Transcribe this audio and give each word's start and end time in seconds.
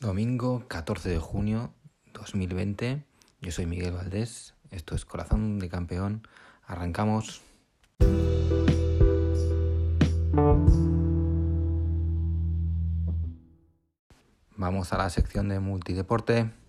Domingo 0.00 0.64
14 0.68 1.08
de 1.08 1.18
junio 1.18 1.74
2020. 2.12 3.04
Yo 3.40 3.50
soy 3.50 3.66
Miguel 3.66 3.92
Valdés. 3.92 4.54
Esto 4.70 4.94
es 4.94 5.04
Corazón 5.04 5.58
de 5.58 5.68
Campeón. 5.68 6.28
Arrancamos. 6.64 7.42
Vamos 14.56 14.92
a 14.92 14.98
la 14.98 15.10
sección 15.10 15.48
de 15.48 15.58
multideporte. 15.58 16.61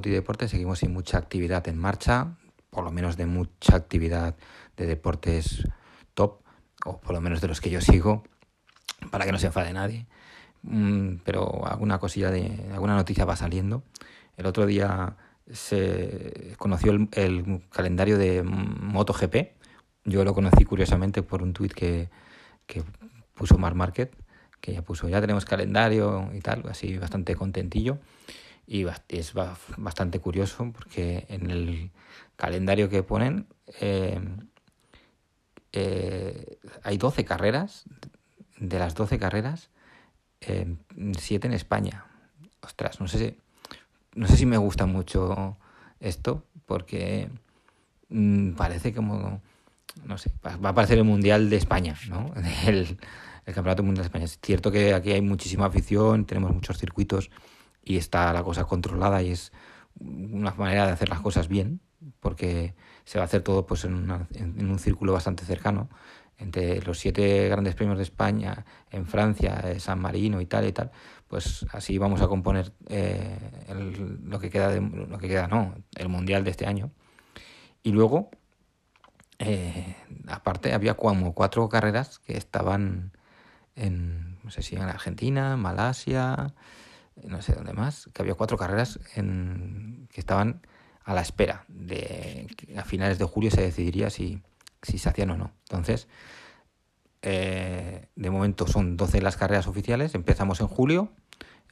Multideporte 0.00 0.48
seguimos 0.48 0.78
sin 0.78 0.94
mucha 0.94 1.18
actividad 1.18 1.68
en 1.68 1.76
marcha, 1.76 2.38
por 2.70 2.84
lo 2.84 2.90
menos 2.90 3.18
de 3.18 3.26
mucha 3.26 3.76
actividad 3.76 4.34
de 4.74 4.86
deportes 4.86 5.68
top 6.14 6.40
o 6.86 6.98
por 6.98 7.12
lo 7.12 7.20
menos 7.20 7.42
de 7.42 7.48
los 7.48 7.60
que 7.60 7.68
yo 7.68 7.82
sigo, 7.82 8.24
para 9.10 9.26
que 9.26 9.32
no 9.32 9.38
se 9.38 9.48
enfade 9.48 9.74
nadie. 9.74 10.06
Mm, 10.62 11.16
pero 11.22 11.66
alguna 11.66 11.98
cosilla 11.98 12.30
de 12.30 12.70
alguna 12.72 12.96
noticia 12.96 13.26
va 13.26 13.36
saliendo. 13.36 13.82
El 14.38 14.46
otro 14.46 14.64
día 14.64 15.18
se 15.52 16.54
conoció 16.56 16.92
el, 16.92 17.62
calendario 17.70 18.16
de 18.16 18.42
MotoGP. 18.42 19.52
Yo 20.04 20.24
lo 20.24 20.32
conocí 20.32 20.64
curiosamente 20.64 21.22
por 21.22 21.42
un 21.42 21.52
tuit 21.52 21.74
que, 21.74 22.08
que 22.66 22.82
puso 23.34 23.58
Mar 23.58 23.74
Market, 23.74 24.16
que 24.62 24.72
ya 24.72 24.80
puso, 24.80 25.10
ya 25.10 25.20
tenemos 25.20 25.44
calendario 25.44 26.30
y 26.32 26.40
tal, 26.40 26.64
así 26.70 26.96
bastante 26.96 27.36
contentillo. 27.36 27.98
Y 28.72 28.86
es 29.08 29.34
bastante 29.78 30.20
curioso 30.20 30.70
porque 30.72 31.26
en 31.28 31.50
el 31.50 31.90
calendario 32.36 32.88
que 32.88 33.02
ponen 33.02 33.48
eh, 33.80 34.20
eh, 35.72 36.58
hay 36.84 36.96
12 36.96 37.24
carreras, 37.24 37.82
de 38.58 38.78
las 38.78 38.94
12 38.94 39.18
carreras, 39.18 39.70
eh, 40.40 40.76
7 41.18 41.48
en 41.48 41.52
España. 41.52 42.04
Ostras, 42.60 43.00
no 43.00 43.08
sé 43.08 43.18
si, 43.18 43.36
no 44.14 44.28
sé 44.28 44.36
si 44.36 44.46
me 44.46 44.56
gusta 44.56 44.86
mucho 44.86 45.56
esto, 45.98 46.44
porque 46.66 47.28
mm, 48.08 48.52
parece 48.52 48.94
como, 48.94 49.42
no 50.04 50.16
sé, 50.16 50.30
va 50.46 50.68
a 50.68 50.74
parecer 50.76 50.98
el 50.98 51.04
Mundial 51.04 51.50
de 51.50 51.56
España, 51.56 51.96
¿no? 52.08 52.32
El 53.46 53.54
Campeonato 53.54 53.82
Mundial 53.82 54.04
de 54.04 54.06
España. 54.06 54.24
Es 54.26 54.38
cierto 54.40 54.70
que 54.70 54.94
aquí 54.94 55.10
hay 55.10 55.22
muchísima 55.22 55.66
afición, 55.66 56.24
tenemos 56.24 56.54
muchos 56.54 56.78
circuitos 56.78 57.32
y 57.90 57.96
está 57.96 58.32
la 58.32 58.44
cosa 58.44 58.66
controlada 58.66 59.20
y 59.20 59.32
es 59.32 59.52
una 59.98 60.52
manera 60.52 60.86
de 60.86 60.92
hacer 60.92 61.08
las 61.08 61.18
cosas 61.18 61.48
bien, 61.48 61.80
porque 62.20 62.76
se 63.04 63.18
va 63.18 63.24
a 63.24 63.26
hacer 63.26 63.42
todo 63.42 63.66
pues 63.66 63.84
en, 63.84 64.08
un 64.08 64.78
círculo 64.78 65.12
bastante 65.12 65.44
cercano 65.44 65.90
entre 66.38 66.80
los 66.82 67.00
siete 67.00 67.48
grandes 67.48 67.74
premios 67.74 67.98
de 67.98 68.04
España, 68.04 68.64
en 68.92 69.06
Francia, 69.06 69.60
eh, 69.64 69.80
San 69.80 70.00
Marino 70.00 70.40
y 70.40 70.46
tal 70.46 70.68
y 70.68 70.72
tal, 70.72 70.92
pues 71.26 71.66
así 71.72 71.98
vamos 71.98 72.22
a 72.22 72.28
componer 72.28 72.72
eh, 72.88 73.36
lo 74.22 74.38
que 74.38 74.50
queda 74.50 74.68
de, 74.68 74.80
lo 74.80 75.18
que 75.18 75.26
queda 75.26 75.48
no, 75.48 75.74
el 75.96 76.08
mundial 76.08 76.44
de 76.44 76.50
este 76.52 76.66
año. 76.66 76.92
Y 77.82 77.90
luego, 77.90 78.30
eh, 79.40 79.96
aparte, 80.28 80.72
había 80.72 80.94
como 80.94 81.34
cuatro 81.34 81.68
carreras 81.68 82.20
que 82.20 82.36
estaban 82.36 83.12
en, 83.74 84.38
no 84.44 84.50
sé 84.50 84.62
si 84.62 84.76
en 84.76 84.82
Argentina, 84.82 85.56
Malasia, 85.56 86.54
no 87.24 87.42
sé 87.42 87.52
dónde 87.54 87.72
más, 87.72 88.08
que 88.12 88.22
había 88.22 88.34
cuatro 88.34 88.56
carreras 88.56 88.98
en, 89.14 90.08
que 90.12 90.20
estaban 90.20 90.62
a 91.04 91.14
la 91.14 91.22
espera 91.22 91.64
de 91.68 92.46
a 92.76 92.84
finales 92.84 93.18
de 93.18 93.24
julio 93.24 93.50
se 93.50 93.62
decidiría 93.62 94.10
si, 94.10 94.42
si 94.82 94.98
se 94.98 95.08
hacían 95.08 95.30
o 95.30 95.36
no. 95.36 95.52
Entonces, 95.68 96.08
eh, 97.22 98.06
de 98.14 98.30
momento 98.30 98.66
son 98.66 98.96
12 98.96 99.20
las 99.22 99.36
carreras 99.36 99.66
oficiales, 99.66 100.14
empezamos 100.14 100.60
en 100.60 100.68
julio 100.68 101.12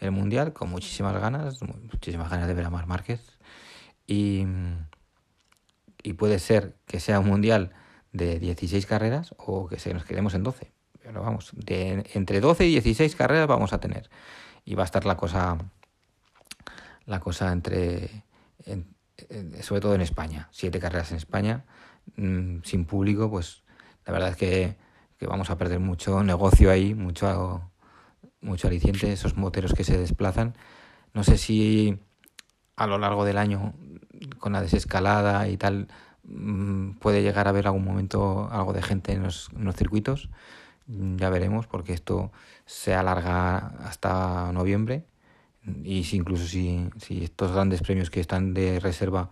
el 0.01 0.11
Mundial 0.13 0.53
con 0.53 0.71
muchísimas 0.71 1.19
ganas, 1.21 1.61
muchísimas 1.63 2.31
ganas 2.31 2.47
de 2.47 2.55
ver 2.55 2.65
a 2.65 2.71
Mar 2.71 2.87
Márquez 2.87 3.39
y, 4.07 4.45
y 6.03 6.13
puede 6.15 6.39
ser 6.39 6.77
que 6.87 7.01
sea 7.01 7.21
un 7.21 7.27
Mundial 7.27 7.73
de 8.13 8.39
16 8.39 8.87
carreras 8.87 9.35
o 9.39 9.69
que 9.69 9.79
se 9.79 9.93
nos 9.95 10.05
quedemos 10.05 10.35
en 10.35 10.43
12. 10.43 10.73
Pero 11.03 11.23
vamos, 11.23 11.53
de 11.55 12.05
entre 12.15 12.41
12 12.41 12.67
y 12.67 12.71
16 12.73 13.17
carreras 13.17 13.47
vamos 13.47 13.73
a 13.73 13.81
tener. 13.81 14.11
Y 14.69 14.75
va 14.75 14.83
a 14.83 14.85
estar 14.85 15.07
la 15.07 15.17
cosa 15.17 15.57
la 17.07 17.21
cosa 17.21 17.51
entre, 17.53 18.23
sobre 19.63 19.81
todo 19.81 19.95
en 19.95 20.03
España, 20.03 20.49
siete 20.53 20.79
carreras 20.79 21.11
en 21.11 21.17
España, 21.17 21.65
mm, 22.17 22.59
sin 22.65 22.85
público, 22.85 23.31
pues 23.31 23.63
la 24.05 24.13
verdad 24.13 24.29
es 24.29 24.37
que, 24.37 24.77
vamos 25.27 25.49
a 25.49 25.57
perder 25.57 25.81
mucho 25.81 26.23
negocio 26.23 26.71
ahí, 26.71 26.95
mucho, 26.95 27.73
mucho 28.43 28.69
aliciente, 28.69 29.11
esos 29.11 29.39
moteros 29.39 29.73
que 29.73 29.85
se 29.85 29.97
desplazan. 29.97 30.55
No 31.15 31.25
sé 31.25 31.39
si 31.39 31.99
a 32.77 32.87
lo 32.87 32.99
largo 32.99 33.25
del 33.25 33.39
año, 33.39 33.73
con 34.39 34.53
la 34.53 34.61
desescalada 34.61 35.49
y 35.49 35.57
tal, 35.57 35.89
mm, 36.25 36.99
puede 36.99 37.23
llegar 37.23 37.47
a 37.47 37.51
haber 37.51 37.67
algún 37.67 37.85
momento 37.85 38.51
algo 38.53 38.75
de 38.75 38.83
gente 38.83 39.13
en 39.13 39.23
los, 39.23 39.49
en 39.57 39.65
los 39.65 39.77
circuitos. 39.77 40.29
Ya 40.89 41.29
veremos, 41.29 41.67
porque 41.67 41.93
esto 41.93 42.33
se 42.65 42.95
alarga 42.95 43.59
hasta 43.85 44.51
noviembre 44.53 45.05
y 45.85 46.05
si 46.05 46.17
incluso 46.17 46.47
si, 46.47 46.89
si 46.99 47.25
estos 47.25 47.53
grandes 47.53 47.83
premios 47.83 48.11
que 48.11 48.21
están 48.21 48.55
de 48.55 48.81
reserva 48.81 49.31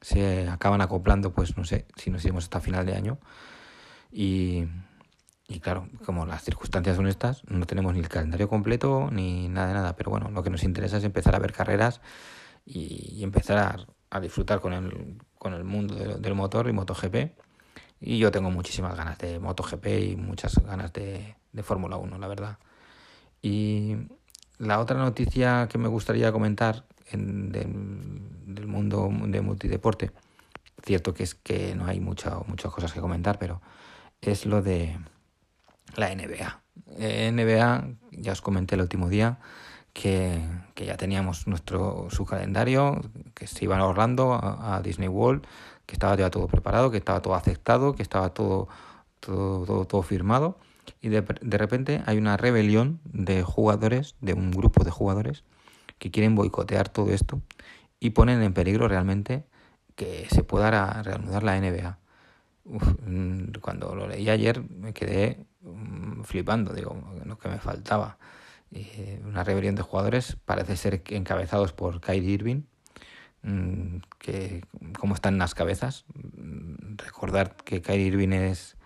se 0.00 0.48
acaban 0.48 0.80
acoplando, 0.80 1.32
pues 1.32 1.56
no 1.56 1.64
sé 1.64 1.86
si 1.96 2.10
nos 2.10 2.24
iremos 2.24 2.44
hasta 2.44 2.60
final 2.60 2.86
de 2.86 2.94
año. 2.94 3.18
Y, 4.10 4.64
y 5.48 5.60
claro, 5.60 5.88
como 6.04 6.26
las 6.26 6.42
circunstancias 6.42 6.96
son 6.96 7.06
estas, 7.06 7.44
no 7.44 7.66
tenemos 7.66 7.92
ni 7.94 8.00
el 8.00 8.08
calendario 8.08 8.48
completo 8.48 9.10
ni 9.10 9.48
nada 9.48 9.68
de 9.68 9.74
nada. 9.74 9.96
Pero 9.96 10.10
bueno, 10.10 10.30
lo 10.30 10.42
que 10.42 10.50
nos 10.50 10.64
interesa 10.64 10.98
es 10.98 11.04
empezar 11.04 11.34
a 11.34 11.38
ver 11.38 11.52
carreras 11.52 12.00
y, 12.64 13.22
empezar 13.22 13.58
a, 13.58 13.76
a, 14.10 14.20
disfrutar 14.20 14.60
con 14.60 14.72
el, 14.72 15.18
con 15.38 15.54
el 15.54 15.64
mundo 15.64 15.94
del 15.94 16.34
motor 16.34 16.68
y 16.68 16.72
MotoGP. 16.72 17.45
Y 18.00 18.18
yo 18.18 18.30
tengo 18.30 18.50
muchísimas 18.50 18.96
ganas 18.96 19.18
de 19.18 19.38
MotoGP 19.38 19.86
y 19.86 20.16
muchas 20.16 20.56
ganas 20.64 20.92
de, 20.92 21.36
de 21.52 21.62
Fórmula 21.62 21.96
1, 21.96 22.18
la 22.18 22.28
verdad. 22.28 22.58
Y 23.42 23.96
la 24.58 24.80
otra 24.80 24.96
noticia 24.98 25.68
que 25.70 25.78
me 25.78 25.88
gustaría 25.88 26.32
comentar 26.32 26.84
en, 27.10 27.52
del 27.52 28.66
mundo 28.66 29.10
de 29.26 29.40
multideporte, 29.40 30.12
cierto 30.82 31.14
que 31.14 31.22
es 31.22 31.34
que 31.34 31.74
no 31.74 31.86
hay 31.86 32.00
muchas 32.00 32.32
cosas 32.72 32.92
que 32.92 33.00
comentar, 33.00 33.38
pero 33.38 33.60
es 34.20 34.46
lo 34.46 34.62
de 34.62 34.98
la 35.96 36.14
NBA. 36.14 36.62
Eh, 36.98 37.30
NBA, 37.32 37.88
ya 38.12 38.32
os 38.32 38.42
comenté 38.42 38.74
el 38.74 38.82
último 38.82 39.08
día, 39.08 39.38
que, 39.92 40.40
ya 40.76 40.96
teníamos 40.96 41.46
nuestro 41.46 42.08
su 42.10 42.24
calendario, 42.24 43.00
que 43.34 43.46
se 43.46 43.64
iban 43.64 43.80
ahorrando 43.80 44.34
a, 44.34 44.80
Disney 44.82 45.08
World, 45.08 45.46
que 45.86 45.94
estaba 45.94 46.16
ya 46.16 46.30
todo 46.30 46.48
preparado, 46.48 46.90
que 46.90 46.98
estaba 46.98 47.22
todo 47.22 47.34
aceptado, 47.34 47.94
que 47.94 48.02
estaba 48.02 48.30
todo, 48.34 48.68
todo, 49.20 49.84
todo 49.86 50.02
firmado 50.02 50.58
y 51.00 51.08
de, 51.08 51.22
de, 51.22 51.58
repente 51.58 52.02
hay 52.06 52.18
una 52.18 52.36
rebelión 52.36 53.00
de 53.04 53.42
jugadores, 53.42 54.14
de 54.20 54.34
un 54.34 54.50
grupo 54.50 54.84
de 54.84 54.90
jugadores 54.90 55.44
que 55.98 56.10
quieren 56.10 56.34
boicotear 56.34 56.88
todo 56.88 57.10
esto 57.10 57.40
y 58.00 58.10
ponen 58.10 58.42
en 58.42 58.52
peligro 58.52 58.88
realmente 58.88 59.44
que 59.94 60.26
se 60.30 60.42
pueda 60.42 61.02
reanudar 61.02 61.42
la 61.42 61.56
NBA. 61.56 61.98
Mm, 62.64 63.52
cuando 63.60 63.94
lo 63.94 64.08
leí 64.08 64.28
ayer 64.28 64.62
me 64.68 64.92
quedé 64.92 65.44
mm, 65.62 66.22
flipando, 66.22 66.72
digo, 66.72 66.96
lo 67.24 67.38
que 67.38 67.48
me 67.48 67.58
faltaba. 67.58 68.18
una 69.24 69.44
rebelión 69.44 69.74
de 69.74 69.82
jugadores 69.82 70.36
parece 70.44 70.76
ser 70.76 71.02
encabezados 71.08 71.72
por 71.72 72.00
Kyrie 72.00 72.30
Irving, 72.32 72.62
que 74.18 74.62
cómo 74.98 75.14
están 75.14 75.38
las 75.38 75.54
cabezas. 75.54 76.04
Recordar 76.96 77.56
que 77.56 77.82
Kyrie 77.82 78.06
Irving 78.06 78.32
es 78.32 78.76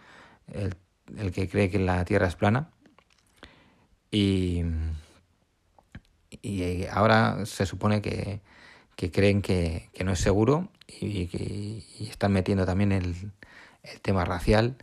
el 0.48 0.76
el 1.18 1.32
que 1.32 1.48
cree 1.48 1.70
que 1.70 1.78
la 1.78 2.04
Tierra 2.04 2.26
es 2.26 2.36
plana. 2.36 2.70
Y, 4.10 4.64
y 6.42 6.86
ahora 6.86 7.46
se 7.46 7.66
supone 7.66 8.02
que, 8.02 8.40
que 8.96 9.10
creen 9.10 9.42
que, 9.42 9.88
que, 9.92 10.04
no 10.04 10.12
es 10.12 10.20
seguro 10.20 10.68
y 10.88 11.26
que 11.28 11.84
están 12.00 12.32
metiendo 12.32 12.66
también 12.66 12.92
el, 12.92 13.32
el 13.82 14.00
tema 14.00 14.24
racial. 14.24 14.76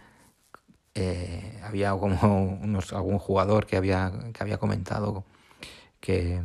Eh, 0.96 1.60
había 1.64 1.92
como 1.92 2.44
unos, 2.62 2.94
algún 2.94 3.20
jugador 3.20 3.66
que 3.66 3.78
había, 3.78 4.12
que 4.34 4.44
había 4.44 4.58
comentado 4.58 5.26
que, 6.00 6.42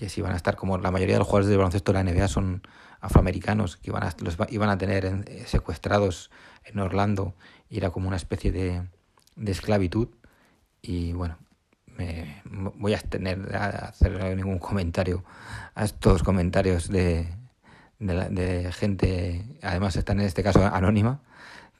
que 0.00 0.08
si 0.08 0.20
iban 0.20 0.32
a 0.32 0.36
estar 0.36 0.56
como 0.56 0.78
la 0.78 0.90
mayoría 0.90 1.16
de 1.16 1.18
los 1.18 1.28
jugadores 1.28 1.50
de 1.50 1.58
baloncesto 1.58 1.92
de 1.92 2.02
la 2.02 2.10
NBA 2.10 2.26
son 2.26 2.62
afroamericanos 3.00 3.76
que 3.76 3.90
iban 3.90 4.02
a, 4.02 4.16
los 4.20 4.38
iban 4.48 4.70
a 4.70 4.78
tener 4.78 5.26
secuestrados 5.46 6.30
en 6.64 6.78
Orlando 6.78 7.34
y 7.68 7.76
era 7.76 7.90
como 7.90 8.08
una 8.08 8.16
especie 8.16 8.50
de, 8.50 8.82
de 9.36 9.52
esclavitud. 9.52 10.08
Y 10.80 11.12
bueno, 11.12 11.36
me 11.98 12.42
voy 12.76 12.94
a 12.94 12.98
tener 12.98 13.54
a 13.54 13.88
hacer 13.88 14.34
ningún 14.38 14.58
comentario 14.58 15.22
a 15.74 15.84
estos 15.84 16.22
comentarios 16.22 16.88
de, 16.88 17.28
de, 17.98 18.72
gente, 18.72 19.44
además 19.60 19.96
están 19.96 20.18
en 20.20 20.26
este 20.26 20.42
caso 20.42 20.64
anónima, 20.64 21.20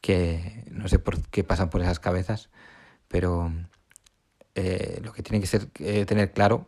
que 0.02 0.64
no 0.70 0.88
sé 0.88 0.98
por 0.98 1.22
qué 1.28 1.42
pasan 1.42 1.70
por 1.70 1.80
esas 1.80 2.00
cabezas, 2.00 2.50
pero 3.08 3.50
eh, 4.54 5.00
lo 5.02 5.14
que 5.14 5.22
tienen 5.22 5.40
que 5.40 5.46
ser 5.46 5.68
eh, 5.78 6.04
tener 6.04 6.32
claro 6.32 6.66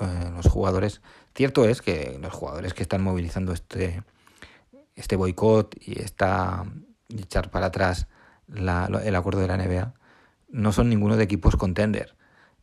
eh, 0.00 0.30
los 0.34 0.46
jugadores, 0.46 1.00
cierto 1.34 1.64
es 1.64 1.82
que 1.82 2.18
los 2.20 2.32
jugadores 2.32 2.74
que 2.74 2.82
están 2.82 3.02
movilizando 3.02 3.52
este 3.52 4.02
este 4.96 5.16
boicot 5.16 5.76
y 5.80 6.00
esta 6.00 6.64
echar 7.10 7.50
para 7.50 7.66
atrás 7.66 8.08
el 8.48 9.14
acuerdo 9.16 9.40
de 9.40 9.46
la 9.46 9.56
NBA 9.56 9.94
no 10.48 10.72
son 10.72 10.88
ninguno 10.88 11.16
de 11.16 11.24
equipos 11.24 11.56
contender. 11.56 12.16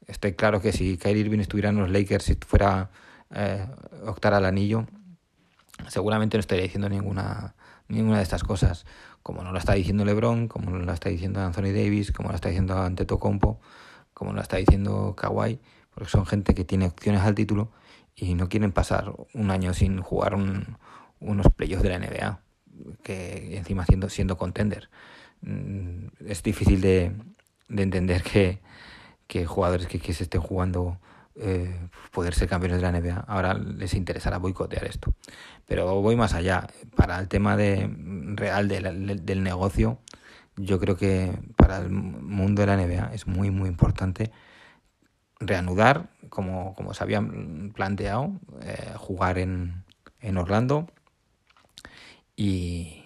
Estoy 0.08 0.34
claro 0.34 0.62
que 0.62 0.72
si 0.72 0.98
Kyrie 0.98 1.22
Irving 1.22 1.40
estuviera 1.40 1.70
en 1.70 1.78
los 1.78 1.90
Lakers 1.90 2.30
y 2.30 2.36
fuera 2.36 2.90
eh, 3.34 3.68
optar 4.06 4.34
al 4.34 4.46
anillo, 4.46 4.86
seguramente 5.88 6.38
no 6.38 6.42
estaría 6.42 6.64
diciendo 6.64 6.90
ninguna, 6.90 7.56
ninguna 7.88 8.18
de 8.18 8.24
estas 8.24 8.44
cosas, 8.44 8.86
como 9.22 9.44
no 9.44 9.52
lo 9.52 9.60
está 9.60 9.74
diciendo 9.74 10.04
LeBron, 10.04 10.48
como 10.48 10.72
no 10.72 10.80
lo 10.80 10.92
está 10.92 11.10
diciendo 11.10 11.42
Anthony 11.42 11.72
Davis, 11.74 12.12
como 12.12 12.30
lo 12.30 12.36
está 12.36 12.50
diciendo 12.50 12.78
Antetokounmpo, 12.78 13.60
como 14.14 14.34
lo 14.34 14.42
está 14.42 14.58
diciendo 14.58 15.16
Kawhi, 15.16 15.60
porque 15.94 16.10
son 16.10 16.26
gente 16.26 16.54
que 16.56 16.66
tiene 16.66 16.88
opciones 16.88 17.22
al 17.22 17.36
título 17.36 17.72
y 18.16 18.36
no 18.36 18.50
quieren 18.50 18.72
pasar 18.72 19.14
un 19.34 19.52
año 19.52 19.74
sin 19.74 20.02
jugar 20.02 20.36
unos 20.36 21.48
playoffs 21.56 21.84
de 21.84 21.90
la 21.90 22.00
NBA, 22.00 22.40
que 23.04 23.58
encima 23.58 23.86
siendo, 23.86 24.10
siendo 24.10 24.38
contender. 24.38 24.90
Mm, 25.42 26.08
es 26.28 26.44
difícil 26.44 26.82
de, 26.82 27.12
de 27.70 27.84
entender 27.84 28.24
que, 28.24 28.60
que 29.28 29.46
jugadores 29.46 29.88
que, 29.88 30.00
que, 30.00 30.14
se 30.14 30.24
estén 30.24 30.42
jugando 30.42 31.00
eh, 31.36 31.90
poder 32.12 32.36
ser 32.36 32.48
campeones 32.48 32.80
de 32.80 32.84
la 32.84 32.92
NBA 32.92 33.26
ahora 33.28 33.56
les 33.56 33.94
interesará 33.94 34.38
boicotear 34.38 34.86
esto. 34.86 35.14
Pero 35.66 36.02
voy 36.02 36.16
más 36.16 36.34
allá. 36.34 36.68
Para 36.96 37.20
el 37.20 37.28
tema 37.28 37.58
de, 37.58 37.90
real 38.36 38.68
del, 38.68 39.26
del 39.26 39.44
negocio, 39.44 40.00
yo 40.56 40.80
creo 40.80 40.98
que 40.98 41.32
para 41.56 41.78
el 41.78 41.90
mundo 41.90 42.62
de 42.62 42.68
la 42.68 42.78
NBA 42.78 43.14
es 43.14 43.28
muy, 43.28 43.50
muy 43.50 43.70
importante 43.70 44.32
reanudar, 45.40 46.10
como, 46.30 46.74
como 46.76 46.94
se 46.94 47.04
habían 47.04 47.72
planteado, 47.74 48.40
eh, 48.62 48.94
jugar 48.98 49.38
en, 49.38 49.84
en 50.22 50.38
Orlando 50.38 50.88
y, 52.36 53.04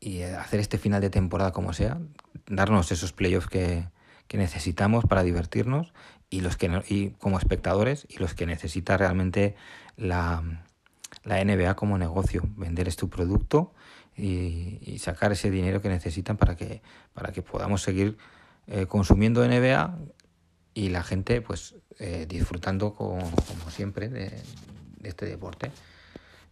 y 0.00 0.22
hacer 0.22 0.60
este 0.60 0.78
final 0.78 1.00
de 1.00 1.10
temporada 1.10 1.52
como 1.52 1.72
sea, 1.72 1.98
darnos 2.46 2.92
esos 2.92 3.12
playoffs 3.12 3.48
que, 3.48 3.88
que 4.28 4.38
necesitamos 4.38 5.04
para 5.04 5.22
divertirnos 5.22 5.92
y 6.30 6.40
los 6.40 6.56
que 6.56 6.82
y 6.88 7.10
como 7.10 7.38
espectadores 7.38 8.06
y 8.08 8.18
los 8.18 8.34
que 8.34 8.46
necesita 8.46 8.96
realmente 8.96 9.54
la, 9.96 10.42
la 11.24 11.44
NBA 11.44 11.74
como 11.74 11.98
negocio, 11.98 12.42
vender 12.56 12.88
este 12.88 13.06
producto 13.06 13.72
y, 14.16 14.78
y, 14.80 14.98
sacar 15.00 15.32
ese 15.32 15.50
dinero 15.50 15.82
que 15.82 15.88
necesitan 15.88 16.36
para 16.36 16.54
que 16.54 16.82
para 17.14 17.32
que 17.32 17.42
podamos 17.42 17.82
seguir 17.82 18.16
eh, 18.68 18.86
consumiendo 18.86 19.46
NBA 19.46 19.98
y 20.74 20.88
la 20.90 21.02
gente 21.02 21.40
pues 21.40 21.76
eh, 21.98 22.26
disfrutando 22.28 22.94
como, 22.94 23.20
siempre 23.70 24.08
de, 24.08 24.42
este 25.02 25.26
deporte 25.26 25.70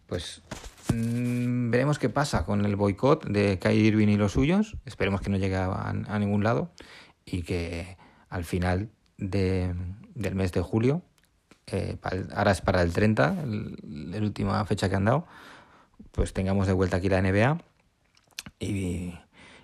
pues 0.07 0.41
mmm, 0.93 1.69
veremos 1.69 1.99
qué 1.99 2.09
pasa 2.09 2.45
con 2.45 2.65
el 2.65 2.75
boicot 2.75 3.25
de 3.25 3.59
Kyrie 3.59 3.87
Irving 3.87 4.09
y 4.09 4.17
los 4.17 4.33
suyos. 4.33 4.77
Esperemos 4.85 5.21
que 5.21 5.29
no 5.29 5.37
llegue 5.37 5.55
a, 5.55 5.89
a 5.89 6.19
ningún 6.19 6.43
lado 6.43 6.71
y 7.25 7.43
que 7.43 7.97
al 8.29 8.43
final 8.43 8.89
de, 9.17 9.73
del 10.15 10.35
mes 10.35 10.51
de 10.51 10.61
julio, 10.61 11.01
eh, 11.67 11.97
ahora 12.35 12.51
es 12.51 12.61
para 12.61 12.81
el 12.81 12.93
30, 12.93 13.45
la 13.83 14.17
última 14.17 14.63
fecha 14.65 14.89
que 14.89 14.95
han 14.95 15.05
dado, 15.05 15.27
pues 16.11 16.33
tengamos 16.33 16.67
de 16.67 16.73
vuelta 16.73 16.97
aquí 16.97 17.09
la 17.09 17.21
NBA 17.21 17.59
y, 18.59 19.13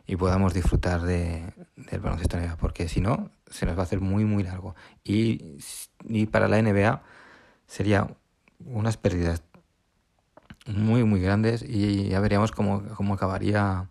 y 0.07 0.15
podamos 0.15 0.53
disfrutar 0.53 1.01
de, 1.01 1.53
del 1.75 1.99
baloncesto 1.99 2.37
NBA, 2.37 2.57
porque 2.57 2.87
si 2.87 3.01
no, 3.01 3.31
se 3.49 3.65
nos 3.65 3.75
va 3.75 3.81
a 3.81 3.83
hacer 3.83 4.01
muy, 4.01 4.25
muy 4.25 4.43
largo. 4.43 4.75
Y, 5.03 5.57
y 6.07 6.25
para 6.27 6.47
la 6.47 6.61
NBA 6.61 7.01
sería 7.67 8.07
unas 8.65 8.97
pérdidas 8.97 9.43
muy, 10.65 11.03
muy 11.03 11.21
grandes 11.21 11.63
y 11.63 12.09
ya 12.09 12.19
veríamos 12.19 12.51
cómo, 12.51 12.83
cómo 12.95 13.13
acabaría, 13.13 13.87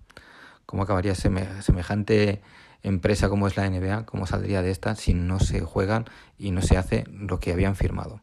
cómo 0.66 0.82
acabaría 0.82 1.14
semejante 1.14 2.42
empresa 2.82 3.28
como 3.28 3.46
es 3.46 3.56
la 3.56 3.68
NBA, 3.68 4.06
cómo 4.06 4.26
saldría 4.26 4.62
de 4.62 4.70
esta 4.70 4.94
si 4.94 5.14
no 5.14 5.40
se 5.40 5.60
juegan 5.60 6.04
y 6.36 6.50
no 6.50 6.62
se 6.62 6.76
hace 6.76 7.04
lo 7.10 7.40
que 7.40 7.52
habían 7.52 7.74
firmado. 7.74 8.20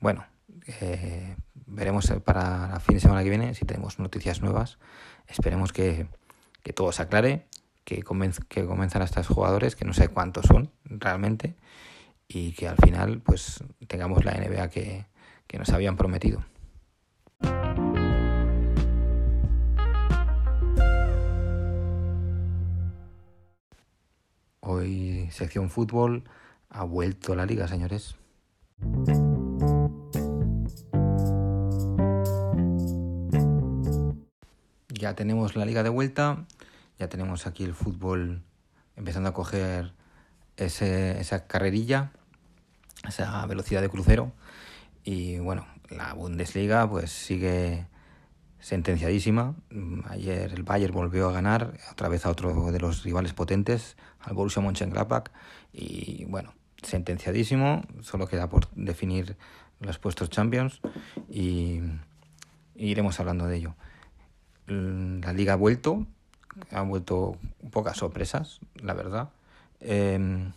Bueno, 0.00 0.26
eh, 0.66 1.36
veremos 1.66 2.12
para 2.24 2.68
la 2.68 2.80
fin 2.80 2.96
de 2.96 3.00
semana 3.00 3.22
que 3.22 3.30
viene 3.30 3.54
si 3.54 3.64
tenemos 3.64 3.98
noticias 3.98 4.40
nuevas. 4.40 4.78
Esperemos 5.28 5.72
que, 5.72 6.08
que 6.62 6.72
todo 6.72 6.92
se 6.92 7.02
aclare, 7.02 7.46
que, 7.84 8.02
que 8.48 8.66
comenzan 8.66 9.02
a 9.02 9.04
estos 9.04 9.26
jugadores, 9.28 9.76
que 9.76 9.84
no 9.84 9.92
sé 9.92 10.08
cuántos 10.08 10.46
son 10.46 10.70
realmente, 10.84 11.54
y 12.28 12.52
que 12.52 12.68
al 12.68 12.76
final 12.76 13.20
pues 13.20 13.62
tengamos 13.86 14.24
la 14.24 14.32
NBA 14.32 14.68
que, 14.70 15.06
que 15.46 15.58
nos 15.58 15.68
habían 15.70 15.96
prometido. 15.96 16.44
Hoy 24.60 25.28
sección 25.30 25.68
fútbol 25.68 26.24
ha 26.70 26.84
vuelto 26.84 27.34
la 27.36 27.44
liga, 27.44 27.68
señores. 27.68 28.16
Ya 34.88 35.14
tenemos 35.14 35.54
la 35.54 35.66
liga 35.66 35.82
de 35.82 35.90
vuelta, 35.90 36.46
ya 36.98 37.08
tenemos 37.08 37.46
aquí 37.46 37.64
el 37.64 37.74
fútbol 37.74 38.42
empezando 38.96 39.28
a 39.28 39.34
coger 39.34 39.92
ese, 40.56 41.20
esa 41.20 41.46
carrerilla, 41.46 42.12
esa 43.06 43.44
velocidad 43.46 43.82
de 43.82 43.88
crucero. 43.88 44.32
Y 45.04 45.38
bueno, 45.38 45.66
la 45.90 46.14
Bundesliga 46.14 46.88
pues 46.88 47.10
sigue 47.10 47.86
sentenciadísima. 48.64 49.54
Ayer 50.08 50.52
el 50.54 50.62
Bayern 50.62 50.94
volvió 50.94 51.28
a 51.28 51.32
ganar, 51.32 51.78
otra 51.92 52.08
vez 52.08 52.24
a 52.24 52.30
otro 52.30 52.72
de 52.72 52.80
los 52.80 53.02
rivales 53.02 53.34
potentes, 53.34 53.96
al 54.20 54.34
Borussia 54.34 54.62
Mönchengladbach 54.62 55.30
y 55.72 56.24
bueno, 56.24 56.54
sentenciadísimo, 56.82 57.82
solo 58.00 58.26
queda 58.26 58.48
por 58.48 58.70
definir 58.70 59.36
los 59.80 59.98
puestos 59.98 60.30
Champions 60.30 60.80
y, 61.28 61.80
iremos 62.76 63.20
hablando 63.20 63.46
de 63.46 63.56
ello. 63.56 63.74
La 64.66 65.32
liga 65.32 65.52
ha 65.52 65.56
vuelto, 65.56 66.06
ha 66.70 66.82
vuelto 66.82 67.36
pocas 67.70 67.96
sorpresas, 67.96 68.60
la 68.76 68.94
verdad. 68.94 69.30
Eh, 69.80 70.50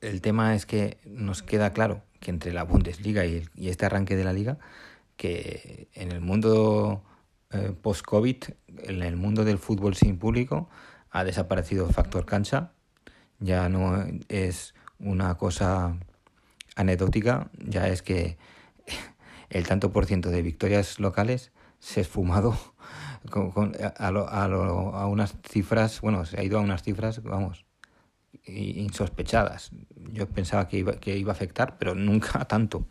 el 0.00 0.20
tema 0.20 0.54
es 0.54 0.66
que 0.66 0.98
nos 1.04 1.42
queda 1.42 1.72
claro 1.72 2.02
que 2.20 2.30
entre 2.30 2.52
la 2.52 2.64
Bundesliga 2.64 3.24
y 3.24 3.48
este 3.56 3.86
arranque 3.86 4.16
de 4.16 4.24
la 4.24 4.32
liga, 4.32 4.58
que 5.16 5.88
en 5.94 6.12
el 6.12 6.20
mundo 6.20 7.02
eh, 7.50 7.72
post-COVID, 7.80 8.44
en 8.84 9.02
el 9.02 9.16
mundo 9.16 9.44
del 9.44 9.58
fútbol 9.58 9.94
sin 9.94 10.18
público, 10.18 10.68
ha 11.10 11.24
desaparecido 11.24 11.86
el 11.86 11.94
factor 11.94 12.26
cancha, 12.26 12.72
ya 13.40 13.68
no 13.68 14.04
es 14.28 14.74
una 14.98 15.36
cosa 15.36 15.96
anecdótica, 16.76 17.50
ya 17.58 17.88
es 17.88 18.02
que 18.02 18.36
el 19.50 19.66
tanto 19.66 19.92
por 19.92 20.06
ciento 20.06 20.30
de 20.30 20.42
victorias 20.42 21.00
locales 21.00 21.50
se 21.78 22.00
ha 22.00 22.02
esfumado 22.02 22.56
con, 23.30 23.72
a, 23.98 25.06
unas 25.06 25.34
cifras, 25.48 26.00
bueno, 26.00 26.24
se 26.24 26.40
ha 26.40 26.42
ido 26.42 26.58
a 26.58 26.62
unas 26.62 26.82
cifras, 26.82 27.22
vamos, 27.22 27.64
insospechadas. 28.46 29.70
Yo 30.12 30.28
pensaba 30.28 30.68
que 30.68 30.78
iba, 30.78 30.92
que 30.94 31.16
iba 31.16 31.32
a 31.32 31.36
afectar, 31.36 31.78
pero 31.78 31.94
nunca 31.94 32.44
tanto. 32.48 32.86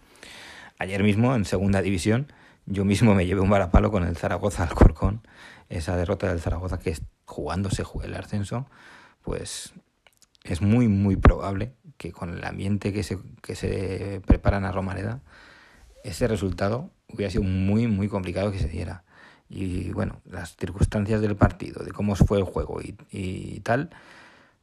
Ayer 0.79 1.03
mismo, 1.03 1.35
en 1.35 1.45
segunda 1.45 1.81
división, 1.81 2.31
yo 2.65 2.85
mismo 2.85 3.15
me 3.15 3.25
llevé 3.25 3.41
un 3.41 3.49
varapalo 3.49 3.91
con 3.91 4.03
el 4.03 4.17
Zaragoza 4.17 4.63
Alcorcón, 4.63 5.21
esa 5.69 5.95
derrota 5.95 6.27
del 6.27 6.39
Zaragoza 6.39 6.79
que 6.79 6.95
jugándose 7.25 7.83
el 8.03 8.13
ascenso, 8.15 8.67
pues 9.23 9.73
es 10.43 10.61
muy, 10.61 10.87
muy 10.87 11.15
probable 11.15 11.73
que 11.97 12.11
con 12.11 12.29
el 12.29 12.43
ambiente 12.43 12.93
que 12.93 13.03
se, 13.03 13.17
que 13.41 13.55
se 13.55 14.21
preparan 14.25 14.65
a 14.65 14.71
Romareda, 14.71 15.21
ese 16.03 16.27
resultado 16.27 16.91
hubiera 17.07 17.31
sido 17.31 17.43
muy, 17.43 17.87
muy 17.87 18.07
complicado 18.07 18.51
que 18.51 18.59
se 18.59 18.67
diera. 18.67 19.03
Y 19.49 19.91
bueno, 19.91 20.21
las 20.25 20.55
circunstancias 20.55 21.21
del 21.21 21.35
partido, 21.35 21.83
de 21.83 21.91
cómo 21.91 22.15
fue 22.15 22.37
el 22.37 22.43
juego 22.43 22.81
y, 22.81 22.95
y 23.11 23.59
tal, 23.61 23.89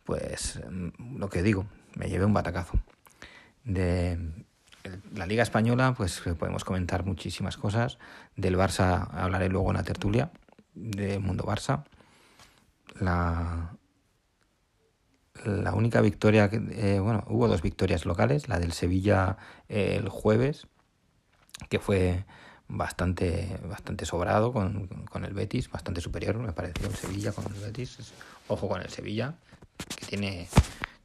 pues 0.04 0.60
mm, 0.70 1.18
lo 1.18 1.28
que 1.28 1.42
digo, 1.42 1.66
me 1.96 2.08
llevé 2.08 2.24
un 2.24 2.34
batacazo. 2.34 2.78
De 3.64 4.18
la 5.14 5.26
Liga 5.26 5.42
Española, 5.42 5.94
pues 5.96 6.20
podemos 6.38 6.64
comentar 6.64 7.04
muchísimas 7.06 7.56
cosas. 7.56 7.98
Del 8.36 8.56
Barça 8.56 9.08
hablaré 9.12 9.48
luego 9.48 9.70
en 9.70 9.76
la 9.76 9.84
tertulia, 9.84 10.30
de 10.74 11.18
Mundo 11.18 11.44
Barça 11.44 11.84
la, 13.00 13.76
la 15.44 15.74
única 15.74 16.00
victoria, 16.00 16.48
que, 16.48 16.56
eh, 16.72 17.00
bueno, 17.00 17.24
hubo 17.28 17.48
dos 17.48 17.62
victorias 17.62 18.06
locales, 18.06 18.48
la 18.48 18.58
del 18.58 18.72
Sevilla 18.72 19.36
eh, 19.68 19.96
el 19.98 20.08
jueves, 20.08 20.66
que 21.68 21.78
fue 21.78 22.24
bastante 22.68 23.58
bastante 23.68 24.06
sobrado 24.06 24.52
con, 24.52 24.86
con, 25.10 25.24
el 25.24 25.34
Betis, 25.34 25.70
bastante 25.70 26.00
superior, 26.00 26.36
me 26.38 26.52
pareció 26.52 26.86
el 26.88 26.94
Sevilla 26.94 27.32
con 27.32 27.44
el 27.46 27.60
Betis. 27.60 28.12
Ojo 28.48 28.68
con 28.68 28.82
el 28.82 28.90
Sevilla, 28.90 29.34
que 29.96 30.06
tiene, 30.06 30.48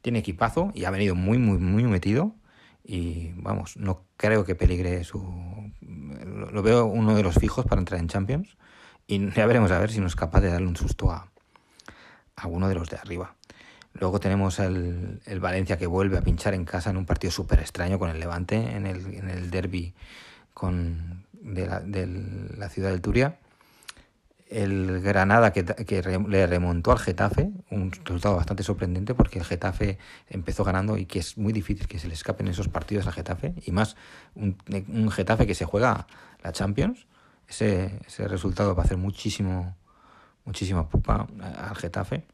tiene 0.02 0.18
equipazo 0.18 0.70
y 0.74 0.84
ha 0.84 0.90
venido 0.90 1.14
muy, 1.14 1.38
muy, 1.38 1.58
muy 1.58 1.84
metido. 1.84 2.34
Y 2.84 3.32
vamos, 3.36 3.76
no 3.76 4.04
creo 4.16 4.44
que 4.44 4.54
peligre 4.54 5.04
su. 5.04 5.72
Lo, 5.80 6.62
veo 6.62 6.86
uno 6.86 7.14
de 7.14 7.22
los 7.22 7.36
fijos 7.36 7.64
para 7.66 7.80
entrar 7.80 8.00
en 8.00 8.08
Champions. 8.08 8.56
Y 9.06 9.30
ya 9.34 9.46
veremos 9.46 9.70
a 9.70 9.78
ver 9.78 9.90
si 9.90 10.00
no 10.00 10.06
es 10.06 10.16
capaz 10.16 10.40
de 10.40 10.50
darle 10.50 10.66
un 10.66 10.76
susto 10.76 11.10
a, 11.10 11.30
a 12.36 12.46
uno 12.46 12.68
de 12.68 12.74
los 12.74 12.88
de 12.88 12.96
arriba. 12.96 13.36
Luego 13.92 14.20
tenemos 14.20 14.60
el, 14.60 15.20
el, 15.26 15.40
Valencia 15.40 15.76
que 15.76 15.86
vuelve 15.86 16.16
a 16.16 16.22
pinchar 16.22 16.54
en 16.54 16.64
casa 16.64 16.90
en 16.90 16.96
un 16.96 17.06
partido 17.06 17.32
súper 17.32 17.58
extraño 17.58 17.98
con 17.98 18.08
el 18.08 18.20
Levante 18.20 18.54
en 18.56 18.86
el, 18.86 19.14
en 19.14 19.28
el 19.28 19.50
derby 19.50 19.94
con, 20.54 21.24
de, 21.40 21.66
la, 21.66 21.80
de 21.80 22.06
la 22.56 22.68
ciudad 22.68 22.90
del 22.90 23.00
Turia. 23.00 23.38
El 24.48 25.00
Granada 25.00 25.52
que, 25.52 25.64
que 25.64 26.02
le 26.02 26.46
remontó 26.46 26.90
al 26.90 26.98
Getafe, 26.98 27.50
un 27.70 27.92
resultado 27.92 28.34
bastante 28.34 28.64
sorprendente 28.64 29.14
porque 29.14 29.38
el 29.38 29.44
Getafe 29.44 29.98
empezó 30.28 30.64
ganando 30.64 30.96
y 30.96 31.06
que 31.06 31.20
es 31.20 31.38
muy 31.38 31.52
difícil 31.52 31.86
que 31.86 32.00
se 32.00 32.08
le 32.08 32.14
escapen 32.14 32.48
esos 32.48 32.68
partidos 32.68 33.06
al 33.06 33.12
Getafe. 33.12 33.54
Y 33.64 33.70
más 33.70 33.96
un, 34.34 34.58
un 34.88 35.10
Getafe 35.10 35.46
que 35.46 35.54
se 35.54 35.64
juega 35.64 36.06
la 36.42 36.52
Champions. 36.52 37.06
Ese, 37.48 38.00
ese 38.06 38.26
resultado 38.28 38.74
va 38.74 38.82
a 38.82 38.86
hacer 38.86 38.96
muchísimo, 38.96 39.76
muchísima 40.44 40.88
pupa 40.88 41.28
al 41.40 41.76
Getafe. 41.76 42.26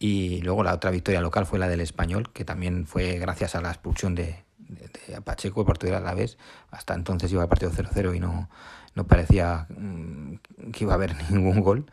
Y 0.00 0.40
luego 0.40 0.64
la 0.64 0.74
otra 0.74 0.90
victoria 0.90 1.20
local 1.20 1.46
fue 1.46 1.58
la 1.58 1.68
del 1.68 1.80
Español, 1.80 2.32
que 2.32 2.44
también 2.44 2.86
fue 2.86 3.18
gracias 3.18 3.54
a 3.54 3.60
la 3.60 3.68
expulsión 3.68 4.14
de, 4.14 4.44
de, 4.70 5.20
Pacheco, 5.22 5.60
el 5.60 5.66
partido 5.66 5.96
a 5.96 6.00
la 6.00 6.14
vez. 6.14 6.38
Hasta 6.70 6.94
entonces 6.94 7.30
iba 7.32 7.42
el 7.42 7.48
partido 7.48 7.70
0-0 7.70 8.16
y 8.16 8.20
no, 8.20 8.48
no 8.94 9.06
parecía 9.06 9.66
mm, 9.68 10.34
que 10.72 10.84
iba 10.84 10.92
a 10.92 10.96
haber 10.96 11.16
ningún 11.30 11.60
gol. 11.60 11.86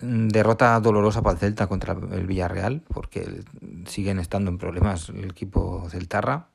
Derrota 0.00 0.78
dolorosa 0.78 1.22
para 1.22 1.34
el 1.34 1.40
Celta 1.40 1.66
contra 1.66 1.96
el 2.12 2.26
Villarreal, 2.26 2.82
porque 2.86 3.42
siguen 3.86 4.20
estando 4.20 4.50
en 4.50 4.58
problemas 4.58 5.08
el 5.08 5.30
equipo 5.30 5.88
Celtarra. 5.90 6.48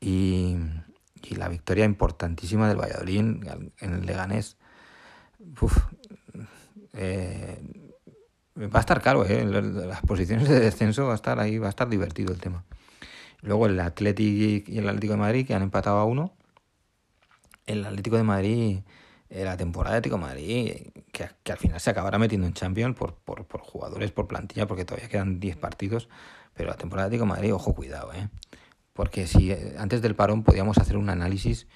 Y, 0.00 0.56
y 1.22 1.34
la 1.34 1.48
victoria 1.48 1.84
importantísima 1.84 2.68
del 2.68 2.78
Valladolid 2.78 3.18
en, 3.18 3.72
el 3.80 4.06
Leganés. 4.06 4.56
Eh, 6.94 7.60
va 8.58 8.78
a 8.78 8.80
estar 8.80 9.00
caro, 9.00 9.24
¿eh? 9.24 9.44
las 9.44 10.00
posiciones 10.02 10.48
de 10.48 10.60
descenso 10.60 11.06
va 11.06 11.12
a 11.12 11.16
estar 11.16 11.38
ahí, 11.38 11.58
va 11.58 11.66
a 11.66 11.70
estar 11.70 11.88
divertido 11.88 12.32
el 12.32 12.40
tema. 12.40 12.64
Luego 13.42 13.66
el 13.66 13.78
Atlético 13.80 14.70
y 14.70 14.78
el 14.78 14.88
Atlético 14.88 15.12
de 15.14 15.18
Madrid 15.18 15.46
que 15.46 15.54
han 15.54 15.62
empatado 15.62 15.98
a 15.98 16.04
uno. 16.04 16.34
El 17.66 17.84
Atlético 17.84 18.16
de 18.16 18.22
Madrid, 18.22 18.78
eh, 19.28 19.44
la 19.44 19.56
temporada 19.56 19.94
de 19.94 19.98
Atlético 19.98 20.16
de 20.16 20.22
Madrid, 20.22 20.72
que, 21.12 21.28
que, 21.42 21.52
al 21.52 21.58
final 21.58 21.80
se 21.80 21.90
acabará 21.90 22.18
metiendo 22.18 22.46
en 22.46 22.54
Champions 22.54 22.96
por, 22.96 23.14
por, 23.14 23.46
por 23.46 23.60
jugadores, 23.60 24.10
por 24.10 24.26
plantilla, 24.26 24.66
porque 24.66 24.84
todavía 24.84 25.08
quedan 25.08 25.38
10 25.38 25.56
partidos. 25.56 26.08
Pero 26.54 26.70
la 26.70 26.76
temporada 26.76 27.08
de 27.08 27.16
Atlético 27.16 27.26
de 27.26 27.36
Madrid, 27.36 27.54
ojo, 27.54 27.74
cuidado, 27.74 28.12
¿eh? 28.12 28.28
Porque 28.92 29.26
si 29.26 29.52
eh, 29.52 29.76
antes 29.78 30.02
del 30.02 30.16
parón 30.16 30.42
podíamos 30.42 30.78
hacer 30.78 30.96
un 30.96 31.10
análisis 31.10 31.68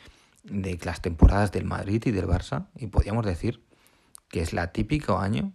de 0.43 0.79
las 0.85 1.01
temporadas 1.03 1.53
del 1.53 1.65
Madrid 1.65 2.03
y 2.07 2.11
del 2.11 2.27
Barça 2.27 2.67
y 2.77 2.89
podíamos 2.89 3.25
decir 3.25 3.63
que 4.29 4.41
es 4.41 4.53
la 4.53 4.73
típico 4.73 5.19
año 5.19 5.53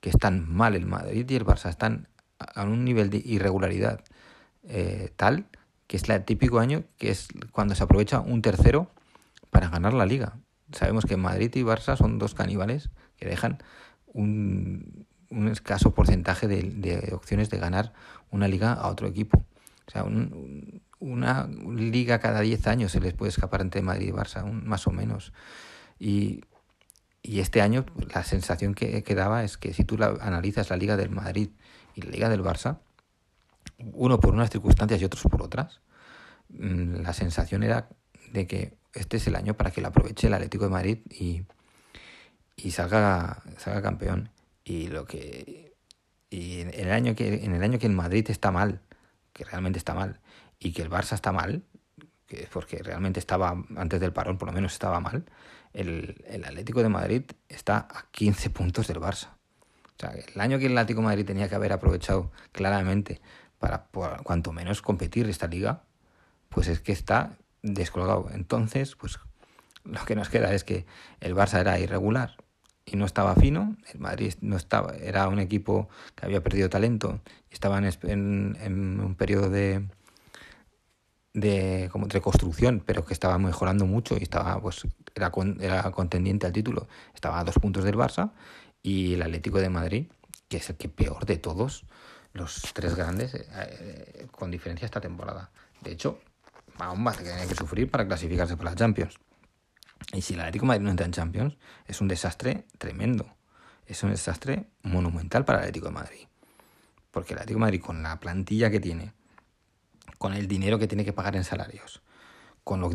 que 0.00 0.10
están 0.10 0.48
mal 0.48 0.76
el 0.76 0.86
Madrid 0.86 1.28
y 1.28 1.34
el 1.34 1.44
Barça, 1.44 1.70
están 1.70 2.08
a 2.38 2.62
un 2.62 2.84
nivel 2.84 3.10
de 3.10 3.18
irregularidad 3.24 4.04
eh, 4.68 5.10
tal 5.16 5.46
que 5.86 5.96
es 5.96 6.08
el 6.08 6.24
típico 6.24 6.60
año 6.60 6.84
que 6.98 7.10
es 7.10 7.28
cuando 7.50 7.74
se 7.74 7.82
aprovecha 7.82 8.20
un 8.20 8.42
tercero 8.42 8.90
para 9.50 9.68
ganar 9.68 9.94
la 9.94 10.06
liga. 10.06 10.38
Sabemos 10.70 11.06
que 11.06 11.16
Madrid 11.16 11.50
y 11.54 11.62
Barça 11.62 11.96
son 11.96 12.18
dos 12.18 12.34
caníbales 12.34 12.90
que 13.16 13.26
dejan 13.26 13.58
un, 14.06 15.06
escaso 15.50 15.94
porcentaje 15.94 16.46
de, 16.46 17.10
opciones 17.14 17.48
de 17.48 17.58
ganar 17.58 17.94
una 18.30 18.48
liga 18.48 18.74
a 18.74 18.88
otro 18.88 19.08
equipo. 19.08 19.46
O 19.86 19.90
sea, 19.90 20.04
un, 20.04 20.82
una 20.98 21.46
liga 21.46 22.18
cada 22.18 22.40
10 22.40 22.66
años 22.66 22.92
se 22.92 23.00
les 23.00 23.14
puede 23.14 23.30
escapar 23.30 23.62
entre 23.62 23.80
Madrid 23.80 24.08
y 24.08 24.12
Barça, 24.12 24.44
más 24.44 24.86
o 24.86 24.90
menos. 24.90 25.32
Y 25.98 26.42
este 27.22 27.62
año 27.62 27.86
la 28.14 28.24
sensación 28.24 28.74
que, 28.74 29.02
que 29.02 29.14
daba 29.14 29.44
es 29.44 29.56
que 29.56 29.72
si 29.72 29.84
tú 29.84 29.96
la, 29.96 30.08
analizas 30.20 30.70
la 30.70 30.76
Liga 30.76 30.96
del 30.96 31.10
Madrid 31.10 31.50
y 31.94 32.02
la 32.02 32.10
Liga 32.10 32.28
del 32.28 32.42
Barça, 32.42 32.78
uno 33.78 34.20
por 34.20 34.34
unas 34.34 34.50
circunstancias 34.50 35.00
y 35.00 35.04
otros 35.04 35.22
por 35.24 35.42
otras, 35.42 35.80
mm, 36.50 37.02
la 37.02 37.12
sensación 37.12 37.62
era 37.62 37.88
de 38.32 38.46
que 38.46 38.76
este 38.94 39.18
es 39.18 39.26
el 39.26 39.36
año 39.36 39.54
para 39.54 39.70
que 39.70 39.80
lo 39.80 39.88
aproveche 39.88 40.26
el 40.26 40.34
Atlético 40.34 40.64
de 40.64 40.70
Madrid 40.70 40.98
y, 41.10 41.42
y 42.56 42.70
salga, 42.72 43.42
salga 43.58 43.82
campeón. 43.82 44.30
Y 44.64 44.88
lo 44.88 45.06
que 45.06 45.74
y 46.30 46.60
en 46.60 46.74
el 46.74 46.92
año 46.92 47.14
que 47.14 47.44
en 47.44 47.54
el 47.54 47.62
año 47.62 47.78
que 47.78 47.86
el 47.86 47.92
Madrid 47.92 48.28
está 48.30 48.50
mal, 48.50 48.80
que 49.32 49.44
realmente 49.44 49.78
está 49.78 49.94
mal, 49.94 50.20
y 50.58 50.72
que 50.72 50.82
el 50.82 50.90
Barça 50.90 51.14
está 51.14 51.32
mal, 51.32 51.62
que 52.26 52.42
es 52.42 52.48
porque 52.48 52.82
realmente 52.82 53.20
estaba 53.20 53.64
antes 53.76 54.00
del 54.00 54.12
parón, 54.12 54.36
por 54.36 54.48
lo 54.48 54.52
menos 54.52 54.72
estaba 54.72 55.00
mal, 55.00 55.24
el, 55.72 56.22
el, 56.26 56.44
Atlético 56.44 56.82
de 56.82 56.88
Madrid 56.88 57.22
está 57.48 57.88
a 57.90 58.06
15 58.10 58.50
puntos 58.50 58.88
del 58.88 58.98
Barça. 58.98 59.28
O 59.96 60.00
sea, 60.00 60.10
el 60.10 60.40
año 60.40 60.58
que 60.58 60.66
el 60.66 60.76
Atlético 60.76 61.00
de 61.00 61.06
Madrid 61.06 61.26
tenía 61.26 61.48
que 61.48 61.54
haber 61.54 61.72
aprovechado 61.72 62.30
claramente 62.52 63.20
para, 63.58 63.86
cuanto 64.22 64.52
menos 64.52 64.82
competir 64.82 65.28
esta 65.28 65.46
liga, 65.46 65.82
pues 66.48 66.68
es 66.68 66.80
que 66.80 66.92
está 66.92 67.36
descolgado. 67.62 68.28
Entonces, 68.32 68.96
pues 68.96 69.18
lo 69.84 70.04
que 70.04 70.14
nos 70.14 70.28
queda 70.28 70.52
es 70.54 70.64
que 70.64 70.86
el 71.20 71.34
Barça 71.34 71.60
era 71.60 71.78
irregular 71.78 72.36
y 72.84 72.96
no 72.96 73.04
estaba 73.04 73.34
fino, 73.34 73.76
el 73.92 74.00
Madrid 74.00 74.34
no 74.40 74.56
estaba, 74.56 74.94
era 74.96 75.28
un 75.28 75.38
equipo 75.38 75.88
que 76.14 76.26
había 76.26 76.42
perdido 76.42 76.70
talento 76.70 77.20
estaba 77.50 77.78
en 77.78 79.00
un 79.00 79.14
periodo 79.14 79.50
de, 79.50 79.86
de 81.34 81.88
como 81.92 82.06
reconstrucción, 82.06 82.82
pero 82.84 83.04
que 83.04 83.14
estaba 83.14 83.38
mejorando 83.38 83.86
mucho 83.86 84.16
y 84.18 84.22
estaba 84.22 84.60
pues 84.60 84.86
era, 85.14 85.30
con, 85.30 85.60
era 85.60 85.90
contendiente 85.90 86.46
al 86.46 86.52
título. 86.52 86.88
Estaba 87.14 87.40
a 87.40 87.44
dos 87.44 87.56
puntos 87.56 87.84
del 87.84 87.96
Barça 87.96 88.32
y 88.82 89.14
el 89.14 89.22
Atlético 89.22 89.58
de 89.58 89.68
Madrid, 89.68 90.06
que 90.48 90.58
es 90.58 90.70
el 90.70 90.76
que 90.76 90.88
peor 90.88 91.26
de 91.26 91.36
todos, 91.36 91.84
los 92.38 92.62
tres 92.72 92.94
grandes, 92.94 93.34
eh, 93.34 93.46
eh, 93.50 94.26
con 94.30 94.50
diferencia 94.50 94.86
esta 94.86 95.00
temporada. 95.00 95.50
De 95.80 95.92
hecho, 95.92 96.20
aún 96.78 97.02
más 97.02 97.16
que 97.16 97.24
tiene 97.24 97.46
que 97.46 97.54
sufrir 97.54 97.90
para 97.90 98.06
clasificarse 98.06 98.56
por 98.56 98.64
la 98.64 98.74
Champions. 98.74 99.18
Y 100.12 100.22
si 100.22 100.34
el 100.34 100.40
Atlético 100.40 100.64
de 100.64 100.68
Madrid 100.68 100.84
no 100.84 100.90
entra 100.90 101.06
en 101.06 101.12
Champions, 101.12 101.56
es 101.86 102.00
un 102.00 102.08
desastre 102.08 102.66
tremendo. 102.78 103.36
Es 103.86 104.02
un 104.02 104.10
desastre 104.10 104.68
monumental 104.82 105.44
para 105.44 105.58
el 105.58 105.64
Atlético 105.64 105.86
de 105.86 105.92
Madrid. 105.92 106.26
Porque 107.10 107.34
el 107.34 107.38
Atlético 107.38 107.58
de 107.58 107.66
Madrid, 107.66 107.80
con 107.80 108.02
la 108.02 108.18
plantilla 108.20 108.70
que 108.70 108.80
tiene, 108.80 109.12
con 110.18 110.34
el 110.34 110.46
dinero 110.48 110.78
que 110.78 110.86
tiene 110.86 111.04
que 111.04 111.12
pagar 111.12 111.36
en 111.36 111.44
salarios, 111.44 112.02
con 112.64 112.80
lo, 112.80 112.90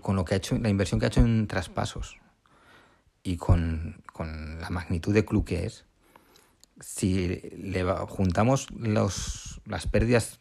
con 0.00 0.16
lo 0.16 0.24
que 0.24 0.34
ha 0.34 0.36
hecho, 0.38 0.58
la 0.58 0.68
inversión 0.68 0.98
que 0.98 1.06
ha 1.06 1.08
hecho 1.08 1.20
en 1.20 1.46
traspasos 1.46 2.18
y 3.22 3.36
con, 3.36 4.02
con 4.12 4.60
la 4.60 4.70
magnitud 4.70 5.12
de 5.12 5.24
club 5.24 5.44
que 5.44 5.66
es, 5.66 5.84
si 6.80 7.40
le 7.56 7.84
juntamos 8.08 8.70
los, 8.70 9.60
las 9.64 9.86
pérdidas 9.86 10.40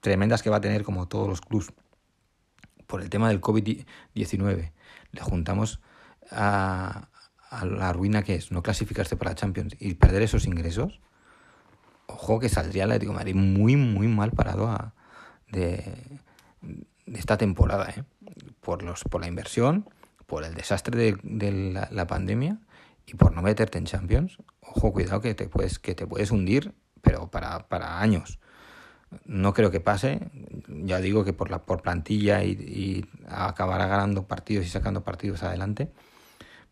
tremendas 0.00 0.42
que 0.42 0.50
va 0.50 0.56
a 0.56 0.60
tener 0.60 0.82
como 0.82 1.08
todos 1.08 1.28
los 1.28 1.40
clubs 1.40 1.72
por 2.86 3.02
el 3.02 3.10
tema 3.10 3.28
del 3.28 3.40
COVID-19, 3.40 4.72
le 5.12 5.20
juntamos 5.20 5.80
a, 6.30 7.08
a, 7.50 7.64
la 7.64 7.92
ruina 7.92 8.22
que 8.22 8.34
es 8.34 8.52
no 8.52 8.62
clasificarse 8.62 9.16
para 9.16 9.34
Champions 9.34 9.76
y 9.78 9.94
perder 9.94 10.22
esos 10.22 10.46
ingresos, 10.46 11.00
ojo 12.06 12.38
que 12.38 12.48
saldría 12.48 12.84
el 12.84 12.90
Atlético 12.90 13.12
de 13.12 13.18
Madrid 13.18 13.34
muy, 13.34 13.76
muy 13.76 14.08
mal 14.08 14.32
parado 14.32 14.92
de, 15.50 16.20
de 17.06 17.18
esta 17.18 17.36
temporada, 17.36 17.90
¿eh? 17.90 18.04
por, 18.60 18.82
los, 18.82 19.04
por 19.04 19.20
la 19.20 19.28
inversión, 19.28 19.88
por 20.26 20.44
el 20.44 20.54
desastre 20.54 20.96
de, 20.96 21.18
de 21.22 21.90
la, 21.90 22.06
pandemia 22.06 22.58
y 23.06 23.14
por 23.14 23.32
no 23.32 23.42
meterte 23.42 23.78
en 23.78 23.84
Champions. 23.84 24.38
Ojo, 24.76 24.92
cuidado 24.92 25.20
que 25.20 25.34
te 25.34 25.48
puedes, 25.48 25.78
que 25.78 25.94
te 25.94 26.06
puedes 26.06 26.32
hundir, 26.32 26.74
pero 27.00 27.30
para, 27.30 27.68
para 27.68 28.00
años. 28.00 28.40
No 29.24 29.54
creo 29.54 29.70
que 29.70 29.80
pase, 29.80 30.18
ya 30.66 30.98
digo 31.00 31.24
que 31.24 31.32
por 31.32 31.50
la 31.50 31.64
por 31.64 31.82
plantilla 31.82 32.42
y, 32.42 32.50
y 32.50 33.06
acabará 33.28 33.86
ganando 33.86 34.26
partidos 34.26 34.66
y 34.66 34.68
sacando 34.68 35.04
partidos 35.04 35.44
adelante, 35.44 35.92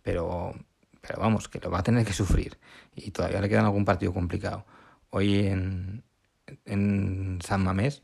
pero, 0.03 0.53
pero 1.01 1.21
vamos, 1.21 1.49
que 1.49 1.61
lo 1.61 1.71
va 1.71 1.79
a 1.79 1.83
tener 1.85 2.05
que 2.05 2.13
sufrir 2.13 2.59
y 2.97 3.13
todavía 3.13 3.41
le 3.41 3.49
quedan 3.49 3.67
algún 3.67 3.85
partido 3.85 4.13
complicado. 4.13 4.67
Hoy 5.11 5.47
en, 5.47 6.03
en 6.65 7.39
San 7.45 7.63
Mamés 7.63 8.03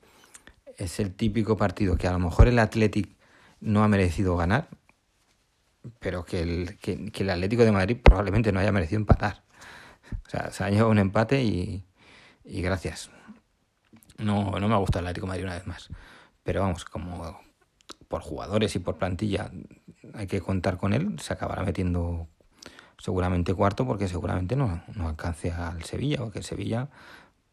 es 0.76 1.00
el 1.00 1.12
típico 1.14 1.56
partido 1.56 1.96
que 1.96 2.06
a 2.06 2.12
lo 2.12 2.20
mejor 2.20 2.46
el 2.46 2.60
Athletic 2.60 3.08
no 3.60 3.82
ha 3.82 3.88
merecido 3.88 4.36
ganar, 4.36 4.68
pero 5.98 6.24
que 6.24 6.42
el, 6.42 6.78
que, 6.78 7.10
que 7.10 7.24
el 7.24 7.30
Atlético 7.30 7.64
de 7.64 7.72
Madrid 7.72 7.96
probablemente 8.00 8.52
no 8.52 8.60
haya 8.60 8.70
merecido 8.70 9.00
empatar. 9.00 9.47
O 10.26 10.30
sea, 10.30 10.50
se 10.50 10.64
ha 10.64 10.70
llevado 10.70 10.90
un 10.90 10.98
empate 10.98 11.42
y, 11.42 11.84
y 12.44 12.62
gracias. 12.62 13.10
No, 14.18 14.50
no 14.58 14.68
me 14.68 14.74
ha 14.74 14.78
gustado 14.78 15.00
el 15.00 15.06
Atlético 15.06 15.26
de 15.26 15.30
Madrid 15.30 15.44
una 15.44 15.54
vez 15.54 15.66
más. 15.66 15.88
Pero 16.42 16.62
vamos, 16.62 16.84
como 16.84 17.40
por 18.08 18.22
jugadores 18.22 18.74
y 18.74 18.78
por 18.78 18.96
plantilla 18.96 19.50
hay 20.14 20.26
que 20.26 20.40
contar 20.40 20.78
con 20.78 20.92
él, 20.92 21.18
se 21.20 21.32
acabará 21.32 21.62
metiendo 21.62 22.26
seguramente 22.98 23.54
cuarto 23.54 23.86
porque 23.86 24.08
seguramente 24.08 24.56
no, 24.56 24.82
no 24.94 25.08
alcance 25.08 25.52
al 25.52 25.84
Sevilla, 25.84 26.18
porque 26.18 26.38
el 26.38 26.44
Sevilla, 26.44 26.88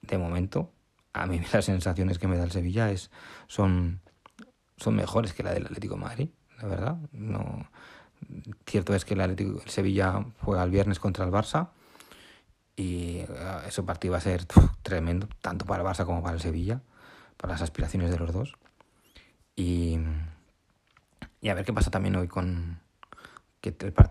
de 0.01 0.17
momento, 0.17 0.71
a 1.13 1.25
mí 1.27 1.41
las 1.53 1.65
sensaciones 1.65 2.19
que 2.19 2.27
me 2.27 2.37
da 2.37 2.45
el 2.45 2.51
Sevilla 2.51 2.89
es, 2.89 3.11
son, 3.47 4.01
son 4.77 4.95
mejores 4.95 5.33
que 5.33 5.43
la 5.43 5.53
del 5.53 5.65
Atlético 5.65 5.97
Madrid, 5.97 6.29
la 6.57 6.67
verdad. 6.67 6.97
No, 7.11 7.69
cierto 8.65 8.95
es 8.95 9.05
que 9.05 9.13
el, 9.13 9.21
Atlético, 9.21 9.61
el 9.63 9.69
Sevilla 9.69 10.25
juega 10.41 10.63
el 10.63 10.71
viernes 10.71 10.99
contra 10.99 11.25
el 11.25 11.31
Barça 11.31 11.69
y 12.75 13.19
eh, 13.19 13.27
ese 13.67 13.83
partido 13.83 14.13
va 14.13 14.17
a 14.17 14.21
ser 14.21 14.45
tremendo, 14.81 15.27
tanto 15.41 15.65
para 15.65 15.83
el 15.83 15.89
Barça 15.89 16.05
como 16.05 16.21
para 16.21 16.35
el 16.35 16.41
Sevilla, 16.41 16.81
para 17.37 17.53
las 17.53 17.61
aspiraciones 17.61 18.11
de 18.11 18.17
los 18.17 18.33
dos. 18.33 18.55
Y, 19.55 19.97
y 21.41 21.49
a 21.49 21.53
ver 21.53 21.65
qué 21.65 21.73
pasa 21.73 21.91
también 21.91 22.15
hoy 22.15 22.27
con 22.27 22.79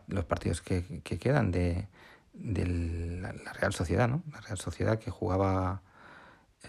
los 0.08 0.24
partidos 0.24 0.62
que, 0.62 1.00
que 1.04 1.18
quedan 1.18 1.52
de, 1.52 1.86
de, 2.32 2.66
la 2.66 3.52
Real 3.52 3.72
Sociedad, 3.72 4.08
¿no? 4.08 4.22
La 4.32 4.40
Real 4.40 4.58
Sociedad 4.58 4.98
que 4.98 5.10
jugaba 5.10 5.82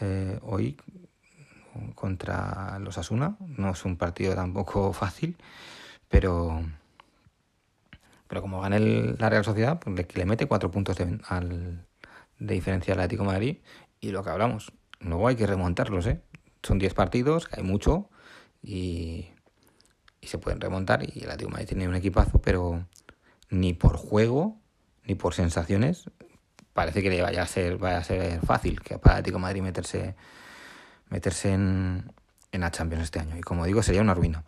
eh, 0.02 0.40
hoy 0.44 0.78
contra 1.96 2.78
los 2.80 2.98
Asuna. 2.98 3.38
No 3.40 3.72
es 3.72 3.86
un 3.86 3.98
partido 3.98 4.36
tampoco 4.36 4.94
fácil, 4.94 5.38
pero 6.10 6.64
pero 8.28 8.42
como 8.42 8.62
gana 8.62 8.78
el, 8.78 9.16
la 9.20 9.30
Real 9.30 9.46
Sociedad, 9.46 9.80
pues 9.80 10.16
le, 10.16 10.26
mete 10.26 10.48
cuatro 10.48 10.72
puntos 10.72 10.98
de, 10.98 11.20
al, 11.28 11.86
de 12.40 12.54
diferencia 12.54 12.94
al 12.94 13.00
Atlético 13.00 13.24
Madrid 13.24 13.58
y 14.00 14.12
lo 14.12 14.24
que 14.24 14.30
hablamos. 14.30 14.72
Luego 15.00 15.28
hay 15.28 15.36
que 15.36 15.46
remontarlos, 15.46 16.08
¿eh? 16.08 16.22
Son 16.64 16.80
10 16.80 16.94
partidos, 16.94 17.48
hay 17.52 17.64
mucho 17.64 18.10
y, 18.64 19.28
y 20.22 20.28
se 20.28 20.38
pueden 20.38 20.60
remontar 20.60 21.04
y 21.04 21.20
el 21.20 21.30
Atlético 21.30 21.52
Madrid 21.52 21.68
tiene 21.68 21.88
un 21.88 21.96
equipazo, 21.96 22.42
pero 22.42 22.88
ni 23.50 23.74
por 23.74 23.98
juego 23.98 24.60
ni 25.04 25.14
por 25.14 25.36
sensaciones 25.36 26.10
parece 26.74 27.04
que 27.04 27.12
le 27.12 27.22
vaya 27.22 27.44
a 27.44 27.46
ser 27.46 27.78
vaya 27.78 28.00
a 28.00 28.04
ser 28.04 28.42
fácil 28.42 28.82
que 28.82 28.98
para 28.98 29.16
el 29.16 29.20
Atlético 29.20 29.38
Madrid 29.38 29.62
meterse 29.62 30.16
meterse 31.10 31.54
en, 31.54 32.12
en 32.52 32.62
la 32.62 32.72
Champions 32.72 33.04
este 33.04 33.20
año 33.20 33.38
y 33.38 33.42
como 33.42 33.66
digo 33.66 33.84
sería 33.84 34.02
una 34.02 34.16
ruina. 34.16 34.44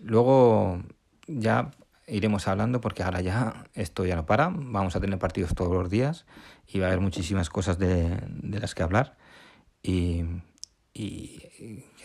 Luego 0.00 0.82
ya 1.28 1.70
iremos 2.12 2.46
hablando 2.46 2.80
porque 2.80 3.02
ahora 3.02 3.20
ya 3.20 3.64
esto 3.74 4.04
ya 4.04 4.16
no 4.16 4.26
para, 4.26 4.48
vamos 4.54 4.94
a 4.96 5.00
tener 5.00 5.18
partidos 5.18 5.54
todos 5.54 5.72
los 5.72 5.90
días 5.90 6.26
y 6.66 6.78
va 6.78 6.86
a 6.86 6.88
haber 6.88 7.00
muchísimas 7.00 7.50
cosas 7.50 7.78
de, 7.78 8.18
de 8.28 8.60
las 8.60 8.74
que 8.74 8.82
hablar. 8.82 9.16
Y, 9.82 10.24
y 10.94 11.40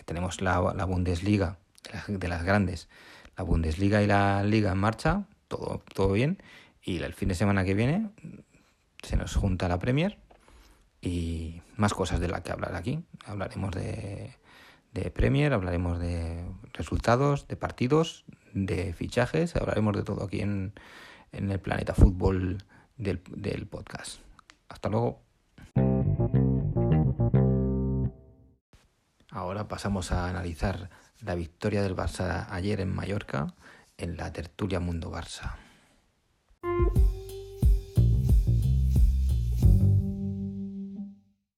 tenemos 0.04 0.40
la, 0.40 0.58
Bundesliga 0.86 1.58
de 1.84 1.92
las, 1.92 2.20
de 2.20 2.28
las, 2.28 2.42
grandes, 2.42 2.88
la 3.36 3.44
Bundesliga 3.44 4.02
y 4.02 4.06
la 4.06 4.42
Liga 4.42 4.72
en 4.72 4.78
marcha, 4.78 5.24
todo, 5.48 5.82
todo 5.94 6.12
bien. 6.12 6.42
Y 6.82 7.02
el 7.02 7.12
fin 7.12 7.28
de 7.28 7.34
semana 7.34 7.64
que 7.64 7.74
viene 7.74 8.08
se 9.02 9.16
nos 9.16 9.34
junta 9.34 9.68
la 9.68 9.78
Premier 9.78 10.18
y 11.02 11.60
más 11.76 11.92
cosas 11.94 12.20
de 12.20 12.28
las 12.28 12.40
que 12.40 12.52
hablar 12.52 12.74
aquí, 12.74 13.04
hablaremos 13.26 13.70
de, 13.72 14.34
de 14.92 15.10
Premier, 15.10 15.52
hablaremos 15.52 15.98
de 16.00 16.44
resultados, 16.72 17.46
de 17.46 17.56
partidos, 17.56 18.24
de 18.52 18.92
fichajes, 18.92 19.56
hablaremos 19.56 19.96
de 19.96 20.02
todo 20.02 20.24
aquí 20.24 20.40
en, 20.40 20.72
en 21.32 21.50
el 21.50 21.60
planeta 21.60 21.94
fútbol 21.94 22.58
del, 22.96 23.22
del 23.30 23.66
podcast. 23.66 24.20
Hasta 24.68 24.88
luego. 24.88 25.22
Ahora 29.30 29.68
pasamos 29.68 30.10
a 30.12 30.28
analizar 30.28 30.90
la 31.20 31.34
victoria 31.34 31.82
del 31.82 31.94
Barça 31.94 32.46
ayer 32.50 32.80
en 32.80 32.94
Mallorca 32.94 33.54
en 33.96 34.16
la 34.16 34.32
tertulia 34.32 34.80
Mundo 34.80 35.10
Barça. 35.10 35.56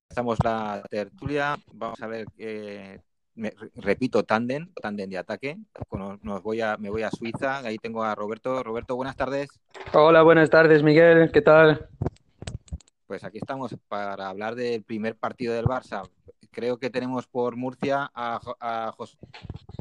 Estamos 0.09 0.39
la 0.43 0.83
tertulia, 0.91 1.57
vamos 1.73 2.03
a 2.03 2.07
ver 2.07 2.27
qué 2.37 3.01
me, 3.35 3.53
repito, 3.77 4.23
tándem, 4.23 4.73
tándem 4.81 5.09
de 5.09 5.19
ataque. 5.19 5.57
Nos 6.23 6.43
voy 6.43 6.61
a, 6.61 6.77
me 6.77 6.91
voy 6.91 7.03
a 7.03 7.11
Suiza, 7.11 7.59
ahí 7.59 7.79
tengo 7.79 8.03
a 8.03 8.15
Roberto. 8.15 8.63
Roberto, 8.63 8.97
buenas 8.97 9.17
tardes. 9.17 9.51
Hola, 9.93 10.23
buenas 10.23 10.51
tardes, 10.51 10.83
Miguel, 10.83 11.31
¿qué 11.33 11.43
tal? 11.43 11.89
Pues 13.07 13.25
aquí 13.25 13.39
estamos 13.39 13.77
para 13.89 14.29
hablar 14.29 14.55
del 14.55 14.83
primer 14.85 15.17
partido 15.17 15.55
del 15.55 15.65
Barça. 15.65 16.09
Creo 16.51 16.79
que 16.79 16.91
tenemos 16.91 17.27
por 17.27 17.57
Murcia 17.57 18.11
a, 18.15 18.41
a 18.61 18.93
José. 18.93 19.19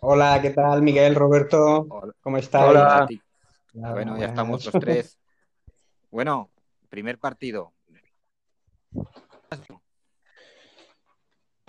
Hola, 0.02 0.40
¿qué 0.42 0.52
tal, 0.52 0.82
Miguel, 0.82 1.16
Roberto? 1.16 1.88
Hola. 1.90 2.14
¿Cómo 2.22 2.38
estás? 2.38 2.70
Hola. 2.70 3.08
Bueno, 3.74 4.18
ya 4.18 4.28
estamos 4.28 4.66
los 4.66 4.74
tres. 4.80 5.20
Bueno, 6.12 6.50
primer 6.90 7.20
partido. 7.20 7.74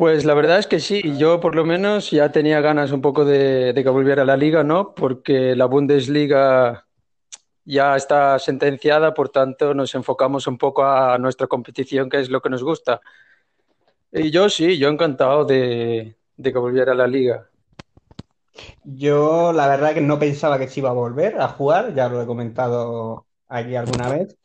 Pues 0.01 0.25
la 0.25 0.33
verdad 0.33 0.59
es 0.59 0.67
que 0.67 0.81
sí, 0.81 1.03
yo 1.19 1.41
por 1.41 1.55
lo 1.55 1.67
menos 1.67 2.11
ya 2.11 2.33
tenía 2.33 2.63
ganas 2.63 2.91
un 2.91 3.03
poco 3.03 3.27
de, 3.27 3.75
que 3.75 3.91
volviera 3.91 4.23
a 4.23 4.25
la 4.25 4.39
liga, 4.39 4.65
¿no? 4.65 4.95
Porque 4.95 5.55
la 5.55 5.67
Bundesliga 5.67 6.87
ya 7.67 7.97
está 7.97 8.39
sentenciada, 8.39 9.13
por 9.13 9.29
tanto 9.29 9.75
nos 9.75 9.95
enfocamos 9.95 10.47
un 10.47 10.57
poco 10.57 10.87
a 10.87 11.19
nuestra 11.19 11.49
competición, 11.49 12.09
que 12.09 12.19
es 12.19 12.31
lo 12.31 12.41
que 12.41 12.49
nos 12.49 12.65
gusta. 12.65 13.03
Y 14.11 14.31
yo 14.31 14.49
sí, 14.49 14.79
yo 14.79 14.89
encantado 14.89 15.45
de, 15.45 16.17
de 16.35 16.51
que 16.51 16.59
volviera 16.59 16.93
a 16.93 16.95
la 16.95 17.07
liga. 17.07 17.51
Yo 18.83 19.53
la 19.53 19.69
verdad 19.69 19.93
que 19.93 20.01
no 20.01 20.19
pensaba 20.19 20.59
que 20.59 20.69
se 20.69 20.81
iba 20.81 20.89
a 20.89 20.95
volver 20.95 21.39
a 21.39 21.49
jugar, 21.49 21.95
ya 21.95 22.09
lo 22.09 22.23
he 22.23 22.27
comentado 22.27 23.27
aquí 23.51 23.75
alguna 23.75 24.09
vez. 24.09 24.39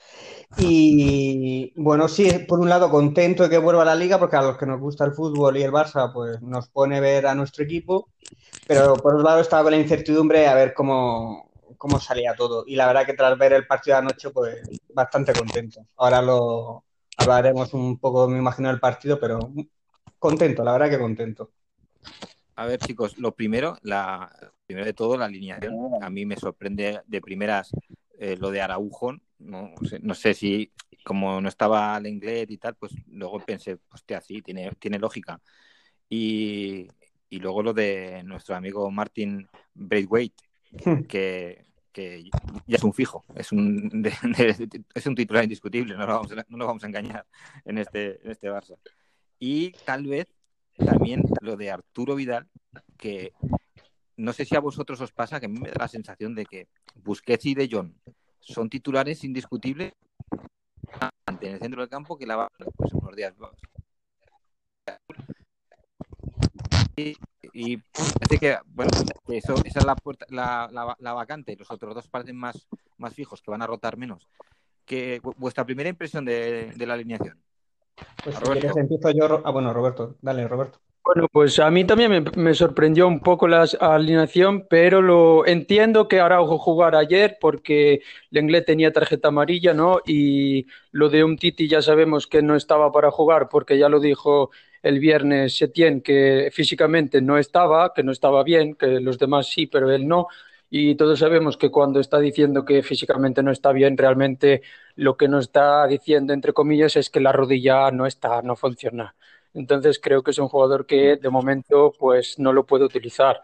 Y 0.57 1.73
bueno, 1.75 2.07
sí, 2.07 2.29
por 2.47 2.59
un 2.59 2.69
lado 2.69 2.89
contento 2.89 3.43
de 3.43 3.49
que 3.49 3.57
vuelva 3.57 3.83
a 3.83 3.85
la 3.85 3.95
liga, 3.95 4.19
porque 4.19 4.35
a 4.35 4.41
los 4.41 4.57
que 4.57 4.65
nos 4.65 4.79
gusta 4.79 5.05
el 5.05 5.13
fútbol 5.13 5.57
y 5.57 5.63
el 5.63 5.71
Barça, 5.71 6.11
pues 6.11 6.41
nos 6.41 6.69
pone 6.69 6.99
ver 6.99 7.27
a 7.27 7.35
nuestro 7.35 7.63
equipo, 7.63 8.09
pero 8.67 8.95
por 8.95 9.15
otro 9.15 9.25
lado 9.25 9.41
estaba 9.41 9.63
con 9.63 9.71
la 9.71 9.79
incertidumbre 9.79 10.47
a 10.47 10.55
ver 10.55 10.73
cómo, 10.73 11.49
cómo 11.77 11.99
salía 11.99 12.35
todo. 12.35 12.63
Y 12.67 12.75
la 12.75 12.87
verdad 12.87 13.05
que 13.05 13.13
tras 13.13 13.37
ver 13.37 13.53
el 13.53 13.67
partido 13.67 13.95
de 13.95 13.99
anoche, 13.99 14.29
pues 14.31 14.57
bastante 14.93 15.33
contento. 15.33 15.85
Ahora 15.97 16.21
lo 16.21 16.83
hablaremos 17.17 17.73
un 17.73 17.99
poco, 17.99 18.27
me 18.27 18.39
imagino, 18.39 18.69
del 18.69 18.79
partido, 18.79 19.19
pero 19.19 19.39
contento, 20.19 20.63
la 20.63 20.73
verdad 20.73 20.89
que 20.89 20.99
contento. 20.99 21.51
A 22.55 22.65
ver, 22.65 22.79
chicos, 22.79 23.17
lo 23.17 23.33
primero, 23.33 23.77
la, 23.81 24.31
primero 24.65 24.85
de 24.85 24.93
todo, 24.93 25.17
la 25.17 25.25
alineación. 25.25 25.75
A 26.01 26.09
mí 26.09 26.25
me 26.25 26.37
sorprende 26.37 27.01
de 27.05 27.21
primeras 27.21 27.71
eh, 28.19 28.37
lo 28.37 28.51
de 28.51 28.61
Araujo, 28.61 29.15
no 29.39 29.73
sé, 29.87 29.99
no 30.01 30.15
sé, 30.15 30.33
si 30.33 30.71
como 31.03 31.39
no 31.39 31.49
estaba 31.49 31.97
el 31.97 32.07
inglés 32.07 32.47
y 32.49 32.57
tal, 32.57 32.75
pues 32.75 32.93
luego 33.07 33.39
pensé, 33.39 33.77
hostia, 33.89 34.21
sí, 34.21 34.41
tiene, 34.41 34.71
tiene 34.79 34.97
lógica. 34.97 35.39
Y, 36.09 36.87
y 37.29 37.39
luego 37.39 37.61
lo 37.61 37.73
de 37.73 38.23
nuestro 38.23 38.55
amigo 38.55 38.89
Martin 38.89 39.47
Braithwaite, 39.73 40.43
que, 41.07 41.65
que 41.91 42.23
ya 42.65 42.77
es 42.77 42.83
un 42.83 42.93
fijo, 42.93 43.23
es 43.35 43.51
un, 43.51 44.01
de, 44.01 44.09
de, 44.09 44.83
es 44.93 45.05
un 45.05 45.15
titular 45.15 45.43
indiscutible, 45.43 45.95
no 45.95 46.07
lo, 46.07 46.13
vamos 46.13 46.31
a, 46.31 46.45
no 46.47 46.57
lo 46.57 46.65
vamos 46.65 46.83
a 46.83 46.87
engañar 46.87 47.25
en 47.65 47.77
este, 47.77 48.19
en 48.23 48.31
este 48.31 48.49
Barça. 48.49 48.77
Y 49.39 49.71
tal 49.85 50.07
vez 50.07 50.27
también 50.77 51.23
lo 51.41 51.55
de 51.55 51.71
Arturo 51.71 52.15
Vidal, 52.15 52.47
que 52.97 53.33
no 54.17 54.33
sé 54.33 54.45
si 54.45 54.55
a 54.55 54.59
vosotros 54.59 54.99
os 55.01 55.11
pasa 55.11 55.39
que 55.39 55.47
a 55.47 55.49
mí 55.49 55.59
me 55.59 55.69
da 55.69 55.75
la 55.79 55.87
sensación 55.87 56.35
de 56.35 56.45
que 56.45 56.67
Busquets 57.03 57.45
y 57.45 57.55
De 57.55 57.69
Jong 57.71 57.93
son 58.39 58.69
titulares 58.69 59.23
indiscutibles 59.23 59.93
en 61.41 61.53
el 61.53 61.59
centro 61.59 61.81
del 61.81 61.89
campo 61.89 62.17
que 62.17 62.25
la 62.25 62.35
va 62.35 62.49
pues, 62.75 62.93
unos 62.93 63.15
días 63.15 63.33
y, 66.95 67.17
y 67.53 67.77
parece 67.77 68.37
que 68.39 68.57
bueno 68.67 68.91
que 69.27 69.37
eso, 69.37 69.55
esa 69.65 69.79
es 69.79 69.85
la, 69.85 69.95
puerta, 69.95 70.25
la, 70.29 70.69
la, 70.71 70.95
la, 70.99 71.13
vacante 71.13 71.55
los 71.57 71.69
otros 71.69 71.93
dos 71.93 72.07
parecen 72.07 72.37
más, 72.37 72.67
más 72.97 73.13
fijos 73.13 73.41
que 73.41 73.51
van 73.51 73.61
a 73.61 73.67
rotar 73.67 73.97
menos. 73.97 74.29
Que 74.85 75.19
vuestra 75.37 75.65
primera 75.65 75.89
impresión 75.89 76.23
de, 76.23 76.71
de 76.75 76.85
la 76.85 76.93
alineación 76.93 77.41
pues 78.23 78.35
si 78.35 78.43
quieres 78.43 78.75
empiezo 78.75 79.09
yo 79.11 79.41
ah 79.45 79.51
bueno 79.51 79.73
Roberto 79.73 80.15
dale 80.21 80.47
Roberto 80.47 80.79
bueno, 81.05 81.27
pues 81.31 81.59
a 81.59 81.69
mí 81.69 81.85
también 81.85 82.25
me, 82.35 82.53
sorprendió 82.55 83.07
un 83.07 83.19
poco 83.19 83.47
la 83.47 83.63
alineación, 83.79 84.65
pero 84.67 85.01
lo 85.03 85.45
entiendo 85.45 86.07
que 86.07 86.19
Araujo 86.19 86.57
jugar 86.57 86.95
ayer 86.95 87.37
porque 87.39 88.01
Lenglet 88.31 88.65
tenía 88.65 88.91
tarjeta 88.91 89.27
amarilla, 89.27 89.73
¿no? 89.73 89.99
Y 90.05 90.65
lo 90.91 91.09
de 91.09 91.23
un 91.23 91.37
Titi 91.37 91.67
ya 91.67 91.81
sabemos 91.83 92.25
que 92.25 92.41
no 92.41 92.55
estaba 92.55 92.91
para 92.91 93.11
jugar 93.11 93.49
porque 93.49 93.77
ya 93.77 93.87
lo 93.87 93.99
dijo 93.99 94.49
el 94.81 94.99
viernes 94.99 95.57
Setien 95.57 96.01
que 96.01 96.49
físicamente 96.51 97.21
no 97.21 97.37
estaba, 97.37 97.93
que 97.93 98.03
no 98.03 98.11
estaba 98.11 98.43
bien, 98.43 98.75
que 98.75 98.99
los 98.99 99.19
demás 99.19 99.47
sí, 99.49 99.67
pero 99.67 99.91
él 99.91 100.07
no. 100.07 100.27
Y 100.69 100.95
todos 100.95 101.19
sabemos 101.19 101.57
que 101.57 101.69
cuando 101.71 101.99
está 101.99 102.19
diciendo 102.19 102.65
que 102.65 102.81
físicamente 102.83 103.43
no 103.43 103.51
está 103.51 103.71
bien, 103.71 103.97
realmente 103.97 104.63
lo 104.95 105.17
que 105.17 105.27
nos 105.27 105.45
está 105.45 105.85
diciendo, 105.87 106.33
entre 106.33 106.53
comillas, 106.53 106.95
es 106.95 107.09
que 107.09 107.19
la 107.19 107.31
rodilla 107.31 107.91
no 107.91 108.05
está, 108.07 108.41
no 108.41 108.55
funciona. 108.55 109.15
Entonces 109.55 109.99
creo 109.99 110.21
que 110.21 110.31
es 110.31 110.37
un 110.37 110.47
jugador 110.47 110.85
que 110.85 111.15
de 111.15 111.29
momento 111.29 111.93
pues 111.97 112.37
no 112.37 112.53
lo 112.53 112.65
puedo 112.65 112.85
utilizar. 112.85 113.41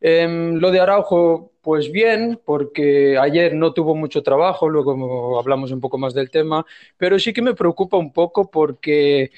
Em, 0.00 0.56
lo 0.56 0.70
de 0.70 0.80
Araujo, 0.80 1.52
pues 1.60 1.92
bien, 1.92 2.40
porque 2.44 3.16
ayer 3.18 3.54
no 3.54 3.72
tuvo 3.72 3.94
mucho 3.94 4.22
trabajo, 4.22 4.68
luego 4.68 5.38
hablamos 5.38 5.70
un 5.70 5.80
poco 5.80 5.98
más 5.98 6.12
del 6.14 6.30
tema, 6.30 6.66
pero 6.96 7.18
sí 7.18 7.32
que 7.32 7.42
me 7.42 7.54
preocupa 7.54 7.96
un 7.96 8.12
poco 8.12 8.50
porque 8.50 9.30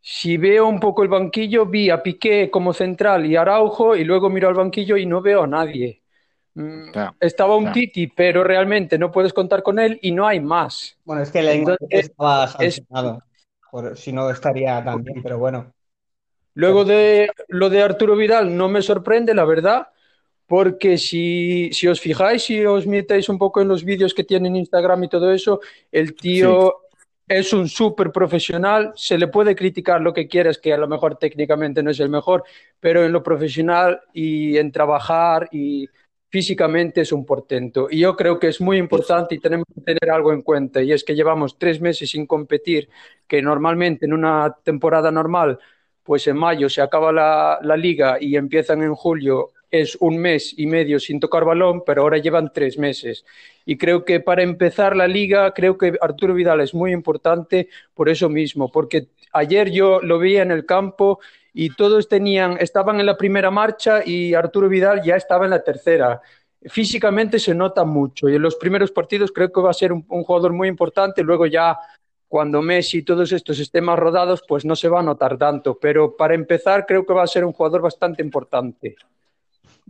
si 0.00 0.36
veo 0.36 0.66
un 0.66 0.80
poco 0.80 1.02
el 1.02 1.08
banquillo, 1.08 1.66
vi 1.66 1.90
a 1.90 2.02
Piqué 2.02 2.50
como 2.50 2.72
central 2.72 3.26
y 3.26 3.36
Araujo, 3.36 3.96
y 3.96 4.04
luego 4.04 4.28
miro 4.28 4.48
al 4.48 4.54
banquillo 4.54 4.96
y 4.96 5.06
no 5.06 5.22
veo 5.22 5.44
a 5.44 5.46
nadie. 5.46 6.02
Mm, 6.54 6.90
estaba 7.20 7.56
un 7.56 7.70
Titi, 7.72 8.08
pero 8.08 8.42
realmente 8.42 8.98
no 8.98 9.10
puedes 9.10 9.32
contar 9.32 9.62
con 9.62 9.78
él 9.78 9.98
y 10.02 10.10
no 10.12 10.26
hay 10.26 10.40
más. 10.40 10.98
Bueno, 11.04 11.22
es 11.22 11.30
que 11.30 11.38
el 11.38 11.64
estaba 11.88 12.48
sancionado, 12.48 13.22
si 13.94 14.12
no 14.12 14.30
estaría 14.30 14.82
tan 14.84 15.02
bien, 15.02 15.22
pero 15.22 15.38
bueno. 15.38 15.72
Luego 16.54 16.84
de 16.84 17.30
lo 17.48 17.70
de 17.70 17.82
Arturo 17.82 18.16
Vidal 18.16 18.56
no 18.56 18.68
me 18.68 18.82
sorprende, 18.82 19.34
la 19.34 19.44
verdad, 19.44 19.88
porque 20.46 20.98
si, 20.98 21.70
si 21.72 21.86
os 21.86 22.00
fijáis, 22.00 22.42
si 22.42 22.64
os 22.64 22.86
metéis 22.86 23.28
un 23.28 23.38
poco 23.38 23.60
en 23.60 23.68
los 23.68 23.84
vídeos 23.84 24.14
que 24.14 24.24
tiene 24.24 24.48
en 24.48 24.56
Instagram 24.56 25.04
y 25.04 25.08
todo 25.08 25.32
eso, 25.32 25.60
el 25.92 26.14
tío 26.14 26.74
es 27.28 27.52
un 27.52 27.68
súper 27.68 28.10
profesional, 28.10 28.92
se 28.96 29.16
le 29.16 29.28
puede 29.28 29.54
criticar 29.54 30.00
lo 30.00 30.12
que 30.12 30.26
quieras, 30.26 30.58
que 30.58 30.72
a 30.72 30.76
lo 30.76 30.88
mejor 30.88 31.16
técnicamente 31.16 31.80
no 31.80 31.92
es 31.92 32.00
el 32.00 32.08
mejor, 32.08 32.42
pero 32.80 33.04
en 33.04 33.12
lo 33.12 33.22
profesional 33.22 34.00
y 34.12 34.56
en 34.56 34.72
trabajar 34.72 35.48
y 35.52 35.88
físicamente 36.30 37.02
es 37.02 37.12
un 37.12 37.26
portento. 37.26 37.88
Y 37.90 38.00
yo 38.00 38.16
creo 38.16 38.38
que 38.38 38.48
es 38.48 38.60
muy 38.60 38.78
importante 38.78 39.34
y 39.34 39.38
tenemos 39.38 39.66
que 39.74 39.80
tener 39.82 40.10
algo 40.10 40.32
en 40.32 40.42
cuenta, 40.42 40.82
y 40.82 40.92
es 40.92 41.04
que 41.04 41.14
llevamos 41.14 41.58
tres 41.58 41.80
meses 41.80 42.10
sin 42.10 42.26
competir, 42.26 42.88
que 43.26 43.42
normalmente 43.42 44.06
en 44.06 44.12
una 44.12 44.56
temporada 44.62 45.10
normal, 45.10 45.58
pues 46.02 46.26
en 46.26 46.38
mayo 46.38 46.68
se 46.68 46.80
acaba 46.80 47.12
la, 47.12 47.58
la 47.62 47.76
liga 47.76 48.16
y 48.20 48.36
empiezan 48.36 48.82
en 48.82 48.94
julio 48.94 49.50
es 49.70 49.96
un 50.00 50.18
mes 50.18 50.54
y 50.56 50.66
medio 50.66 50.98
sin 50.98 51.20
tocar 51.20 51.44
balón, 51.44 51.84
pero 51.86 52.02
ahora 52.02 52.18
llevan 52.18 52.52
tres 52.52 52.76
meses. 52.78 53.24
Y 53.64 53.76
creo 53.76 54.04
que 54.04 54.20
para 54.20 54.42
empezar 54.42 54.96
la 54.96 55.06
liga, 55.06 55.52
creo 55.54 55.78
que 55.78 55.96
Arturo 56.00 56.34
Vidal 56.34 56.60
es 56.60 56.74
muy 56.74 56.92
importante 56.92 57.68
por 57.94 58.08
eso 58.08 58.28
mismo, 58.28 58.70
porque 58.70 59.06
ayer 59.32 59.70
yo 59.70 60.00
lo 60.00 60.18
veía 60.18 60.42
en 60.42 60.50
el 60.50 60.66
campo 60.66 61.20
y 61.52 61.70
todos 61.74 62.08
tenían, 62.08 62.56
estaban 62.60 63.00
en 63.00 63.06
la 63.06 63.16
primera 63.16 63.50
marcha 63.50 64.02
y 64.04 64.34
Arturo 64.34 64.68
Vidal 64.68 65.02
ya 65.02 65.16
estaba 65.16 65.44
en 65.44 65.50
la 65.50 65.62
tercera. 65.62 66.20
Físicamente 66.62 67.38
se 67.38 67.54
nota 67.54 67.84
mucho 67.84 68.28
y 68.28 68.36
en 68.36 68.42
los 68.42 68.56
primeros 68.56 68.92
partidos 68.92 69.32
creo 69.32 69.50
que 69.50 69.60
va 69.60 69.70
a 69.70 69.74
ser 69.74 69.92
un, 69.92 70.02
jugador 70.02 70.52
muy 70.52 70.68
importante. 70.68 71.22
Luego 71.22 71.46
ya 71.46 71.78
cuando 72.28 72.62
Messi 72.62 72.98
y 72.98 73.02
todos 73.02 73.32
estos 73.32 73.58
estén 73.58 73.84
más 73.84 73.98
rodados, 73.98 74.42
pues 74.46 74.64
no 74.64 74.76
se 74.76 74.88
va 74.88 75.00
a 75.00 75.02
notar 75.02 75.36
tanto. 75.38 75.78
Pero 75.80 76.16
para 76.16 76.34
empezar 76.34 76.86
creo 76.86 77.04
que 77.04 77.14
va 77.14 77.24
a 77.24 77.26
ser 77.26 77.44
un 77.44 77.52
jugador 77.52 77.80
bastante 77.80 78.22
importante. 78.22 78.96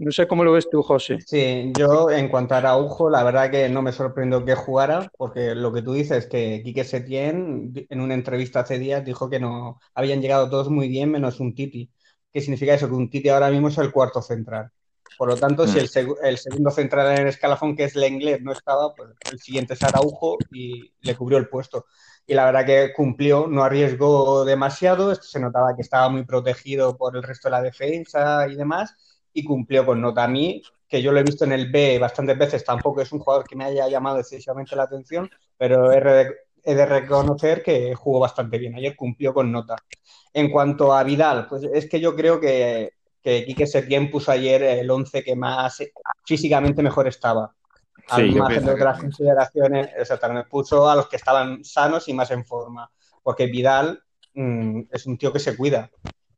No 0.00 0.10
sé 0.12 0.26
cómo 0.26 0.44
lo 0.44 0.52
ves 0.52 0.70
tú, 0.70 0.82
José. 0.82 1.18
Sí, 1.26 1.72
yo 1.76 2.08
en 2.10 2.30
cuanto 2.30 2.54
a 2.54 2.56
Araujo, 2.56 3.10
la 3.10 3.22
verdad 3.22 3.50
que 3.50 3.68
no 3.68 3.82
me 3.82 3.92
sorprendió 3.92 4.42
que 4.46 4.54
jugara, 4.54 5.12
porque 5.18 5.54
lo 5.54 5.74
que 5.74 5.82
tú 5.82 5.92
dices, 5.92 6.26
que 6.26 6.62
Quique 6.64 6.84
Setién 6.84 7.70
en 7.86 8.00
una 8.00 8.14
entrevista 8.14 8.60
hace 8.60 8.78
días 8.78 9.04
dijo 9.04 9.28
que 9.28 9.38
no 9.38 9.78
habían 9.94 10.22
llegado 10.22 10.48
todos 10.48 10.70
muy 10.70 10.88
bien 10.88 11.10
menos 11.10 11.38
un 11.38 11.54
Titi. 11.54 11.90
¿Qué 12.32 12.40
significa 12.40 12.72
eso? 12.72 12.88
Que 12.88 12.94
un 12.94 13.10
Titi 13.10 13.28
ahora 13.28 13.50
mismo 13.50 13.68
es 13.68 13.76
el 13.76 13.92
cuarto 13.92 14.22
central. 14.22 14.70
Por 15.18 15.28
lo 15.28 15.36
tanto, 15.36 15.66
si 15.66 15.76
mm. 15.76 16.14
el, 16.22 16.38
segundo 16.38 16.70
central 16.70 17.12
en 17.12 17.20
el 17.20 17.28
escalafón, 17.28 17.76
que 17.76 17.84
es 17.84 17.94
el 17.94 18.04
inglés, 18.04 18.40
no 18.40 18.52
estaba, 18.52 18.94
pues 18.94 19.10
el 19.30 19.38
siguiente 19.38 19.74
es 19.74 19.82
Araujo 19.82 20.38
y 20.50 20.94
le 21.02 21.14
cubrió 21.14 21.36
el 21.36 21.50
puesto. 21.50 21.84
Y 22.26 22.32
la 22.32 22.46
verdad 22.46 22.64
que 22.64 22.94
cumplió, 22.94 23.48
no 23.48 23.64
arriesgó 23.64 24.46
demasiado, 24.46 25.14
se 25.14 25.40
notaba 25.40 25.76
que 25.76 25.82
estaba 25.82 26.08
muy 26.08 26.24
protegido 26.24 26.96
por 26.96 27.16
el 27.16 27.22
resto 27.22 27.48
de 27.48 27.52
la 27.52 27.60
defensa 27.60 28.48
y 28.48 28.56
demás 28.56 28.94
y 29.32 29.44
cumplió 29.44 29.84
con 29.86 30.00
nota. 30.00 30.24
A 30.24 30.28
mí, 30.28 30.62
que 30.88 31.00
yo 31.00 31.12
lo 31.12 31.20
he 31.20 31.24
visto 31.24 31.44
en 31.44 31.52
el 31.52 31.70
B 31.70 31.98
bastantes 31.98 32.36
veces, 32.36 32.64
tampoco 32.64 33.00
es 33.00 33.12
un 33.12 33.20
jugador 33.20 33.46
que 33.46 33.56
me 33.56 33.64
haya 33.64 33.88
llamado 33.88 34.18
excesivamente 34.18 34.76
la 34.76 34.84
atención, 34.84 35.30
pero 35.56 35.92
he 35.92 36.00
de, 36.00 36.86
reconocer 36.86 37.62
que 37.62 37.94
jugó 37.94 38.20
bastante 38.20 38.58
bien. 38.58 38.74
Ayer 38.74 38.96
cumplió 38.96 39.32
con 39.32 39.50
nota. 39.52 39.76
En 40.32 40.50
cuanto 40.50 40.92
a 40.92 41.04
Vidal, 41.04 41.46
pues 41.48 41.62
es 41.64 41.88
que 41.88 42.00
yo 42.00 42.14
creo 42.14 42.40
que, 42.40 42.94
que 43.22 43.44
Quique 43.44 43.66
Setién 43.66 44.10
puso 44.10 44.32
ayer 44.32 44.62
el 44.62 44.90
11 44.90 45.22
que 45.22 45.36
más 45.36 45.82
físicamente 46.24 46.82
mejor 46.82 47.06
estaba. 47.06 47.54
Al 48.08 48.34
margen 48.34 48.64
de 48.64 48.72
otras 48.72 48.98
consideraciones, 48.98 49.90
exactamente, 49.96 50.48
puso 50.48 50.88
a 50.88 50.96
los 50.96 51.08
que 51.08 51.16
estaban 51.16 51.62
sanos 51.62 52.08
y 52.08 52.14
más 52.14 52.30
en 52.32 52.44
forma. 52.44 52.90
Porque 53.22 53.46
Vidal 53.46 54.02
mm, 54.34 54.80
es 54.90 55.06
un 55.06 55.16
tío 55.16 55.32
que 55.32 55.38
se 55.38 55.56
cuida 55.56 55.88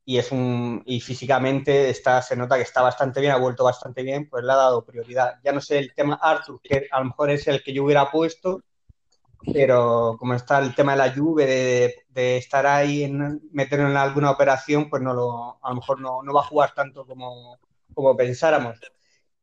y 0.05 0.19
es 0.19 0.33
un 0.33 0.83
y 0.85 1.01
físicamente 1.01 1.91
está, 1.91 2.21
se 2.23 2.37
nota 2.37 2.57
que 2.57 2.63
está 2.63 2.83
bastante 2.83 3.21
bien, 3.21 3.33
ha 3.33 3.37
vuelto 3.37 3.65
bastante 3.65 4.03
bien, 4.03 4.29
pues 4.29 4.45
le 4.45 4.53
ha 4.53 4.57
dado 4.57 4.85
prioridad. 4.85 5.35
Ya 5.45 5.53
no 5.53 5.61
sé 5.61 5.79
el 5.79 5.95
tema 5.95 6.19
Arthur, 6.21 6.61
que 6.63 6.89
a 6.91 6.99
lo 7.01 7.07
mejor 7.07 7.31
es 7.31 7.47
el 7.49 7.63
que 7.63 7.73
yo 7.73 7.85
hubiera 7.85 8.11
puesto, 8.11 8.63
pero 9.53 10.17
como 10.19 10.35
está 10.35 10.59
el 10.59 10.75
tema 10.75 10.93
de 10.93 10.99
la 10.99 11.15
lluvia, 11.15 11.47
de, 11.47 12.37
estar 12.37 12.67
ahí, 12.67 13.05
en, 13.05 13.41
meterlo 13.53 13.89
en 13.89 13.97
alguna 13.97 14.31
operación, 14.31 14.89
pues 14.91 15.03
no 15.03 15.15
lo, 15.15 15.59
a 15.63 15.71
lo 15.71 15.77
mejor 15.77 16.01
no, 16.01 16.23
no 16.23 16.33
va 16.33 16.41
a 16.41 16.45
jugar 16.45 16.73
tanto 16.75 17.07
como, 17.07 17.59
como 17.95 18.17
pensáramos. 18.17 18.79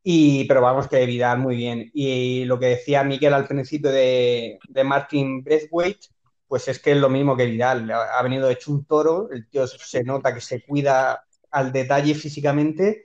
Y, 0.02 0.44
pero 0.46 0.62
vamos, 0.62 0.88
que 0.88 1.04
Vidal 1.06 1.38
muy 1.38 1.56
bien. 1.56 1.90
Y 1.92 2.44
lo 2.46 2.58
que 2.58 2.66
decía 2.66 3.04
Miguel 3.04 3.34
al 3.34 3.46
principio 3.46 3.90
de, 3.90 4.58
de 4.68 4.84
Martin 4.84 5.42
Breathwaite, 5.42 6.08
pues 6.50 6.66
es 6.66 6.80
que 6.80 6.90
es 6.90 6.96
lo 6.96 7.08
mismo 7.08 7.36
que 7.36 7.46
Vidal. 7.46 7.88
Ha 7.92 8.20
venido 8.24 8.50
hecho 8.50 8.72
un 8.72 8.84
toro, 8.84 9.30
el 9.30 9.48
tío 9.48 9.68
se 9.68 10.02
nota 10.02 10.34
que 10.34 10.40
se 10.40 10.64
cuida 10.64 11.24
al 11.48 11.70
detalle 11.70 12.12
físicamente 12.16 13.04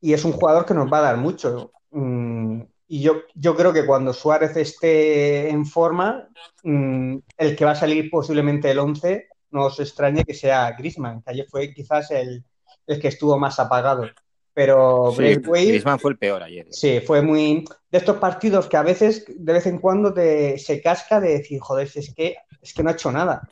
y 0.00 0.12
es 0.12 0.24
un 0.24 0.30
jugador 0.30 0.64
que 0.64 0.74
nos 0.74 0.90
va 0.92 0.98
a 0.98 1.08
dar 1.10 1.16
mucho. 1.16 1.72
Mm, 1.90 2.62
y 2.86 3.02
yo, 3.02 3.22
yo 3.34 3.56
creo 3.56 3.72
que 3.72 3.84
cuando 3.84 4.12
Suárez 4.12 4.56
esté 4.56 5.50
en 5.50 5.66
forma, 5.66 6.28
mm, 6.62 7.16
el 7.36 7.56
que 7.56 7.64
va 7.64 7.72
a 7.72 7.74
salir 7.74 8.08
posiblemente 8.08 8.70
el 8.70 8.78
11, 8.78 9.26
no 9.50 9.64
os 9.64 9.80
extrañe 9.80 10.24
que 10.24 10.34
sea 10.34 10.70
Grisman, 10.78 11.20
que 11.20 11.32
ayer 11.32 11.46
fue 11.50 11.74
quizás 11.74 12.12
el, 12.12 12.44
el 12.86 13.00
que 13.00 13.08
estuvo 13.08 13.36
más 13.36 13.58
apagado. 13.58 14.08
Pero 14.54 15.12
sí, 15.16 15.34
Griezmann 15.34 15.98
fue 15.98 16.12
el 16.12 16.16
peor 16.16 16.42
ayer. 16.42 16.66
Sí, 16.70 17.00
fue 17.00 17.20
muy. 17.22 17.64
De 17.90 17.98
estos 17.98 18.18
partidos 18.18 18.68
que 18.68 18.76
a 18.76 18.82
veces, 18.82 19.24
de 19.28 19.52
vez 19.52 19.66
en 19.66 19.78
cuando, 19.78 20.14
te, 20.14 20.58
se 20.58 20.80
casca 20.80 21.20
de 21.20 21.38
decir, 21.38 21.58
joder, 21.60 21.90
es 21.92 22.14
que, 22.14 22.36
es 22.62 22.72
que 22.72 22.82
no 22.82 22.90
ha 22.90 22.92
hecho 22.92 23.10
nada. 23.10 23.48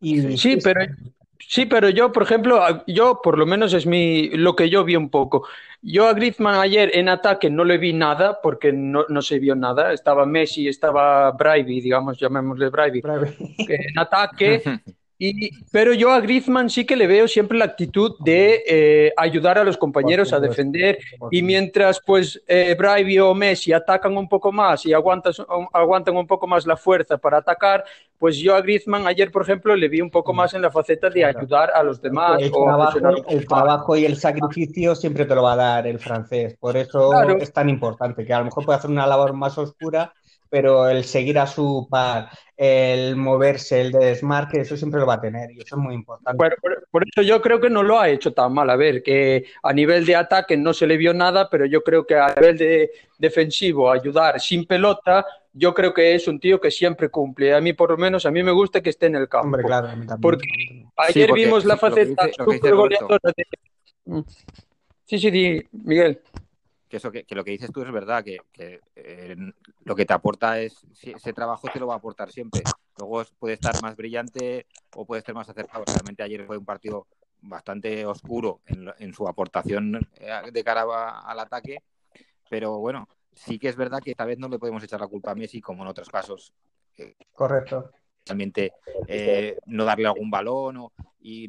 Y, 0.00 0.36
sí, 0.38 0.58
pero. 0.62 0.80
Sí, 1.40 1.64
pero 1.64 1.88
yo, 1.88 2.12
por 2.12 2.24
ejemplo, 2.24 2.60
yo 2.86 3.20
por 3.22 3.38
lo 3.38 3.46
menos 3.46 3.72
es 3.72 3.86
mi 3.86 4.28
lo 4.30 4.54
que 4.54 4.68
yo 4.68 4.84
vi 4.84 4.96
un 4.96 5.08
poco. 5.08 5.46
Yo 5.80 6.06
a 6.06 6.12
Griezmann 6.12 6.60
ayer 6.60 6.90
en 6.92 7.08
ataque 7.08 7.48
no 7.48 7.64
le 7.64 7.78
vi 7.78 7.92
nada 7.92 8.40
porque 8.42 8.72
no, 8.72 9.06
no 9.08 9.22
se 9.22 9.38
vio 9.38 9.54
nada. 9.54 9.92
Estaba 9.92 10.26
Messi, 10.26 10.68
estaba 10.68 11.30
Brivey, 11.30 11.80
digamos, 11.80 12.18
llamémosle 12.18 12.68
Brivey. 12.68 13.02
En 13.58 13.98
ataque 13.98 14.62
pero 15.72 15.92
yo 15.92 16.12
a 16.12 16.20
Griezmann 16.20 16.70
sí 16.70 16.84
que 16.84 16.96
le 16.96 17.06
veo 17.06 17.26
siempre 17.26 17.58
la 17.58 17.64
actitud 17.64 18.14
de 18.20 18.62
eh, 18.66 19.12
ayudar 19.16 19.58
a 19.58 19.64
los 19.64 19.76
compañeros 19.76 20.32
a 20.32 20.40
defender. 20.40 20.98
y 21.30 21.42
mientras 21.42 22.00
pues 22.04 22.40
eh, 22.46 22.76
o 23.20 23.34
Messi 23.34 23.72
atacan 23.72 24.16
un 24.16 24.28
poco 24.28 24.52
más 24.52 24.86
y 24.86 24.92
aguantan, 24.92 25.32
aguantan 25.72 26.16
un 26.16 26.26
poco 26.26 26.46
más 26.46 26.66
la 26.66 26.76
fuerza 26.76 27.18
para 27.18 27.38
atacar, 27.38 27.84
pues 28.18 28.36
yo 28.36 28.54
a 28.54 28.60
Griezmann 28.60 29.06
ayer, 29.06 29.30
por 29.30 29.42
ejemplo, 29.42 29.74
le 29.74 29.88
vi 29.88 30.00
un 30.00 30.10
poco 30.10 30.32
más 30.32 30.54
en 30.54 30.62
la 30.62 30.70
faceta 30.70 31.08
de 31.08 31.24
ayudar 31.24 31.70
a 31.72 31.82
los 31.82 32.00
demás. 32.00 32.40
El, 32.40 33.46
trabajo, 33.46 33.96
y 33.96 34.04
el 34.04 34.16
sacrificio 34.16 34.94
siempre 34.94 35.24
te 35.24 35.34
lo 35.34 35.42
va 35.42 35.52
a 35.52 35.56
dar 35.56 35.86
el 35.86 35.98
francés, 35.98 36.56
por 36.58 36.76
eso 36.76 37.12
es 37.38 37.52
tan 37.52 37.68
importante, 37.68 38.24
que 38.24 38.32
a 38.32 38.38
lo 38.38 38.46
mejor 38.46 38.64
puede 38.64 38.78
hacer 38.78 38.90
una 38.90 39.06
labor 39.06 39.32
más 39.34 39.56
oscura, 39.58 40.12
pero 40.50 40.88
el 40.88 41.04
seguir 41.04 41.38
a 41.38 41.46
su 41.46 41.86
par, 41.90 42.30
el 42.56 43.16
moverse, 43.16 43.80
el 43.80 43.92
desmarque, 43.92 44.60
eso 44.60 44.76
siempre 44.76 45.00
lo 45.00 45.06
va 45.06 45.14
a 45.14 45.20
tener 45.20 45.50
y 45.52 45.60
eso 45.60 45.76
es 45.76 45.82
muy 45.82 45.94
importante. 45.94 46.36
por, 46.90 47.04
eso 47.06 47.22
yo 47.22 47.40
creo 47.40 47.60
que 47.60 47.70
no 47.70 47.82
lo 47.82 48.00
ha 48.00 48.08
hecho 48.08 48.32
tan 48.32 48.52
mal. 48.52 48.70
A 48.70 48.76
ver, 48.76 49.02
que 49.02 49.44
a 49.62 49.72
nivel 49.72 50.04
de 50.06 50.16
ataque 50.16 50.56
no 50.56 50.72
se 50.72 50.86
le 50.86 50.96
vio 50.96 51.14
nada, 51.14 51.48
pero 51.50 51.66
yo 51.66 51.82
creo 51.82 52.06
que 52.06 52.16
a 52.16 52.34
nivel 52.34 52.58
de 52.58 52.90
defensivo, 53.18 53.90
ayudar 53.90 54.40
sin 54.40 54.66
pelota, 54.66 55.24
yo 55.52 55.74
creo 55.74 55.92
que 55.92 56.14
es 56.14 56.26
un 56.28 56.40
tío 56.40 56.60
que 56.60 56.70
siempre 56.70 57.08
cumple. 57.08 57.54
A 57.54 57.60
mí, 57.60 57.72
por 57.72 57.90
lo 57.90 57.96
menos, 57.96 58.26
a 58.26 58.30
mí 58.30 58.42
me 58.42 58.52
gusta 58.52 58.80
que 58.80 58.90
esté 58.90 59.06
en 59.06 59.16
el 59.16 59.28
campo. 59.28 59.46
Hombre, 59.46 59.64
claro, 59.64 59.88
porque 60.20 60.46
ayer 60.96 61.32
vimos 61.32 61.64
la 61.64 61.76
faceta 61.76 62.28
super 62.44 62.74
goleadora 62.74 63.32
de... 63.36 63.44
Mm. 64.04 64.20
Sí, 65.04 65.18
sí, 65.18 65.62
Miguel 65.72 66.20
que 66.88 66.96
eso 66.96 67.12
que, 67.12 67.24
lo 67.30 67.44
que 67.44 67.50
dices 67.50 67.70
tú 67.72 67.82
es 67.82 67.92
verdad, 67.92 68.24
que, 68.24 68.40
eh, 68.96 69.36
lo 69.84 69.94
que 69.94 70.06
te 70.06 70.12
aporta 70.12 70.60
es, 70.60 70.86
ese 71.02 71.32
trabajo 71.32 71.68
te 71.72 71.78
lo 71.78 71.86
va 71.86 71.94
a 71.94 71.98
aportar 71.98 72.30
siempre. 72.30 72.62
Luego 72.98 73.22
puede 73.38 73.54
estar 73.54 73.80
más 73.82 73.96
brillante 73.96 74.66
o 74.94 75.04
puede 75.04 75.20
estar 75.20 75.34
más 75.34 75.48
acercado. 75.48 75.84
Realmente 75.86 76.22
ayer 76.22 76.44
fue 76.46 76.58
un 76.58 76.64
partido 76.64 77.06
bastante 77.40 78.04
oscuro 78.04 78.60
en, 78.66 79.14
su 79.14 79.28
aportación 79.28 79.96
eh, 80.16 80.50
de 80.52 80.64
cara 80.64 81.20
al 81.20 81.38
ataque, 81.38 81.82
pero 82.50 82.78
bueno, 82.78 83.08
sí 83.32 83.58
que 83.58 83.68
es 83.68 83.76
verdad 83.76 84.00
que 84.02 84.10
esta 84.10 84.24
vez 84.24 84.38
no 84.38 84.48
le 84.48 84.58
podemos 84.58 84.82
echar 84.82 85.00
la 85.00 85.06
culpa 85.06 85.30
a 85.30 85.34
Messi 85.34 85.60
como 85.60 85.82
en 85.82 85.88
otros 85.88 86.08
casos. 86.08 86.52
Correcto. 87.32 87.92
Realmente 88.26 88.72
eh, 89.06 89.56
no 89.66 89.84
darle 89.84 90.06
algún 90.06 90.30
balón 90.30 90.76
o, 90.78 90.92
y 91.20 91.48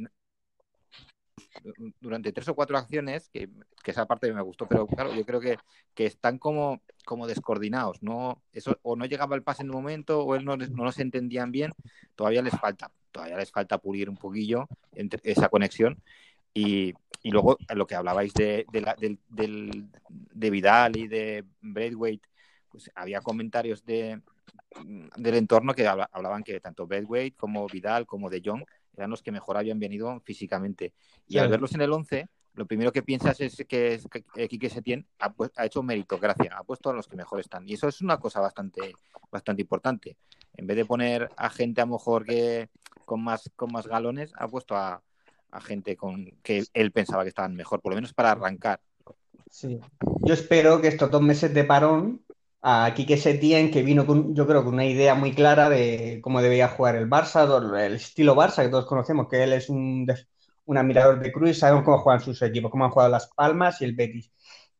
durante 1.99 2.31
tres 2.31 2.47
o 2.47 2.55
cuatro 2.55 2.77
acciones, 2.77 3.29
que, 3.29 3.49
esa 3.85 4.05
parte 4.05 4.31
me 4.31 4.41
gustó, 4.41 4.67
pero 4.67 4.85
claro, 4.85 5.13
yo 5.15 5.25
creo 5.25 5.39
que, 5.39 5.57
que 5.95 6.05
están 6.05 6.37
como, 6.37 6.81
como 7.05 7.25
descoordinados, 7.25 8.03
¿no? 8.03 8.43
Eso, 8.53 8.77
o 8.83 8.95
no 8.95 9.05
llegaba 9.05 9.35
el 9.35 9.41
pase 9.41 9.63
en 9.63 9.69
el 9.69 9.73
momento, 9.73 10.23
o 10.23 10.35
él 10.35 10.45
no, 10.45 10.57
no 10.57 10.83
los 10.83 10.99
entendían 10.99 11.51
bien, 11.51 11.71
todavía 12.15 12.43
les 12.43 12.53
falta, 12.59 12.91
todavía 13.11 13.37
les 13.37 13.51
falta 13.51 13.79
pulir 13.79 14.09
un 14.09 14.17
poquillo 14.17 14.67
entre 14.93 15.19
esa 15.23 15.49
conexión. 15.49 16.01
Y, 16.53 16.93
y 17.23 17.31
luego 17.31 17.57
lo 17.73 17.87
que 17.87 17.95
hablabais 17.95 18.33
de, 18.33 18.65
de, 18.71 18.81
la, 18.81 18.95
del, 18.95 19.89
de 20.09 20.49
Vidal 20.49 20.97
y 20.97 21.07
de 21.07 21.45
Braithwaite, 21.61 22.27
pues 22.69 22.91
había 22.95 23.21
comentarios 23.21 23.83
de, 23.85 24.21
del 25.17 25.35
entorno 25.35 25.73
que 25.73 25.87
hablaban 25.87 26.43
que 26.43 26.59
tanto 26.59 26.87
Braithwaite 26.87 27.35
como 27.35 27.67
Vidal 27.67 28.05
como 28.05 28.29
De 28.29 28.41
Jong 28.43 28.63
eran 28.99 29.09
los 29.09 29.23
que 29.23 29.31
mejor 29.31 29.57
habían 29.57 29.79
venido 29.79 30.19
físicamente. 30.21 30.93
Y 31.27 31.37
al 31.37 31.49
verlos 31.49 31.73
en 31.73 31.81
el 31.81 31.91
11, 31.91 32.27
lo 32.53 32.65
primero 32.65 32.91
que 32.91 33.03
piensas 33.03 33.39
es 33.39 33.65
que, 33.67 33.99
Quique 34.49 34.69
Setién 34.69 35.07
ha, 35.19 35.33
ha, 35.55 35.65
hecho 35.65 35.81
meritocracia, 35.81 36.57
ha 36.57 36.63
puesto 36.63 36.89
a 36.89 36.93
los 36.93 37.07
que 37.07 37.15
mejor 37.15 37.39
están. 37.39 37.67
Y 37.67 37.73
eso 37.73 37.87
es 37.87 38.01
una 38.01 38.17
cosa 38.17 38.39
bastante, 38.41 38.93
bastante 39.31 39.61
importante. 39.61 40.17
En 40.55 40.67
vez 40.67 40.77
de 40.77 40.85
poner 40.85 41.29
a 41.37 41.49
gente 41.49 41.81
a 41.81 41.85
lo 41.85 41.93
mejor 41.93 42.25
que 42.25 42.69
con 43.05 43.23
más, 43.23 43.49
con 43.55 43.71
más 43.71 43.87
galones, 43.87 44.31
ha 44.35 44.47
puesto 44.47 44.75
a, 44.75 45.01
a 45.51 45.61
gente 45.61 45.95
con 45.95 46.25
que 46.43 46.65
él 46.73 46.91
pensaba 46.91 47.23
que 47.23 47.29
estaban 47.29 47.55
mejor, 47.55 47.81
por 47.81 47.91
lo 47.91 47.95
menos 47.95 48.13
para 48.13 48.31
arrancar. 48.31 48.81
Sí. 49.49 49.79
Yo 50.21 50.33
espero 50.33 50.79
que 50.81 50.89
estos 50.89 51.09
dos 51.09 51.21
meses 51.21 51.53
de 51.53 51.63
parón 51.63 52.21
a 52.61 52.93
Quique 52.95 53.17
Setién, 53.17 53.71
que 53.71 53.83
vino 53.83 54.05
con, 54.05 54.35
yo 54.35 54.45
creo, 54.45 54.63
con 54.63 54.73
una 54.73 54.85
idea 54.85 55.15
muy 55.15 55.33
clara 55.33 55.69
de 55.69 56.19
cómo 56.21 56.41
debía 56.41 56.67
jugar 56.69 56.95
el 56.95 57.09
Barça, 57.09 57.45
el 57.79 57.95
estilo 57.95 58.35
Barça, 58.35 58.63
que 58.63 58.69
todos 58.69 58.85
conocemos, 58.85 59.27
que 59.29 59.43
él 59.43 59.53
es 59.53 59.69
un, 59.69 60.07
un 60.65 60.77
admirador 60.77 61.19
de 61.19 61.31
Cruz, 61.31 61.59
sabemos 61.59 61.83
cómo 61.83 61.99
juegan 61.99 62.21
sus 62.21 62.41
equipos, 62.41 62.71
cómo 62.71 62.85
han 62.85 62.91
jugado 62.91 63.11
Las 63.11 63.27
Palmas 63.27 63.81
y 63.81 63.85
el 63.85 63.95
Betis. 63.95 64.31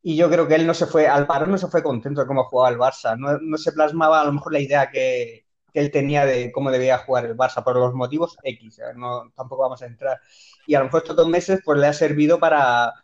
Y 0.02 0.16
yo 0.16 0.30
creo 0.30 0.48
que 0.48 0.54
él 0.54 0.66
no 0.66 0.74
se 0.74 0.86
fue, 0.86 1.06
al 1.08 1.26
parón 1.26 1.50
no 1.50 1.58
se 1.58 1.68
fue 1.68 1.82
contento 1.82 2.20
de 2.20 2.26
cómo 2.26 2.44
jugaba 2.44 2.70
el 2.70 2.78
Barça, 2.78 3.18
no, 3.18 3.38
no 3.38 3.56
se 3.58 3.72
plasmaba 3.72 4.20
a 4.20 4.24
lo 4.24 4.32
mejor 4.32 4.52
la 4.52 4.60
idea 4.60 4.90
que, 4.90 5.46
que, 5.72 5.80
él 5.80 5.90
tenía 5.90 6.24
de 6.26 6.52
cómo 6.52 6.70
debía 6.70 6.98
jugar 6.98 7.26
el 7.26 7.36
Barça, 7.36 7.64
por 7.64 7.76
los 7.76 7.94
motivos 7.94 8.36
X, 8.42 8.80
no, 8.96 9.30
tampoco 9.34 9.62
vamos 9.62 9.82
a 9.82 9.86
entrar. 9.86 10.20
Y 10.66 10.74
a 10.74 10.78
lo 10.80 10.86
mejor 10.86 11.02
estos 11.02 11.16
dos 11.16 11.28
meses 11.28 11.60
pues 11.64 11.78
le 11.78 11.86
ha 11.86 11.92
servido 11.92 12.38
para, 12.38 12.94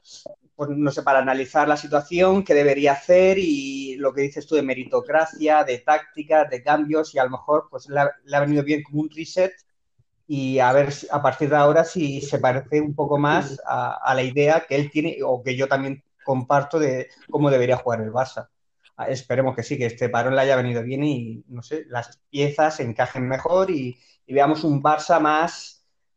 pues, 0.56 0.70
no 0.70 0.90
sé, 0.90 1.02
para 1.02 1.18
analizar 1.18 1.68
la 1.68 1.76
situación, 1.76 2.42
qué 2.42 2.54
debería 2.54 2.92
hacer 2.92 3.38
y 3.38 3.96
lo 3.96 4.14
que 4.14 4.22
dices 4.22 4.46
tú 4.46 4.54
de 4.54 4.62
meritocracia, 4.62 5.64
de 5.64 5.78
táctica, 5.78 6.46
de 6.46 6.62
cambios 6.62 7.14
y 7.14 7.18
a 7.18 7.24
lo 7.24 7.30
mejor 7.30 7.68
pues 7.70 7.88
le 7.88 8.00
ha, 8.00 8.40
venido 8.40 8.64
bien 8.64 8.82
como 8.82 9.02
un 9.02 9.10
reset 9.10 9.52
y 10.26 10.58
a 10.58 10.72
ver 10.72 10.92
a 11.10 11.22
partir 11.22 11.50
de 11.50 11.56
ahora 11.56 11.84
si 11.84 12.22
se 12.22 12.38
parece 12.38 12.80
un 12.80 12.94
poco 12.94 13.18
más 13.18 13.60
a, 13.66 14.12
la 14.14 14.22
idea 14.22 14.64
que 14.66 14.76
él 14.76 14.90
tiene 14.90 15.18
o 15.22 15.42
que 15.42 15.54
yo 15.56 15.68
también 15.68 16.02
comparto 16.24 16.78
de 16.78 17.08
cómo 17.30 17.50
debería 17.50 17.76
jugar 17.76 18.00
el 18.00 18.10
Barça. 18.10 18.48
Ah, 18.96 19.08
esperemos 19.08 19.54
que 19.54 19.62
sí, 19.62 19.76
que 19.76 19.86
este 19.86 20.08
parón 20.08 20.34
le 20.34 20.40
haya 20.40 20.56
venido 20.56 20.82
bien 20.82 21.04
y, 21.04 21.44
no 21.48 21.62
sé, 21.62 21.84
las 21.88 22.18
piezas 22.30 22.80
encajen 22.80 23.28
mejor 23.28 23.70
y 23.70 23.98
veamos 24.26 24.64
un 24.64 24.82
Barça 24.82 25.20
más 25.20 25.75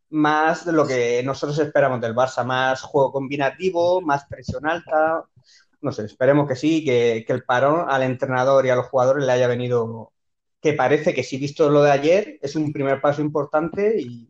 más 0.09 0.65
de 0.65 0.71
lo 0.71 0.87
que 0.87 1.21
nosotros 1.23 1.57
esperamos 1.59 2.01
del 2.01 2.15
Barça, 2.15 2.43
más 2.45 2.81
juego 2.81 3.11
combinativo, 3.11 4.01
más 4.01 4.25
presión 4.25 4.67
alta. 4.67 5.23
No 5.81 5.91
sé, 5.91 6.05
esperemos 6.05 6.47
que 6.47 6.55
sí, 6.55 6.83
que, 6.83 7.25
el 7.27 7.43
parón 7.43 7.85
al 7.89 8.03
entrenador 8.03 8.65
y 8.65 8.69
a 8.69 8.75
los 8.75 8.87
jugadores 8.87 9.25
le 9.25 9.31
haya 9.31 9.47
venido, 9.47 10.11
que 10.61 10.73
parece 10.73 11.13
que 11.13 11.23
si 11.23 11.37
visto 11.37 11.69
lo 11.69 11.83
de 11.83 11.91
ayer, 11.91 12.39
es 12.41 12.55
un 12.55 12.73
primer 12.73 12.99
paso 12.99 13.21
importante 13.21 13.99
y, 13.99 14.27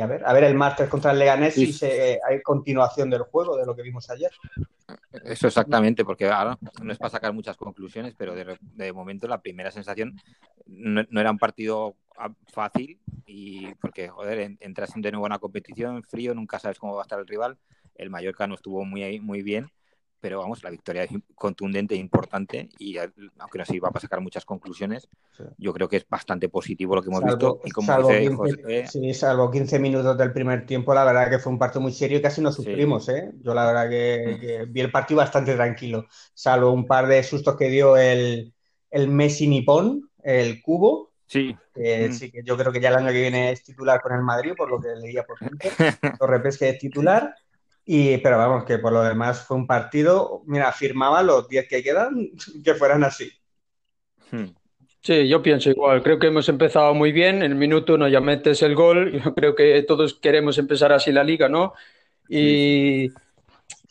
a 0.00 0.06
ver, 0.06 0.24
a 0.24 0.32
ver 0.32 0.44
el 0.44 0.54
martes 0.54 0.88
contra 0.88 1.12
el 1.12 1.18
Leganés 1.18 1.54
si 1.54 1.72
se, 1.72 2.20
hay 2.26 2.40
continuación 2.42 3.10
del 3.10 3.22
juego, 3.22 3.56
de 3.56 3.66
lo 3.66 3.74
que 3.74 3.82
vimos 3.82 4.08
ayer. 4.10 4.30
Eso 5.24 5.46
exactamente, 5.48 6.04
porque 6.04 6.28
ahora 6.28 6.58
no 6.82 6.92
es 6.92 6.98
para 6.98 7.10
sacar 7.10 7.32
muchas 7.32 7.56
conclusiones, 7.56 8.14
pero 8.16 8.34
de, 8.34 8.92
momento 8.92 9.26
la 9.26 9.40
primera 9.40 9.70
sensación 9.70 10.14
no, 10.66 11.02
era 11.20 11.30
un 11.30 11.38
partido 11.38 11.96
fácil 12.46 13.00
y 13.26 13.74
porque, 13.76 14.08
joder, 14.08 14.56
entras 14.60 14.92
de 14.94 15.10
nuevo 15.10 15.26
en 15.26 15.32
una 15.32 15.38
competición, 15.38 16.02
frío, 16.02 16.34
nunca 16.34 16.58
sabes 16.58 16.78
cómo 16.78 16.94
va 16.94 17.02
a 17.02 17.04
estar 17.04 17.18
el 17.18 17.26
rival. 17.26 17.58
El 17.94 18.10
Mallorca 18.10 18.46
no 18.46 18.54
estuvo 18.54 18.84
muy, 18.84 19.20
muy 19.20 19.42
bien, 19.42 19.70
pero 20.20 20.38
vamos, 20.38 20.62
la 20.64 20.70
victoria 20.70 21.04
es 21.04 21.10
contundente 21.34 21.94
e 21.94 21.98
importante 21.98 22.68
y 22.78 22.96
aunque 22.98 23.58
no 23.58 23.64
se 23.64 23.76
iba 23.76 23.88
a 23.92 24.00
sacar 24.00 24.20
muchas 24.20 24.44
conclusiones, 24.44 25.08
yo 25.58 25.72
creo 25.72 25.88
que 25.88 25.98
es 25.98 26.08
bastante 26.08 26.48
positivo 26.48 26.94
lo 26.96 27.02
que 27.02 27.08
hemos 27.08 27.24
visto. 27.24 27.60
Y 27.64 27.70
como 27.70 27.86
salvo, 27.86 28.08
15, 28.08 28.86
sí, 28.88 29.14
salvo 29.14 29.50
15 29.50 29.78
minutos 29.78 30.16
del 30.18 30.32
primer 30.32 30.66
tiempo, 30.66 30.94
la 30.94 31.04
verdad 31.04 31.30
que 31.30 31.38
fue 31.38 31.52
un 31.52 31.58
partido 31.58 31.82
muy 31.82 31.92
serio 31.92 32.18
y 32.18 32.22
casi 32.22 32.40
nos 32.40 32.54
sufrimos. 32.54 33.08
¿eh? 33.08 33.30
Yo 33.42 33.54
la 33.54 33.66
verdad 33.66 33.88
que, 33.88 34.66
vi 34.68 34.80
el 34.80 34.90
partido 34.90 35.18
bastante 35.18 35.54
tranquilo, 35.54 36.06
salvo 36.34 36.72
un 36.72 36.86
par 36.86 37.06
de 37.06 37.22
sustos 37.22 37.56
que 37.56 37.68
dio 37.68 37.96
el, 37.96 38.52
el 38.90 39.08
Messi 39.08 39.46
Nipón, 39.46 40.10
el 40.22 40.60
cubo, 40.60 41.05
Sí. 41.26 41.56
Que, 41.74 42.12
sí, 42.12 42.30
que 42.30 42.42
yo 42.44 42.56
creo 42.56 42.72
que 42.72 42.80
ya 42.80 42.88
el 42.90 42.96
año 42.96 43.08
que 43.08 43.20
viene 43.20 43.50
es 43.50 43.64
titular 43.64 44.00
con 44.00 44.12
el 44.12 44.22
Madrid, 44.22 44.52
por 44.56 44.70
lo 44.70 44.80
que 44.80 44.94
leía 44.96 45.24
por 45.24 45.38
Twitter. 45.38 45.94
Torres 46.18 46.58
que 46.58 46.68
es 46.70 46.78
titular. 46.78 47.34
Y, 47.84 48.18
pero 48.18 48.36
vamos, 48.36 48.64
que 48.64 48.78
por 48.78 48.92
lo 48.92 49.02
demás 49.02 49.42
fue 49.42 49.56
un 49.56 49.66
partido. 49.66 50.42
Mira, 50.46 50.72
firmaba 50.72 51.22
los 51.22 51.48
10 51.48 51.68
que 51.68 51.82
quedan 51.82 52.30
que 52.64 52.74
fueran 52.74 53.04
así. 53.04 53.30
Hmm. 54.30 54.46
Sí, 55.02 55.28
yo 55.28 55.40
pienso 55.40 55.70
igual. 55.70 56.02
Creo 56.02 56.18
que 56.18 56.26
hemos 56.26 56.48
empezado 56.48 56.92
muy 56.92 57.12
bien. 57.12 57.36
En 57.36 57.52
el 57.52 57.54
minuto 57.54 57.94
uno 57.94 58.08
ya 58.08 58.20
metes 58.20 58.62
el 58.62 58.74
gol. 58.74 59.12
Yo 59.24 59.34
creo 59.34 59.54
que 59.54 59.80
todos 59.82 60.14
queremos 60.14 60.58
empezar 60.58 60.92
así 60.92 61.12
la 61.12 61.22
liga, 61.22 61.48
¿no? 61.48 61.74
Y. 62.28 63.08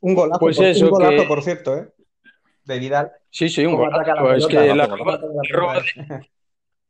Un 0.02 0.14
golazo, 0.14 0.40
pues 0.40 0.58
por, 0.58 0.66
eso 0.66 0.86
un 0.86 0.92
golazo 0.92 1.28
por 1.28 1.42
cierto, 1.42 1.78
¿eh? 1.78 1.88
De 2.66 2.80
Vidal. 2.80 3.12
Sí, 3.30 3.48
sí, 3.48 3.66
un 3.66 3.76
golazo. 3.76 4.34
Es 4.34 4.46
que 4.46 4.56
la, 4.56 4.76
la 4.76 4.88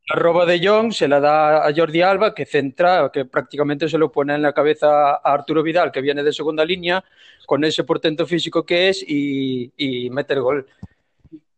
roba 0.07 0.45
de 0.45 0.65
Jong 0.65 0.91
se 0.91 1.07
la 1.07 1.19
da 1.19 1.67
a 1.67 1.73
Jordi 1.73 2.01
Alba, 2.01 2.33
que 2.35 2.45
centra, 2.45 3.09
que 3.11 3.25
prácticamente 3.25 3.89
se 3.89 3.97
lo 3.97 4.11
pone 4.11 4.35
en 4.35 4.41
la 4.41 4.53
cabeza 4.53 5.15
a 5.15 5.33
Arturo 5.33 5.63
Vidal, 5.63 5.91
que 5.91 6.01
viene 6.01 6.23
de 6.23 6.33
segunda 6.33 6.63
línea, 6.63 7.03
con 7.45 7.63
ese 7.63 7.83
portento 7.83 8.25
físico 8.25 8.65
que 8.65 8.89
es, 8.89 9.03
y, 9.07 10.09
mete 10.11 10.33
el 10.33 10.41
gol. 10.41 10.67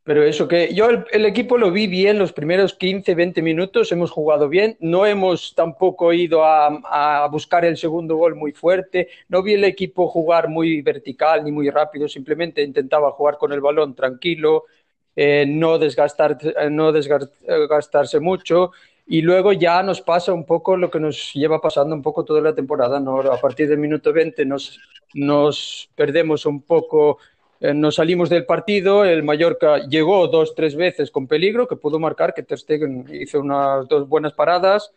Pero 0.04 0.24
eso 0.24 0.48
que 0.48 0.74
yo 0.74 0.90
el, 0.90 1.26
equipo 1.26 1.58
lo 1.58 1.70
vi 1.70 1.88
bien 1.88 2.18
los 2.18 2.32
primeros 2.32 2.74
15, 2.76 3.14
20 3.14 3.42
minutos, 3.42 3.92
hemos 3.92 4.10
jugado 4.10 4.48
bien, 4.48 4.78
no 4.80 5.06
hemos 5.06 5.54
tampoco 5.54 6.14
ido 6.14 6.46
a, 6.46 7.28
buscar 7.30 7.66
el 7.66 7.76
segundo 7.76 8.16
gol 8.16 8.34
muy 8.36 8.54
fuerte, 8.54 9.10
no 9.28 9.44
vi 9.44 9.56
el 9.56 9.66
equipo 9.66 10.08
jugar 10.08 10.48
muy 10.48 10.82
vertical 10.82 11.44
ni 11.44 11.52
muy 11.52 11.70
rápido, 11.70 12.08
simplemente 12.08 12.62
intentaba 12.64 13.12
jugar 13.12 13.38
con 13.38 13.52
el 13.52 13.60
balón 13.60 13.96
tranquilo, 13.96 14.64
eh, 15.20 15.48
no, 15.48 15.80
desgastar, 15.80 16.38
eh, 16.44 16.70
desgastarse 16.94 18.20
mucho. 18.20 18.72
Y 19.08 19.24
luego 19.24 19.52
ya 19.52 19.82
nos 19.82 20.00
pasa 20.00 20.32
un 20.32 20.46
poco 20.46 20.78
lo 20.78 20.92
que 20.92 21.00
nos 21.00 21.34
lleva 21.34 21.60
pasando 21.60 21.96
un 21.96 22.04
poco 22.04 22.24
toda 22.24 22.40
la 22.40 22.54
temporada. 22.54 23.00
¿no? 23.00 23.22
A 23.22 23.42
partir 23.42 23.68
del 23.68 23.80
minuto 23.80 24.14
20 24.14 24.46
nos, 24.46 25.90
perdemos 25.96 26.46
un 26.46 26.62
poco, 26.62 27.18
eh, 27.60 27.74
nos 27.74 27.96
salimos 27.96 28.30
del 28.30 28.46
partido. 28.46 29.06
El 29.06 29.24
Mallorca 29.24 29.80
llegó 29.88 30.28
dos, 30.28 30.54
tres 30.54 30.76
veces 30.76 31.10
con 31.10 31.26
peligro, 31.26 31.68
que 31.68 31.78
pudo 31.78 31.98
marcar, 31.98 32.36
que 32.36 32.44
Ter 32.44 32.60
Stegen 32.60 33.08
hizo 33.12 33.40
unas 33.40 33.88
dos 33.88 34.08
buenas 34.08 34.34
paradas. 34.34 34.92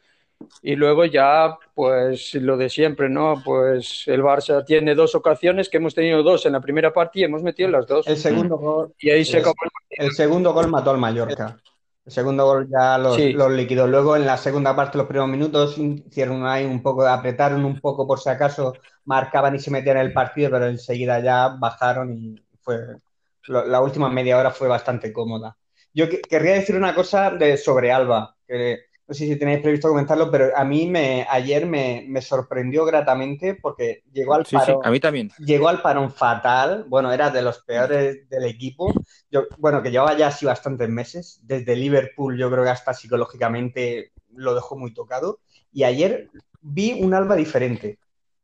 Y 0.63 0.75
luego 0.77 1.05
ya, 1.05 1.59
pues 1.75 2.35
lo 2.35 2.57
de 2.57 2.69
siempre, 2.69 3.09
¿no? 3.09 3.43
Pues 3.45 4.05
el 4.07 4.23
Barça 4.23 4.65
tiene 4.65 4.95
dos 4.95 5.15
ocasiones, 5.15 5.69
que 5.69 5.79
hemos 5.79 5.95
tenido 5.95 6.23
dos 6.23 6.47
en 6.47 6.53
la 6.53 6.61
primera 6.61 6.93
parte 6.93 7.21
y 7.21 7.25
hemos 7.25 7.43
metido 7.43 7.69
las 7.69 7.87
dos. 7.87 8.07
El 8.07 8.17
segundo 8.17 8.57
gol. 8.57 8.95
Y 8.99 9.11
ahí 9.11 9.25
se 9.25 9.43
el, 9.91 10.13
segundo 10.13 10.53
gol 10.53 10.69
mató 10.69 10.91
al 10.91 10.99
Mallorca. 10.99 11.59
El 12.05 12.13
segundo 12.13 12.45
gol 12.45 12.69
ya 12.71 12.99
los, 12.99 13.19
los, 13.19 13.53
liquidó. 13.53 13.87
Luego 13.87 14.17
en 14.17 14.27
la 14.27 14.37
segunda 14.37 14.75
parte, 14.75 14.99
los 14.99 15.07
primeros 15.07 15.29
minutos, 15.29 15.77
hicieron 15.79 16.47
ahí 16.47 16.65
un 16.65 16.83
poco, 16.83 17.07
apretaron 17.07 17.65
un 17.65 17.81
poco 17.81 18.07
por 18.07 18.19
si 18.19 18.31
acaso 18.31 18.75
marcaban 19.05 19.55
y 19.55 19.59
se 19.59 19.71
metían 19.71 19.99
en 19.99 20.07
el 20.07 20.13
partido, 20.13 20.51
pero 20.51 20.67
enseguida 20.67 21.21
ya 21.21 21.49
bajaron 21.49 22.13
y 22.17 22.43
fue. 22.61 22.79
la 23.47 23.81
última 23.81 24.09
media 24.09 24.39
hora 24.39 24.51
fue 24.51 24.69
bastante 24.69 25.13
cómoda. 25.13 25.57
Yo 25.93 26.07
querría 26.09 26.55
decir 26.55 26.77
una 26.77 26.95
cosa 26.95 27.31
de, 27.31 27.57
sobre 27.57 27.91
Alba, 27.91 28.37
que 28.47 28.90
no 29.11 29.15
sé 29.15 29.27
si 29.27 29.35
tenéis 29.35 29.61
previsto 29.61 29.89
comentarlo, 29.89 30.31
pero 30.31 30.57
a 30.57 30.65
mí 30.65 30.87
me, 30.87 31.27
ayer 31.29 31.67
me, 31.67 32.23
sorprendió 32.23 32.85
gratamente 32.85 33.57
porque 33.57 34.05
llegó 34.13 34.35
al 34.35 34.45
parón. 34.45 34.83
a 34.85 34.91
mí 34.93 35.01
también. 35.01 35.33
Llegó 35.41 35.69
al 35.69 35.83
parón 35.83 36.13
fatal. 36.13 36.85
Bueno, 36.87 37.13
era 37.13 37.29
de 37.29 37.43
los 37.43 37.59
peores 37.65 38.29
del 38.29 38.45
equipo. 38.45 38.95
Yo, 39.29 39.47
bueno, 39.59 39.83
que 39.83 39.91
llevaba 39.91 40.17
ya 40.17 40.29
así 40.29 40.47
bastantes 40.47 40.89
meses. 40.89 41.41
Desde 41.43 41.75
Liverpool, 41.75 42.39
yo 42.39 42.53
creo 42.53 42.63
que 42.63 42.71
hasta 42.71 42.95
psicológicamente 42.95 44.13
lo 44.33 44.55
dejó 44.55 44.79
muy 44.79 44.95
tocado. 44.95 45.41
Y 45.73 45.83
ayer 45.83 46.31
vi 46.61 47.03
un 47.03 47.13
alba 47.13 47.35
diferente. 47.35 47.99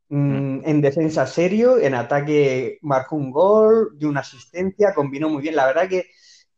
Mm, 0.09 0.17
mm. 0.17 0.61
en 0.65 0.81
defensa 0.81 1.25
serio, 1.27 1.77
en 1.79 1.95
ataque 1.95 2.77
marcó 2.81 3.15
un 3.15 3.31
gol, 3.31 3.97
dio 3.97 4.09
una 4.09 4.19
asistencia, 4.19 4.93
combinó 4.93 5.29
muy 5.29 5.41
bien. 5.41 5.55
La 5.55 5.65
verdad 5.65 5.87
que 5.87 6.07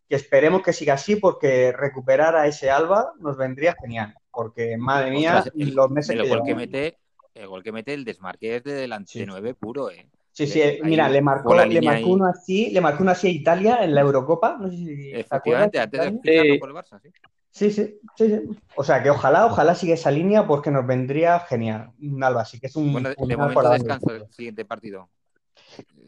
que 0.09 0.15
esperemos 0.15 0.63
que 0.63 0.73
siga 0.73 0.95
así 0.95 1.15
porque 1.15 1.71
recuperar 1.71 2.35
a 2.35 2.47
ese 2.47 2.69
Alba 2.71 3.13
nos 3.19 3.37
vendría 3.37 3.75
genial. 3.79 4.15
Porque, 4.31 4.75
madre 4.77 5.11
mía, 5.11 5.43
los 5.53 5.89
meses 5.91 6.15
el 6.15 6.23
que, 6.23 6.29
gol 6.29 6.41
que 6.45 6.55
mete 6.55 6.97
el 7.35 7.47
gol 7.47 7.63
que 7.63 7.71
mete 7.71 7.93
el 7.93 8.03
desmarque 8.03 8.57
es 8.57 8.63
de 8.63 8.73
delante 8.73 9.11
Sí. 9.13 9.19
de 9.19 9.27
9 9.27 9.53
puro, 9.53 9.89
¿eh? 9.91 10.07
Sí, 10.31 10.47
sí, 10.47 10.61
Ahí, 10.61 10.79
mira, 10.83 11.07
le 11.09 11.21
marcó, 11.21 11.53
le 11.55 11.81
marcó 11.81 12.05
ahí. 12.05 12.11
uno 12.11 12.25
así, 12.25 12.69
le 12.71 12.81
marcó 12.81 13.03
uno 13.03 13.11
así 13.11 13.27
a 13.27 13.31
Italia 13.31 13.79
en 13.83 13.93
la 13.93 14.01
Eurocopa, 14.01 14.57
no 14.59 14.69
sé 14.69 14.77
si 14.77 14.85
te 14.85 14.91
acuerdas. 14.91 15.25
Efectivamente, 15.25 15.79
antes 15.79 15.99
de 16.01 16.07
Italia. 16.07 16.21
ficharlo 16.23 16.53
Sí. 16.53 16.59
por 16.59 16.69
el 16.69 16.75
Barça, 16.75 17.01
sí. 17.01 17.09
Sí, 17.51 17.71
sí, 17.71 17.99
sí, 18.15 18.27
sí. 18.29 18.59
O 18.75 18.83
sea 18.83 19.01
que 19.03 19.09
ojalá, 19.09 19.45
ojalá 19.47 19.75
siga 19.75 19.95
esa 19.95 20.11
línea 20.11 20.45
porque 20.47 20.71
nos 20.71 20.85
vendría 20.85 21.39
genial. 21.41 21.91
Un 22.01 22.23
Alba, 22.23 22.45
sí 22.45 22.59
que 22.59 22.67
es 22.67 22.75
un 22.75 22.91
Bueno, 22.93 23.09
de 23.09 23.15
momento 23.37 23.61
la 23.61 23.69
banda 23.69 23.95
descansa 23.95 24.11
el 24.15 24.31
siguiente 24.31 24.65
partido. 24.65 25.09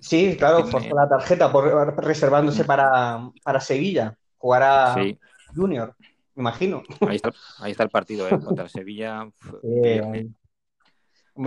Sí, 0.02 0.36
claro, 0.36 0.66
forzó 0.66 0.96
la 0.96 1.08
tarjeta 1.08 1.52
por 1.52 1.96
reservándose 2.04 2.66
para, 2.66 3.30
para 3.44 3.60
Sevilla. 3.62 4.18
Jugará 4.38 4.96
Sí, 4.96 5.18
Junior, 5.56 5.96
me 6.36 6.42
imagino. 6.42 6.82
ahí 7.08 7.18
está, 7.18 7.32
ahí 7.60 7.72
está 7.72 7.84
el 7.84 7.92
partido, 7.92 8.28
¿eh? 8.28 8.40
Contra 8.44 8.64
el 8.64 8.70
Sevilla. 8.72 9.22
Ahí 9.22 10.30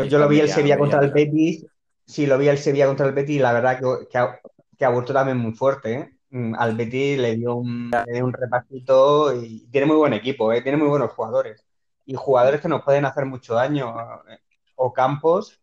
yo 0.09 0.19
lo 0.19 0.29
vi 0.29 0.41
el 0.41 0.49
Sevilla 0.49 0.79
contra 0.79 1.01
el 1.01 1.11
Betis. 1.11 1.67
Sí, 2.07 2.27
lo 2.27 2.39
vi 2.39 2.49
el 2.49 2.59
Sevilla 2.59 2.87
contra 2.87 3.07
el 3.07 3.13
Betis 3.13 3.41
la 3.41 3.53
verdad 3.53 3.79
que, 3.81 4.07
que 4.09 4.19
ha, 4.19 4.39
que 4.79 4.85
ha 4.85 4.91
vuelto 4.91 5.13
también 5.13 5.39
muy 5.39 5.53
fuerte. 5.53 5.95
¿eh? 5.95 6.17
Mm, 6.31 6.55
Al 6.57 6.77
Betis 6.77 7.19
le 7.19 7.35
dio 7.37 7.57
un, 7.57 7.91
le 7.91 8.13
dio 8.13 8.25
un 8.25 8.33
repasito 8.33 9.35
y 9.35 9.67
tiene 9.71 9.87
muy 9.87 9.97
buen 9.97 10.13
equipo, 10.13 10.53
¿eh? 10.53 10.63
Tiene 10.63 10.79
muy 10.79 10.89
buenos 10.89 11.13
jugadores. 11.13 11.65
Y 12.07 12.15
jugadores 12.15 12.61
que 12.61 12.69
nos 12.69 12.83
pueden 12.83 13.05
hacer 13.05 13.25
mucho 13.27 13.55
daño. 13.55 13.95
eh, 14.29 14.39
O 14.77 14.93
Campos 14.93 15.61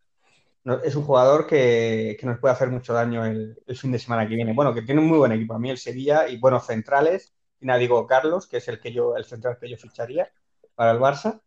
no- 0.63 0.81
es 0.81 0.95
un 0.95 1.03
jugador 1.03 1.47
que, 1.47 2.17
que 2.19 2.25
nos 2.25 2.39
puede 2.39 2.53
hacer 2.53 2.69
mucho 2.69 2.93
daño 2.93 3.25
el, 3.25 3.57
el 3.65 3.77
fin 3.77 3.91
de 3.91 3.99
semana 3.99 4.27
que 4.27 4.35
viene. 4.35 4.53
Bueno, 4.53 4.73
que 4.73 4.81
tiene 4.83 5.01
un 5.01 5.07
muy 5.07 5.17
buen 5.17 5.31
equipo 5.31 5.53
a 5.53 5.59
mí 5.59 5.69
el 5.69 5.77
Sevilla 5.77 6.27
y 6.27 6.37
buenos 6.37 6.65
centrales. 6.65 7.33
Tiene 7.59 7.73
a 7.73 7.77
Diego 7.77 8.05
Carlos, 8.07 8.47
que 8.47 8.57
es 8.57 8.67
el 8.67 8.79
que 8.79 8.91
yo, 8.93 9.15
el 9.17 9.25
central 9.25 9.57
que 9.59 9.69
yo 9.69 9.77
ficharía 9.77 10.31
para 10.75 10.91
el 10.91 10.99
Barça. 10.99 11.41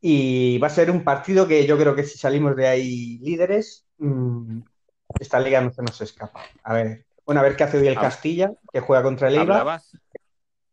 Y 0.00 0.58
va 0.58 0.68
a 0.68 0.70
ser 0.70 0.90
un 0.90 1.04
partido 1.04 1.48
que 1.48 1.66
yo 1.66 1.78
creo 1.78 1.94
que 1.96 2.04
si 2.04 2.18
salimos 2.18 2.56
de 2.56 2.68
ahí 2.68 3.18
líderes, 3.20 3.86
mmm, 3.98 4.60
esta 5.20 5.40
liga 5.40 5.60
no 5.60 5.72
se 5.72 5.82
nos 5.82 6.00
escapa. 6.00 6.42
A 6.64 6.74
ver, 6.74 7.06
bueno, 7.26 7.40
a 7.40 7.44
ver 7.44 7.56
qué 7.56 7.64
hace 7.64 7.78
hoy 7.78 7.88
el 7.88 7.98
Castilla, 8.00 8.52
que 8.72 8.80
juega 8.80 9.02
contra 9.02 9.28
el 9.28 9.36
Eibar. 9.36 9.62
¿Hablabas, 9.62 9.92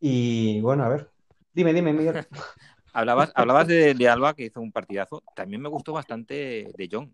Y 0.00 0.60
bueno, 0.60 0.84
a 0.84 0.88
ver. 0.88 1.10
Dime, 1.52 1.72
dime, 1.72 1.92
Miguel. 1.92 2.26
hablabas, 2.92 3.32
hablabas 3.34 3.66
de, 3.66 3.94
de 3.94 4.08
Alba, 4.08 4.34
que 4.34 4.44
hizo 4.46 4.60
un 4.60 4.72
partidazo. 4.72 5.22
También 5.34 5.62
me 5.62 5.68
gustó 5.68 5.92
bastante 5.92 6.72
de 6.76 6.88
Jong. 6.90 7.10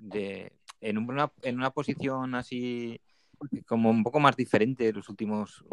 De, 0.00 0.52
en, 0.80 0.98
una, 0.98 1.32
en 1.42 1.56
una 1.56 1.70
posición 1.70 2.34
así 2.34 3.00
como 3.66 3.90
un 3.90 4.02
poco 4.02 4.18
más 4.18 4.34
diferente 4.36 4.84
de 4.84 4.92
los 4.92 5.08
últimos. 5.08 5.64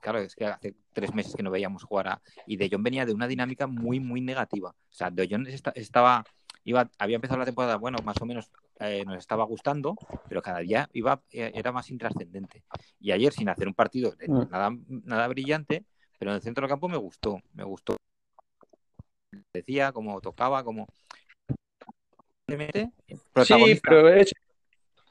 Claro, 0.00 0.18
es 0.20 0.34
que 0.34 0.46
hace 0.46 0.74
tres 0.92 1.14
meses 1.14 1.34
que 1.34 1.42
no 1.42 1.50
veíamos 1.50 1.82
jugar 1.84 2.08
a. 2.08 2.22
Y 2.46 2.56
De 2.56 2.68
Jong 2.70 2.82
venía 2.82 3.04
de 3.04 3.12
una 3.12 3.26
dinámica 3.26 3.66
muy, 3.66 4.00
muy 4.00 4.20
negativa. 4.20 4.70
O 4.70 4.92
sea, 4.92 5.10
De 5.10 5.28
Jong 5.30 5.46
esta- 5.48 5.72
estaba. 5.74 6.24
Iba, 6.62 6.90
había 6.98 7.16
empezado 7.16 7.38
la 7.38 7.46
temporada, 7.46 7.76
bueno, 7.76 7.96
más 8.04 8.20
o 8.20 8.26
menos 8.26 8.50
eh, 8.80 9.02
nos 9.06 9.16
estaba 9.16 9.44
gustando, 9.44 9.96
pero 10.28 10.42
cada 10.42 10.58
día 10.58 10.90
iba, 10.92 11.22
eh, 11.32 11.50
era 11.54 11.72
más 11.72 11.90
intrascendente. 11.90 12.64
Y 13.00 13.12
ayer, 13.12 13.32
sin 13.32 13.48
hacer 13.48 13.66
un 13.66 13.72
partido 13.74 14.12
de 14.12 14.28
Mm. 14.28 14.50
nada, 14.50 14.70
nada 14.88 15.26
brillante, 15.28 15.86
pero 16.18 16.32
en 16.32 16.34
el 16.36 16.42
centro 16.42 16.62
del 16.62 16.68
campo 16.70 16.86
me 16.86 16.98
gustó, 16.98 17.40
me 17.54 17.64
gustó. 17.64 17.96
Decía, 19.54 19.92
como 19.92 20.20
tocaba, 20.20 20.62
como. 20.64 20.86
Sí, 22.58 23.14
Protagonista. 23.32 23.80
pero 23.88 24.08
es, 24.08 24.32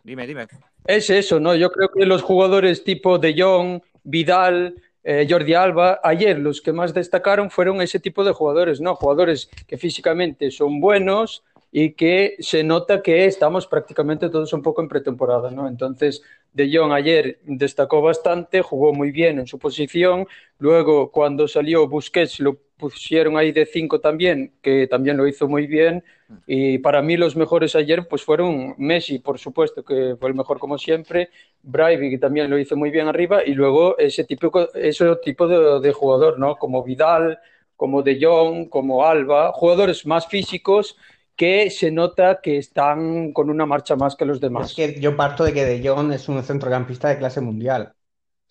Dime, 0.03 0.25
dime. 0.25 0.47
Es 0.85 1.09
eso, 1.09 1.39
¿no? 1.39 1.55
Yo 1.55 1.71
creo 1.71 1.89
que 1.89 2.05
los 2.05 2.21
jugadores 2.21 2.83
tipo 2.83 3.19
De 3.19 3.35
Jong, 3.39 3.81
Vidal, 4.03 4.75
eh, 5.03 5.27
Jordi 5.29 5.53
Alba, 5.53 5.99
ayer 6.03 6.39
los 6.39 6.61
que 6.61 6.73
más 6.73 6.93
destacaron 6.93 7.51
fueron 7.51 7.81
ese 7.81 7.99
tipo 7.99 8.23
de 8.23 8.31
jugadores, 8.31 8.81
¿no? 8.81 8.95
Jugadores 8.95 9.49
que 9.67 9.77
físicamente 9.77 10.51
son 10.51 10.79
buenos 10.79 11.43
y 11.71 11.91
que 11.91 12.37
se 12.39 12.63
nota 12.63 13.01
que 13.03 13.25
estamos 13.25 13.67
prácticamente 13.67 14.29
todos 14.29 14.51
un 14.53 14.63
poco 14.63 14.81
en 14.81 14.87
pretemporada, 14.87 15.51
¿no? 15.51 15.67
Entonces, 15.67 16.23
De 16.53 16.75
Jong 16.75 16.91
ayer 16.93 17.39
destacó 17.43 18.01
bastante, 18.01 18.61
jugó 18.61 18.93
muy 18.93 19.11
bien 19.11 19.37
en 19.37 19.45
su 19.47 19.59
posición. 19.59 20.27
Luego, 20.57 21.11
cuando 21.11 21.47
salió 21.47 21.87
Busquets, 21.87 22.39
lo 22.39 22.57
pusieron 22.79 23.37
ahí 23.37 23.51
de 23.51 23.65
cinco 23.65 23.99
también, 23.99 24.53
que 24.61 24.87
también 24.87 25.17
lo 25.17 25.27
hizo 25.27 25.47
muy 25.47 25.67
bien. 25.67 26.03
Y 26.47 26.79
para 26.79 27.01
mí 27.01 27.17
los 27.17 27.35
mejores 27.35 27.75
ayer 27.75 28.07
pues 28.07 28.23
fueron 28.23 28.75
Messi, 28.77 29.19
por 29.19 29.37
supuesto, 29.37 29.83
que 29.83 30.15
fue 30.19 30.29
el 30.29 30.35
mejor 30.35 30.57
como 30.59 30.77
siempre, 30.77 31.29
Braiby, 31.61 32.09
que 32.09 32.17
también 32.17 32.49
lo 32.49 32.57
hizo 32.57 32.75
muy 32.75 32.89
bien 32.89 33.07
arriba, 33.07 33.43
y 33.45 33.53
luego 33.53 33.97
ese 33.97 34.23
tipo, 34.23 34.69
ese 34.73 35.15
tipo 35.17 35.47
de, 35.47 35.79
de 35.81 35.93
jugador, 35.93 36.39
¿no? 36.39 36.55
Como 36.55 36.83
Vidal, 36.83 37.39
como 37.75 38.01
De 38.01 38.17
Jong, 38.21 38.69
como 38.69 39.05
Alba, 39.05 39.51
jugadores 39.53 40.05
más 40.05 40.27
físicos 40.27 40.97
que 41.35 41.69
se 41.69 41.91
nota 41.91 42.41
que 42.43 42.57
están 42.57 43.31
con 43.31 43.49
una 43.49 43.65
marcha 43.65 43.95
más 43.95 44.15
que 44.15 44.25
los 44.25 44.41
demás. 44.41 44.71
Es 44.71 44.75
que 44.75 44.99
yo 44.99 45.15
parto 45.15 45.43
de 45.45 45.53
que 45.53 45.65
De 45.65 45.87
Jong 45.87 46.11
es 46.11 46.27
un 46.27 46.43
centrocampista 46.43 47.09
de 47.09 47.17
clase 47.17 47.39
mundial. 47.39 47.93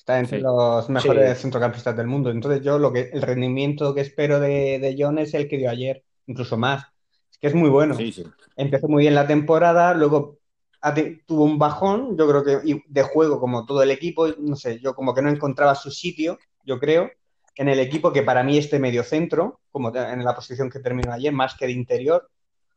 Está 0.08 0.20
entre 0.20 0.38
Sí. 0.38 0.42
los 0.42 0.88
mejores 0.88 1.36
Sí. 1.36 1.42
centrocampistas 1.42 1.94
del 1.94 2.06
mundo. 2.06 2.30
Entonces 2.30 2.62
yo 2.62 2.78
lo 2.78 2.90
que 2.90 3.10
el 3.12 3.20
rendimiento 3.20 3.94
que 3.94 4.00
espero 4.00 4.40
de, 4.40 4.78
de 4.78 4.96
Jong 4.98 5.18
es 5.18 5.34
el 5.34 5.46
que 5.46 5.58
dio 5.58 5.68
ayer, 5.68 6.02
incluso 6.26 6.56
más. 6.56 6.86
Es 7.30 7.36
que 7.36 7.48
es 7.48 7.54
muy 7.54 7.68
bueno. 7.68 7.94
Sí, 7.94 8.10
sí. 8.10 8.24
Empezó 8.56 8.88
muy 8.88 9.02
bien 9.02 9.14
la 9.14 9.26
temporada, 9.26 9.92
luego 9.92 10.38
tuvo 11.26 11.44
un 11.44 11.58
bajón, 11.58 12.16
yo 12.16 12.26
creo 12.26 12.42
que 12.42 12.66
y 12.70 12.82
de 12.88 13.02
juego 13.02 13.38
como 13.38 13.66
todo 13.66 13.82
el 13.82 13.90
equipo, 13.90 14.28
no 14.38 14.56
sé, 14.56 14.78
yo 14.80 14.94
como 14.94 15.12
que 15.12 15.20
no 15.20 15.28
encontraba 15.28 15.74
su 15.74 15.90
sitio, 15.90 16.38
yo 16.64 16.78
creo, 16.78 17.10
en 17.56 17.68
el 17.68 17.78
equipo 17.78 18.10
que 18.10 18.22
para 18.22 18.42
mí 18.42 18.56
es 18.56 18.70
de 18.70 18.78
medio 18.78 19.02
centro, 19.04 19.60
como 19.70 19.94
en 19.94 20.24
la 20.24 20.34
posición 20.34 20.70
que 20.70 20.78
terminó 20.78 21.12
ayer, 21.12 21.34
más 21.34 21.54
que 21.54 21.66
de 21.66 21.72
interior. 21.72 22.30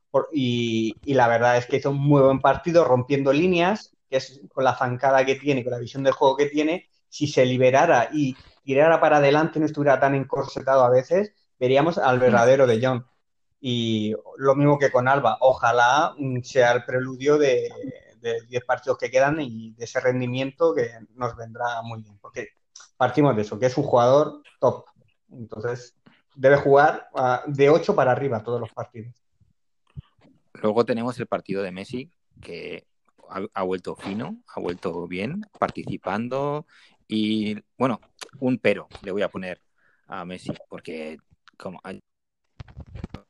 Por- 0.10 0.28
y, 0.34 0.96
y 1.06 1.14
la 1.14 1.30
verdad 1.30 1.56
es 1.56 1.66
que 1.66 1.78
hizo 1.78 1.92
un 1.92 1.98
muy 2.00 2.22
buen 2.22 2.42
partido 2.42 2.84
rompiendo 2.84 3.32
líneas, 3.32 3.96
que 4.10 4.18
es 4.18 4.42
con 4.54 4.66
la 4.66 4.76
zancada 4.76 5.26
que 5.26 5.36
tiene, 5.36 5.64
con 5.64 5.72
la 5.72 5.80
visión 5.80 6.04
del 6.04 6.12
juego 6.12 6.36
que 6.36 6.48
tiene, 6.48 6.90
si 7.12 7.28
se 7.28 7.46
liberara 7.46 8.10
y 8.12 8.36
tirara 8.64 9.00
para 9.00 9.18
adelante, 9.18 9.60
no 9.60 9.66
estuviera 9.66 10.00
tan 10.00 10.16
encorsetado 10.16 10.84
a 10.84 10.90
veces, 10.90 11.34
veríamos 11.60 11.98
al 11.98 12.18
verdadero 12.18 12.66
de 12.66 12.80
John. 12.82 13.06
Y 13.60 14.16
lo 14.38 14.56
mismo 14.56 14.80
que 14.80 14.92
con 14.92 15.08
Alba, 15.08 15.38
ojalá 15.42 16.16
sea 16.42 16.72
el 16.72 16.86
preludio 16.86 17.38
de, 17.38 17.70
de 18.22 18.42
10 18.48 18.66
partidos 18.66 18.98
que 18.98 19.12
quedan 19.12 19.42
y 19.42 19.74
de 19.74 19.84
ese 19.84 20.00
rendimiento 20.00 20.74
que 20.74 20.90
nos 21.16 21.36
vendrá 21.36 21.82
muy 21.84 22.02
bien, 22.02 22.18
porque 22.20 22.50
partimos 22.96 23.36
de 23.36 23.42
eso, 23.42 23.60
que 23.60 23.66
es 23.66 23.78
un 23.78 23.84
jugador 23.84 24.42
top. 24.60 24.86
Entonces, 25.32 25.96
debe 26.36 26.58
jugar 26.58 27.10
ah, 27.16 27.44
de 27.48 27.70
8 27.70 27.96
para 27.96 28.12
arriba 28.12 28.44
todos 28.44 28.60
los 28.60 28.72
partidos. 28.72 29.16
Luego 30.54 30.86
tenemos 30.86 31.20
el 31.20 31.28
partido 31.28 31.64
de 31.64 31.72
Messi, 31.72 32.12
que 32.42 32.86
ha, 33.30 33.42
ha 33.54 33.64
vuelto 33.64 33.96
fino, 33.96 34.38
ha 34.48 34.60
vuelto 34.60 35.08
bien, 35.08 35.46
participando. 35.60 36.66
Y 37.14 37.58
bueno, 37.78 38.00
un 38.40 38.58
pero 38.58 38.88
le 39.04 39.12
voy 39.12 39.22
a 39.22 39.28
poner 39.28 39.60
a 40.08 40.24
Messi, 40.24 40.54
porque 40.70 41.18
como 41.58 41.82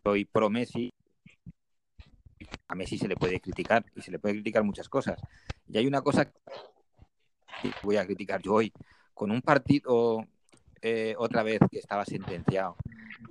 soy 0.04 0.26
pro 0.26 0.52
Messi, 0.52 0.94
a 2.68 2.76
Messi 2.76 3.00
se 3.00 3.08
le 3.08 3.16
puede 3.16 3.40
criticar 3.40 3.84
y 3.96 4.04
se 4.04 4.12
le 4.12 4.20
puede 4.20 4.36
criticar 4.36 4.64
muchas 4.64 4.88
cosas. 4.88 5.20
Y 5.68 5.80
hay 5.80 5.88
una 5.88 6.04
cosa 6.04 6.26
que 6.26 7.72
voy 7.82 7.98
a 7.98 8.06
criticar 8.06 8.40
yo 8.44 8.54
hoy, 8.54 8.72
con 9.16 9.32
un 9.32 9.42
partido 9.42 10.28
eh, 10.84 11.16
otra 11.18 11.42
vez 11.42 11.60
que 11.72 11.80
estaba 11.80 12.06
sentenciado 12.06 12.78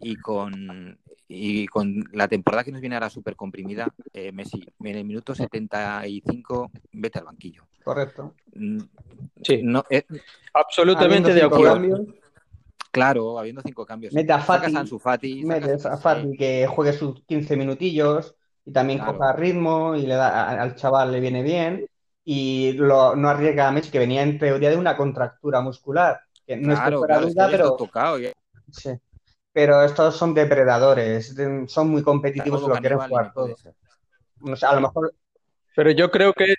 y 0.00 0.16
con, 0.16 0.98
y 1.28 1.66
con 1.66 2.04
la 2.12 2.28
temporada 2.28 2.64
que 2.64 2.72
nos 2.72 2.80
viene 2.80 2.96
ahora 2.96 3.10
súper 3.10 3.36
comprimida, 3.36 3.88
eh, 4.12 4.32
Messi, 4.32 4.64
en 4.80 4.96
el 4.96 5.04
minuto 5.04 5.34
75, 5.34 6.70
vete 6.92 7.18
al 7.18 7.24
banquillo. 7.26 7.64
Correcto. 7.84 8.34
Mm, 8.54 8.78
Sí, 9.42 9.60
No, 9.62 9.84
eh, 9.90 10.04
absolutamente 10.54 11.32
de 11.34 11.40
Habiendo 11.42 11.50
cinco 11.50 11.54
acuerdo. 11.54 11.74
cambios, 11.74 12.00
claro, 12.90 13.38
habiendo 13.38 13.62
cinco 13.62 13.86
cambios. 13.86 14.12
Mete 14.14 14.32
a 14.32 14.40
Sacas 14.40 14.72
Fati, 14.72 14.76
a 14.94 14.98
Fati, 14.98 15.42
sacas 15.44 15.46
metes 15.46 15.86
a 15.86 15.96
sí, 15.96 16.02
Fati 16.02 16.36
que 16.36 16.66
juegue 16.66 16.92
sus 16.92 17.24
15 17.24 17.56
minutillos 17.56 18.34
y 18.64 18.72
también 18.72 18.98
Claro. 18.98 19.18
coja 19.18 19.32
ritmo 19.32 19.94
y 19.96 20.02
le 20.06 20.14
da 20.14 20.48
al 20.62 20.74
chaval 20.76 21.12
le 21.12 21.20
viene 21.20 21.42
bien 21.42 21.86
y 22.24 22.72
lo, 22.72 23.16
no 23.16 23.28
arriesga 23.28 23.68
a 23.68 23.72
Messi 23.72 23.90
que 23.90 23.98
venía 23.98 24.22
en 24.22 24.38
teoría 24.38 24.70
de 24.70 24.76
una 24.76 24.96
contractura 24.96 25.60
muscular 25.60 26.20
que 26.46 26.56
no 26.56 26.72
es 26.72 26.78
que 26.80 26.84
Claro, 26.84 26.98
fuera 26.98 27.14
claro, 27.14 27.26
es 27.28 27.34
que 27.34 27.34
duda 27.34 27.46
le 27.46 27.54
has 27.54 27.58
pero 27.58 27.76
tocado 27.76 28.18
sí. 28.70 28.90
Pero 29.52 29.82
estos 29.82 30.16
son 30.16 30.34
depredadores 30.34 31.34
de- 31.34 31.66
son 31.68 31.88
muy 31.90 32.02
competitivos 32.02 32.62
y 32.62 32.68
lo 32.68 32.76
quieren 32.76 32.98
jugar 32.98 33.32
todo 33.32 33.54
a 34.62 34.74
lo 34.74 34.80
mejor 34.80 35.12
Pero 35.74 35.90
yo 35.90 36.10
creo 36.10 36.32
que 36.32 36.54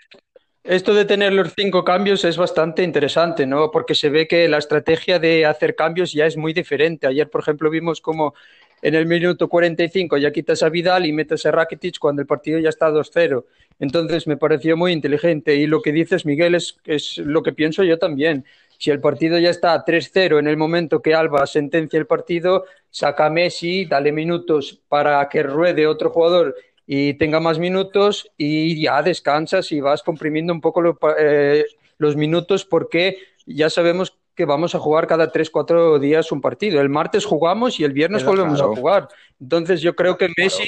esto 0.63 0.93
de 0.93 1.05
tener 1.05 1.33
los 1.33 1.53
cinco 1.55 1.83
cambios 1.83 2.23
es 2.23 2.37
bastante 2.37 2.83
interesante, 2.83 3.47
¿no? 3.47 3.71
Porque 3.71 3.95
se 3.95 4.09
ve 4.09 4.27
que 4.27 4.47
la 4.47 4.59
estrategia 4.59 5.17
de 5.19 5.45
hacer 5.45 5.75
cambios 5.75 6.13
ya 6.13 6.27
es 6.27 6.37
muy 6.37 6.53
diferente. 6.53 7.07
Ayer, 7.07 7.29
por 7.29 7.41
ejemplo, 7.41 7.69
vimos 7.69 7.99
como 7.99 8.35
en 8.83 8.95
el 8.95 9.05
minuto 9.07 9.47
45 9.49 10.17
ya 10.17 10.31
quitas 10.31 10.61
a 10.63 10.69
Vidal 10.69 11.05
y 11.05 11.13
metes 11.13 11.45
a 11.45 11.51
Rakitic 11.51 11.97
cuando 11.99 12.21
el 12.21 12.27
partido 12.27 12.59
ya 12.59 12.69
está 12.69 12.89
2-0. 12.89 13.45
Entonces 13.79 14.27
me 14.27 14.37
pareció 14.37 14.77
muy 14.77 14.91
inteligente. 14.91 15.55
Y 15.55 15.65
lo 15.65 15.81
que 15.81 15.91
dices, 15.91 16.25
Miguel, 16.25 16.53
es, 16.55 16.77
es 16.85 17.17
lo 17.17 17.41
que 17.41 17.53
pienso 17.53 17.83
yo 17.83 17.97
también. 17.97 18.45
Si 18.77 18.91
el 18.91 18.99
partido 18.99 19.37
ya 19.39 19.49
está 19.49 19.83
3-0 19.83 20.39
en 20.39 20.47
el 20.47 20.57
momento 20.57 21.01
que 21.01 21.13
Alba 21.15 21.45
sentencia 21.47 21.99
el 21.99 22.07
partido, 22.07 22.65
saca 22.91 23.25
a 23.25 23.29
Messi, 23.29 23.85
dale 23.85 24.11
minutos 24.11 24.79
para 24.87 25.27
que 25.29 25.41
ruede 25.41 25.87
otro 25.87 26.11
jugador 26.11 26.55
y 26.85 27.13
tenga 27.15 27.39
más 27.39 27.57
minutos 27.57 28.29
y 28.37 28.81
ya 28.81 29.01
descansas 29.01 29.71
y 29.71 29.79
vas 29.79 30.03
comprimiendo 30.03 30.53
un 30.53 30.61
poco 30.61 30.97
eh, 31.17 31.65
los 31.97 32.15
minutos 32.15 32.65
porque 32.65 33.17
ya 33.45 33.69
sabemos 33.69 34.17
que 34.35 34.45
vamos 34.45 34.75
a 34.75 34.79
jugar 34.79 35.07
cada 35.07 35.31
3-4 35.31 35.99
días 35.99 36.31
un 36.31 36.41
partido. 36.41 36.81
El 36.81 36.89
martes 36.89 37.25
jugamos 37.25 37.79
y 37.79 37.83
el 37.83 37.93
viernes 37.93 38.25
volvemos 38.25 38.61
a 38.61 38.65
jugar. 38.65 39.07
Entonces 39.39 39.81
yo 39.81 39.95
creo 39.95 40.17
que 40.17 40.29
Messi 40.37 40.67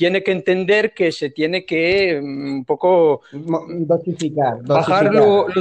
tiene 0.00 0.22
que 0.22 0.32
entender 0.32 0.94
que 0.94 1.12
se 1.12 1.28
tiene 1.28 1.66
que 1.66 2.18
mm, 2.22 2.54
un 2.54 2.64
poco 2.64 3.20
dosificar, 3.32 4.62
bajar 4.62 5.12
los... 5.12 5.52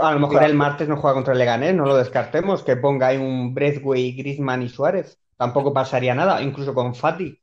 a 0.00 0.12
lo 0.12 0.20
mejor 0.20 0.42
el 0.42 0.54
martes 0.54 0.88
no 0.88 0.96
juega 0.96 1.12
contra 1.12 1.34
el 1.34 1.38
Leganés, 1.38 1.74
no 1.74 1.84
lo 1.84 1.98
descartemos, 1.98 2.62
que 2.62 2.78
ponga 2.78 3.08
ahí 3.08 3.18
un 3.18 3.52
Breathway, 3.52 4.12
Griezmann 4.12 4.62
y 4.62 4.70
Suárez. 4.70 5.18
Tampoco 5.36 5.74
pasaría 5.74 6.14
nada, 6.14 6.40
incluso 6.40 6.72
con 6.72 6.94
Fati 6.94 7.38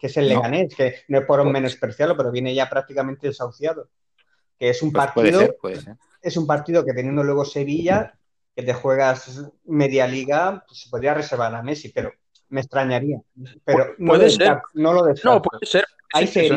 que 0.00 0.08
es 0.08 0.16
el 0.16 0.28
Leganés, 0.28 0.74
que 0.74 0.96
no 1.06 1.20
es 1.20 1.24
por 1.24 1.38
un 1.38 1.52
menospreciarlo, 1.52 2.16
pero 2.16 2.32
viene 2.32 2.52
ya 2.52 2.68
prácticamente 2.68 3.28
desahuciado. 3.28 3.90
Que 4.58 4.70
es 4.70 4.82
un 4.82 4.92
pues 4.92 5.06
partido. 5.06 5.56
Es 6.20 6.36
un 6.36 6.48
partido 6.48 6.84
que 6.84 6.94
teniendo 6.94 7.22
luego 7.22 7.44
Sevilla, 7.44 8.14
que 8.56 8.64
te 8.64 8.74
juegas 8.74 9.40
media 9.66 10.08
liga, 10.08 10.64
pues 10.66 10.80
se 10.80 10.90
podría 10.90 11.14
reservar 11.14 11.54
a 11.54 11.62
Messi, 11.62 11.90
pero 11.90 12.12
me 12.50 12.60
extrañaría. 12.60 13.20
Pero 13.64 13.94
no, 13.98 14.12
puede 14.12 14.30
ser. 14.30 14.58
no 14.74 14.92
lo 14.92 15.02
No, 15.24 15.42
puede 15.42 15.64
ser. 15.64 15.86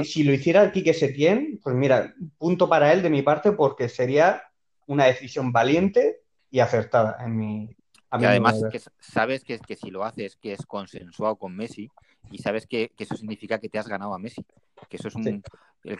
si 0.05 0.23
lo 0.23 0.33
hiciera 0.33 0.71
Quique 0.71 0.93
Setién, 0.93 1.59
pues 1.63 1.75
mira, 1.75 2.13
punto 2.37 2.67
para 2.67 2.91
él 2.91 3.01
de 3.01 3.09
mi 3.09 3.21
parte, 3.21 3.53
porque 3.53 3.87
sería 3.87 4.43
una 4.85 5.05
decisión 5.05 5.51
valiente 5.51 6.21
y 6.51 6.59
acertada 6.59 7.17
en 7.23 7.37
mi, 7.37 7.75
y 8.19 8.25
además 8.25 8.63
que 8.71 8.79
sabes 8.99 9.43
que, 9.43 9.59
que, 9.59 9.75
si 9.75 9.89
lo 9.89 10.03
haces, 10.03 10.35
que 10.35 10.53
es 10.53 10.65
consensuado 10.65 11.35
con 11.35 11.55
Messi, 11.55 11.89
y 12.31 12.37
sabes 12.39 12.67
que, 12.67 12.91
eso 12.97 13.15
significa 13.15 13.59
que 13.59 13.69
te 13.69 13.79
has 13.79 13.87
ganado 13.87 14.13
a 14.13 14.19
Messi. 14.19 14.45
Que 14.89 14.97
eso 14.97 15.07
es 15.07 15.15
un. 15.15 15.43
El, 15.83 15.99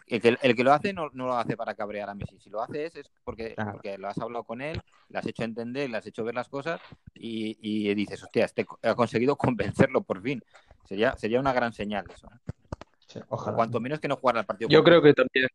que, 0.56 0.64
lo 0.64 0.74
hace 0.74 0.94
no, 0.94 1.10
lo 1.10 1.36
hace 1.36 1.58
para 1.58 1.76
cabrear 1.76 2.10
a 2.10 2.16
Messi. 2.16 2.40
Si 2.40 2.50
lo 2.50 2.62
haces 2.62 2.96
es 2.96 3.12
porque, 3.24 3.56
porque 3.72 3.98
lo 3.98 4.08
has 4.08 4.18
hablado 4.18 4.44
con 4.44 4.62
él, 4.62 4.82
le 5.10 5.20
has 5.20 5.26
hecho 5.26 5.44
entender, 5.44 5.90
le 5.90 5.98
has 5.98 6.08
hecho 6.08 6.24
ver 6.24 6.36
las 6.36 6.48
cosas 6.48 6.80
y, 7.14 7.58
y 7.62 7.94
dices, 7.94 8.24
hostia, 8.24 8.46
este 8.46 8.66
ha 8.84 8.96
conseguido 8.96 9.36
convencerlo 9.38 10.02
por 10.02 10.22
fin. 10.22 10.44
Sería, 10.86 11.16
sería 11.18 11.40
una 11.40 11.54
gran 11.54 11.74
señal 11.74 12.06
eso. 12.14 12.28
ojalá. 13.28 13.56
Cuanto 13.56 13.80
menos 13.80 14.00
que 14.00 14.08
no 14.08 14.16
jugar 14.16 14.38
al 14.38 14.46
partido. 14.46 14.70
Yo 14.70 14.84
creo 14.84 15.02
que 15.02 15.14
también. 15.14 15.48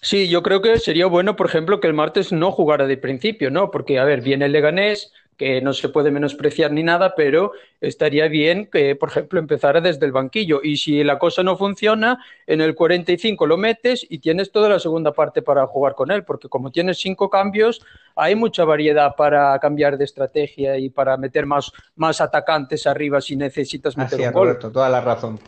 Sí, 0.00 0.28
yo 0.28 0.42
creo 0.42 0.62
que 0.62 0.78
sería 0.78 1.06
bueno, 1.06 1.36
por 1.36 1.46
ejemplo, 1.46 1.80
que 1.80 1.88
el 1.88 1.94
martes 1.94 2.32
no 2.32 2.52
jugara 2.52 2.86
de 2.86 2.96
principio, 2.96 3.50
¿no? 3.50 3.70
Porque, 3.70 3.98
a 3.98 4.04
ver, 4.04 4.22
viene 4.22 4.46
el 4.46 4.52
Leganés, 4.52 5.12
que 5.38 5.62
no 5.62 5.72
se 5.72 5.88
puede 5.88 6.10
menospreciar 6.10 6.72
ni 6.72 6.82
nada, 6.82 7.14
pero 7.14 7.52
estaría 7.80 8.26
bien 8.26 8.66
que, 8.66 8.96
por 8.96 9.08
ejemplo, 9.10 9.38
empezara 9.38 9.80
desde 9.80 10.04
el 10.04 10.10
banquillo. 10.10 10.60
Y 10.62 10.76
si 10.76 11.04
la 11.04 11.18
cosa 11.18 11.44
no 11.44 11.56
funciona, 11.56 12.18
en 12.46 12.60
el 12.60 12.74
45 12.74 13.46
lo 13.46 13.56
metes 13.56 14.04
y 14.10 14.18
tienes 14.18 14.50
toda 14.50 14.68
la 14.68 14.80
segunda 14.80 15.12
parte 15.12 15.40
para 15.40 15.64
jugar 15.68 15.94
con 15.94 16.10
él, 16.10 16.24
porque 16.24 16.48
como 16.48 16.72
tienes 16.72 16.98
cinco 16.98 17.30
cambios, 17.30 17.80
hay 18.16 18.34
mucha 18.34 18.64
variedad 18.64 19.14
para 19.16 19.56
cambiar 19.60 19.96
de 19.96 20.04
estrategia 20.04 20.76
y 20.76 20.90
para 20.90 21.16
meter 21.16 21.46
más, 21.46 21.70
más 21.94 22.20
atacantes 22.20 22.86
arriba 22.88 23.20
si 23.20 23.36
necesitas 23.36 23.96
meter 23.96 24.20
un 24.20 24.32
gol. 24.32 24.58
toda 24.58 24.88
la 24.88 25.00
razón. 25.00 25.38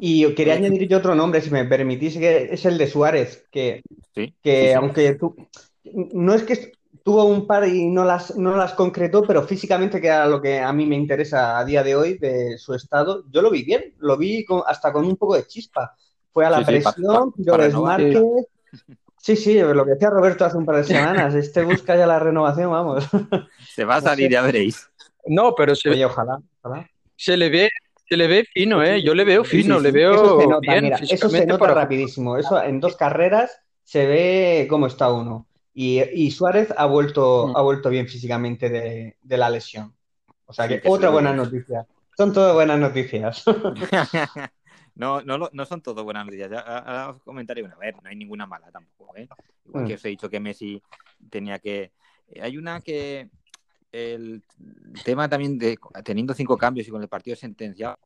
Y 0.00 0.32
quería 0.34 0.54
añadir 0.54 0.88
yo 0.88 0.98
otro 0.98 1.14
nombre, 1.14 1.42
si 1.42 1.50
me 1.50 1.66
permitís, 1.66 2.16
que 2.16 2.48
es 2.50 2.64
el 2.64 2.78
de 2.78 2.86
Suárez, 2.86 3.46
que, 3.50 3.82
que 4.42 4.74
aunque 4.74 5.14
tú, 5.14 5.34
no 5.84 6.34
es 6.34 6.44
que 6.44 6.72
tuvo 7.08 7.24
un 7.24 7.46
par 7.46 7.66
y 7.66 7.86
no 7.86 8.04
las, 8.04 8.36
no 8.36 8.54
las 8.54 8.74
concretó, 8.74 9.22
pero 9.22 9.42
físicamente, 9.42 9.98
que 9.98 10.08
era 10.08 10.26
lo 10.26 10.42
que 10.42 10.60
a 10.60 10.70
mí 10.74 10.84
me 10.84 10.94
interesa 10.94 11.58
a 11.58 11.64
día 11.64 11.82
de 11.82 11.96
hoy 11.96 12.18
de 12.18 12.58
su 12.58 12.74
estado, 12.74 13.24
yo 13.30 13.40
lo 13.40 13.50
vi 13.50 13.62
bien, 13.62 13.94
lo 13.96 14.18
vi 14.18 14.44
hasta 14.66 14.92
con 14.92 15.06
un 15.06 15.16
poco 15.16 15.34
de 15.34 15.46
chispa. 15.46 15.96
Fue 16.34 16.44
a 16.44 16.50
la 16.50 16.62
presión, 16.62 17.32
yo 17.38 17.56
desmarque. 17.56 18.22
Sí, 19.16 19.36
sí, 19.36 19.58
lo 19.58 19.86
que 19.86 19.92
decía 19.92 20.10
Roberto 20.10 20.44
hace 20.44 20.58
un 20.58 20.66
par 20.66 20.76
de 20.76 20.84
semanas, 20.84 21.34
este 21.34 21.64
busca 21.64 21.96
ya 21.96 22.06
la 22.06 22.18
renovación, 22.18 22.72
vamos. 22.72 23.08
Se 23.74 23.86
va 23.86 23.96
a 23.96 24.00
salir, 24.02 24.30
ya 24.30 24.42
veréis. 24.42 24.86
No, 25.24 25.54
pero 25.54 25.74
se, 25.74 25.88
Oye, 25.88 26.04
ojalá, 26.04 26.38
ojalá. 26.60 26.90
se 27.16 27.38
le 27.38 27.48
ve 27.48 27.70
se 28.06 28.18
le 28.18 28.26
ve 28.26 28.44
fino, 28.52 28.82
¿eh? 28.82 29.02
Yo 29.02 29.14
le 29.14 29.24
veo 29.24 29.44
fino, 29.44 29.80
le 29.80 29.92
veo 29.92 30.12
eso 30.12 30.40
se 30.40 30.46
nota, 30.46 30.72
bien. 30.72 30.92
eso 30.92 31.30
se 31.30 31.46
nota 31.46 31.72
rapidísimo. 31.72 32.36
Eso 32.36 32.62
en 32.62 32.80
dos 32.80 32.96
carreras 32.96 33.62
se 33.82 34.06
ve 34.06 34.66
cómo 34.68 34.86
está 34.86 35.10
uno. 35.10 35.47
Y, 35.80 36.32
Suárez 36.32 36.74
ha 36.76 36.86
vuelto, 36.86 37.46
mm. 37.46 37.56
ha 37.56 37.62
vuelto 37.62 37.88
bien 37.88 38.08
físicamente 38.08 38.68
de, 38.68 39.36
la 39.36 39.48
lesión. 39.48 39.94
O 40.44 40.52
sea 40.52 40.66
que, 40.66 40.82
otra 40.84 41.10
buena 41.10 41.32
noticia. 41.32 41.86
Son 42.16 42.32
todas 42.32 42.52
buenas 42.52 42.80
noticias. 42.80 43.44
no, 44.96 45.22
no, 45.22 45.48
no 45.52 45.64
son 45.66 45.80
todas 45.80 46.04
buenas 46.04 46.24
noticias. 46.24 46.50
Ahora 46.50 47.10
os 47.10 47.22
comentaré 47.22 47.62
una. 47.62 47.76
vez, 47.76 47.94
no 48.02 48.08
hay 48.08 48.16
ninguna 48.16 48.44
mala 48.44 48.72
tampoco. 48.72 49.16
¿eh? 49.16 49.28
Igual 49.66 49.86
que 49.86 49.92
mm. 49.92 49.94
os 49.94 50.04
he 50.04 50.08
dicho 50.08 50.28
que 50.28 50.40
Messi 50.40 50.82
tenía 51.30 51.60
que. 51.60 51.92
Eh, 52.26 52.42
hay 52.42 52.56
una 52.56 52.80
que 52.80 53.30
el 53.92 54.42
tema 55.04 55.28
también 55.28 55.58
de 55.58 55.78
teniendo 56.04 56.34
cinco 56.34 56.56
cambios 56.56 56.88
y 56.88 56.90
con 56.90 57.02
el 57.02 57.08
partido 57.08 57.36
sentenciado, 57.36 58.00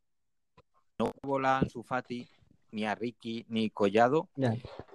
no 0.99 1.11
vola 1.23 1.57
Ansu 1.57 1.81
Fati, 1.81 2.29
ni 2.73 2.85
a 2.85 2.95
Ricky, 2.95 3.45
ni 3.49 3.69
Collado, 3.69 4.29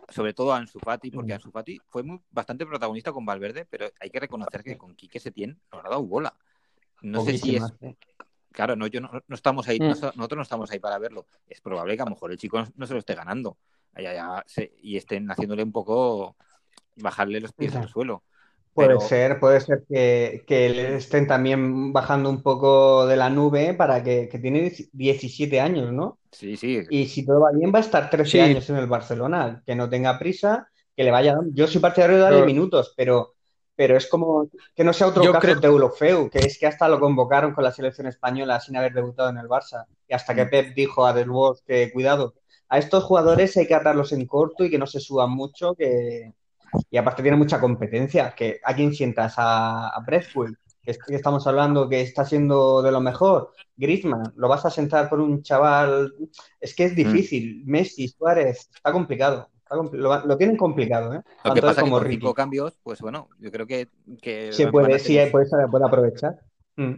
sobre 0.08 0.34
todo 0.34 0.52
a 0.52 0.58
Ansu 0.58 0.80
Fati, 0.80 1.10
porque 1.10 1.32
Ansu 1.32 1.50
Fati 1.50 1.80
fue 1.88 2.02
muy, 2.02 2.20
bastante 2.30 2.66
protagonista 2.66 3.12
con 3.12 3.24
Valverde, 3.24 3.64
pero 3.64 3.88
hay 4.00 4.10
que 4.10 4.20
reconocer 4.20 4.64
que 4.64 4.76
con 4.76 4.94
Quique 4.94 5.20
Setién 5.20 5.58
nos 5.72 5.84
ha 5.84 5.88
dado 5.88 6.04
bola. 6.04 6.34
No 7.00 7.24
sé 7.24 7.38
si 7.38 7.56
es... 7.56 7.62
Claro, 8.50 8.74
no, 8.74 8.88
yo 8.88 9.00
no, 9.00 9.10
estamos 9.28 9.68
ahí, 9.68 9.78
mm. 9.78 9.88
nosotros 10.16 10.36
no 10.36 10.42
estamos 10.42 10.70
ahí 10.72 10.80
para 10.80 10.98
verlo. 10.98 11.26
Es 11.46 11.60
probable 11.60 11.94
que 11.94 12.02
a 12.02 12.06
lo 12.06 12.10
mejor 12.10 12.32
el 12.32 12.38
chico 12.38 12.64
no, 12.74 12.86
se 12.86 12.92
lo 12.92 12.98
esté 12.98 13.14
ganando 13.14 13.56
y 14.82 14.96
estén 14.96 15.30
haciéndole 15.30 15.62
un 15.62 15.72
poco 15.72 16.36
bajarle 16.96 17.40
los 17.40 17.52
pies 17.52 17.76
al 17.76 17.88
suelo. 17.88 18.24
Puede 18.86 19.00
ser, 19.00 19.40
puede 19.40 19.60
ser 19.60 19.84
que, 19.88 20.44
que, 20.46 20.96
estén 20.96 21.26
también 21.26 21.92
bajando 21.92 22.30
un 22.30 22.42
poco 22.42 23.06
de 23.06 23.16
la 23.16 23.28
nube 23.28 23.74
para 23.74 24.02
que, 24.02 24.28
que, 24.28 24.38
tiene 24.38 24.72
17 24.92 25.60
años, 25.60 25.92
¿no? 25.92 26.18
Sí, 26.30 26.56
sí. 26.56 26.82
Y 26.90 27.06
si 27.06 27.26
todo 27.26 27.40
va 27.40 27.52
bien, 27.52 27.72
va 27.74 27.78
a 27.78 27.82
estar 27.82 28.08
13 28.08 28.40
años 28.40 28.70
en 28.70 28.76
el 28.76 28.86
Barcelona. 28.86 29.62
Que 29.66 29.74
no 29.74 29.88
tenga 29.88 30.18
prisa, 30.18 30.68
que 30.96 31.04
le 31.04 31.10
vaya. 31.10 31.36
Yo 31.52 31.66
soy 31.66 31.80
partidario 31.80 32.16
de 32.16 32.22
darle 32.22 32.44
minutos, 32.44 32.94
pero, 32.96 33.34
pero 33.74 33.96
es 33.96 34.06
como 34.06 34.48
que 34.74 34.84
no 34.84 34.92
sea 34.92 35.08
otro 35.08 35.32
caso 35.32 35.60
de 35.60 35.66
Eurofeu, 35.66 36.30
que 36.30 36.40
es 36.40 36.58
que 36.58 36.66
hasta 36.66 36.88
lo 36.88 37.00
convocaron 37.00 37.54
con 37.54 37.64
la 37.64 37.72
selección 37.72 38.06
española 38.06 38.60
sin 38.60 38.76
haber 38.76 38.92
debutado 38.92 39.30
en 39.30 39.38
el 39.38 39.48
Barça. 39.48 39.86
Y 40.08 40.14
hasta 40.14 40.34
que 40.34 40.44
mm. 40.44 40.50
Pep 40.50 40.74
dijo 40.74 41.06
a 41.06 41.12
Del 41.12 41.30
que 41.66 41.90
cuidado, 41.92 42.34
a 42.68 42.78
estos 42.78 43.04
jugadores 43.04 43.56
hay 43.56 43.66
que 43.66 43.74
atarlos 43.74 44.12
en 44.12 44.26
corto 44.26 44.64
y 44.64 44.70
que 44.70 44.78
no 44.78 44.86
se 44.86 45.00
suban 45.00 45.30
mucho, 45.30 45.74
que 45.74 46.32
y 46.90 46.96
aparte 46.96 47.22
tiene 47.22 47.36
mucha 47.36 47.60
competencia. 47.60 48.34
Que, 48.36 48.60
¿A 48.64 48.74
quién 48.74 48.92
sientas? 48.94 49.34
¿A, 49.36 49.88
a 49.88 50.04
que, 51.06 51.14
estamos 51.14 51.46
hablando 51.46 51.88
que 51.88 52.00
está 52.00 52.24
siendo 52.24 52.82
de 52.82 52.92
lo 52.92 53.00
mejor. 53.00 53.52
Griezmann, 53.76 54.32
¿lo 54.36 54.48
vas 54.48 54.64
a 54.64 54.70
sentar 54.70 55.08
por 55.08 55.20
un 55.20 55.42
chaval? 55.42 56.14
Es 56.60 56.74
que 56.74 56.84
es 56.84 56.92
mm. 56.92 56.96
difícil. 56.96 57.62
Messi, 57.66 58.08
Suárez, 58.08 58.70
está 58.74 58.92
complicado. 58.92 59.48
lo, 59.92 60.36
tienen 60.36 60.56
complicado, 60.56 61.14
¿eh? 61.14 61.22
Lo 61.44 61.54
que 61.54 61.62
pasa 61.62 61.82
como 61.82 62.00
que 62.00 62.18
con 62.18 62.32
cambios, 62.32 62.78
pues 62.82 63.00
bueno, 63.00 63.28
yo 63.38 63.50
creo 63.50 63.66
que... 63.66 63.88
que 64.22 64.52
se 64.52 64.68
puede, 64.68 64.98
sí, 64.98 65.18
puede, 65.30 65.46
puede 65.70 65.84
aprovechar. 65.84 66.38
Mm. 66.76 66.94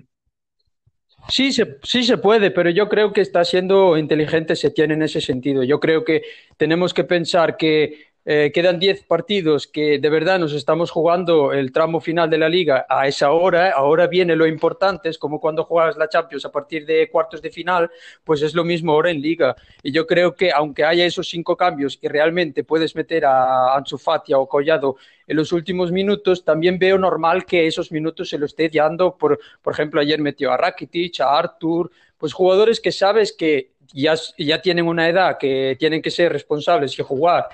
Sí 1.28 1.52
se, 1.52 1.78
sí 1.82 2.02
se 2.02 2.16
puede, 2.16 2.50
pero 2.50 2.70
yo 2.70 2.88
creo 2.88 3.12
que 3.12 3.20
está 3.20 3.44
siendo 3.44 3.98
inteligente 3.98 4.56
se 4.56 4.70
tiene 4.70 4.94
en 4.94 5.02
ese 5.02 5.20
sentido. 5.20 5.62
Yo 5.62 5.78
creo 5.78 6.04
que 6.04 6.22
tenemos 6.56 6.94
que 6.94 7.04
pensar 7.04 7.58
que 7.58 8.09
eh, 8.26 8.50
quedan 8.52 8.78
10 8.78 9.04
partidos 9.04 9.66
que 9.66 9.98
de 9.98 10.10
verdad 10.10 10.38
nos 10.38 10.52
estamos 10.52 10.90
jugando 10.90 11.54
el 11.54 11.72
tramo 11.72 12.00
final 12.00 12.28
de 12.28 12.36
la 12.36 12.50
liga 12.50 12.84
a 12.88 13.08
esa 13.08 13.30
hora. 13.30 13.70
Ahora 13.70 14.06
viene 14.08 14.36
lo 14.36 14.46
importante, 14.46 15.08
es 15.08 15.16
como 15.16 15.40
cuando 15.40 15.64
juegas 15.64 15.96
la 15.96 16.08
Champions 16.08 16.44
a 16.44 16.52
partir 16.52 16.84
de 16.84 17.08
cuartos 17.10 17.40
de 17.40 17.50
final, 17.50 17.90
pues 18.22 18.42
es 18.42 18.54
lo 18.54 18.62
mismo 18.62 18.92
ahora 18.92 19.10
en 19.10 19.22
liga. 19.22 19.56
Y 19.82 19.90
yo 19.90 20.06
creo 20.06 20.34
que 20.34 20.52
aunque 20.52 20.84
haya 20.84 21.06
esos 21.06 21.28
cinco 21.28 21.56
cambios 21.56 21.98
y 22.00 22.08
realmente 22.08 22.62
puedes 22.62 22.94
meter 22.94 23.24
a 23.24 23.74
Ansu 23.74 23.96
Fati 23.96 24.34
o 24.34 24.46
Collado 24.46 24.96
en 25.26 25.36
los 25.36 25.50
últimos 25.52 25.90
minutos, 25.90 26.44
también 26.44 26.78
veo 26.78 26.98
normal 26.98 27.46
que 27.46 27.66
esos 27.66 27.90
minutos 27.90 28.28
se 28.28 28.38
lo 28.38 28.44
esté 28.44 28.68
dando. 28.68 29.16
Por, 29.16 29.40
por 29.62 29.72
ejemplo, 29.72 29.98
ayer 29.98 30.20
metió 30.20 30.52
a 30.52 30.58
Rakitic, 30.58 31.20
a 31.20 31.38
Artur, 31.38 31.90
pues 32.18 32.34
jugadores 32.34 32.80
que 32.80 32.92
sabes 32.92 33.32
que 33.32 33.70
ya, 33.94 34.14
ya 34.36 34.60
tienen 34.60 34.86
una 34.86 35.08
edad, 35.08 35.38
que 35.38 35.76
tienen 35.78 36.02
que 36.02 36.10
ser 36.10 36.32
responsables 36.32 36.98
y 36.98 37.02
jugar 37.02 37.48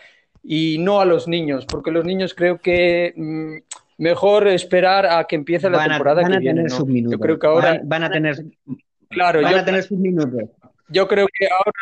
y 0.48 0.78
no 0.78 1.00
a 1.00 1.04
los 1.04 1.26
niños, 1.26 1.66
porque 1.66 1.90
los 1.90 2.04
niños 2.04 2.32
creo 2.32 2.58
que 2.58 3.12
mm, 3.16 3.56
mejor 3.98 4.46
esperar 4.46 5.04
a 5.04 5.24
que 5.24 5.34
empiece 5.34 5.68
la 5.68 5.84
temporada 5.84 6.22
van 6.22 6.34
a 6.34 6.38
Tener 6.38 6.70
sus 6.70 6.86
minutos. 6.86 7.18
Yo 7.18 7.20
creo 7.20 7.38
que 7.38 7.46
ahora 7.48 7.80
van, 7.82 8.04
a 8.04 8.10
tener 8.10 8.44
claro, 9.08 9.42
van 9.42 9.54
a 9.56 9.64
tener 9.64 9.82
sus 9.82 9.98
minutos. 9.98 10.50
Yo 10.88 11.08
creo 11.08 11.26
que 11.26 11.48
ahora 11.48 11.72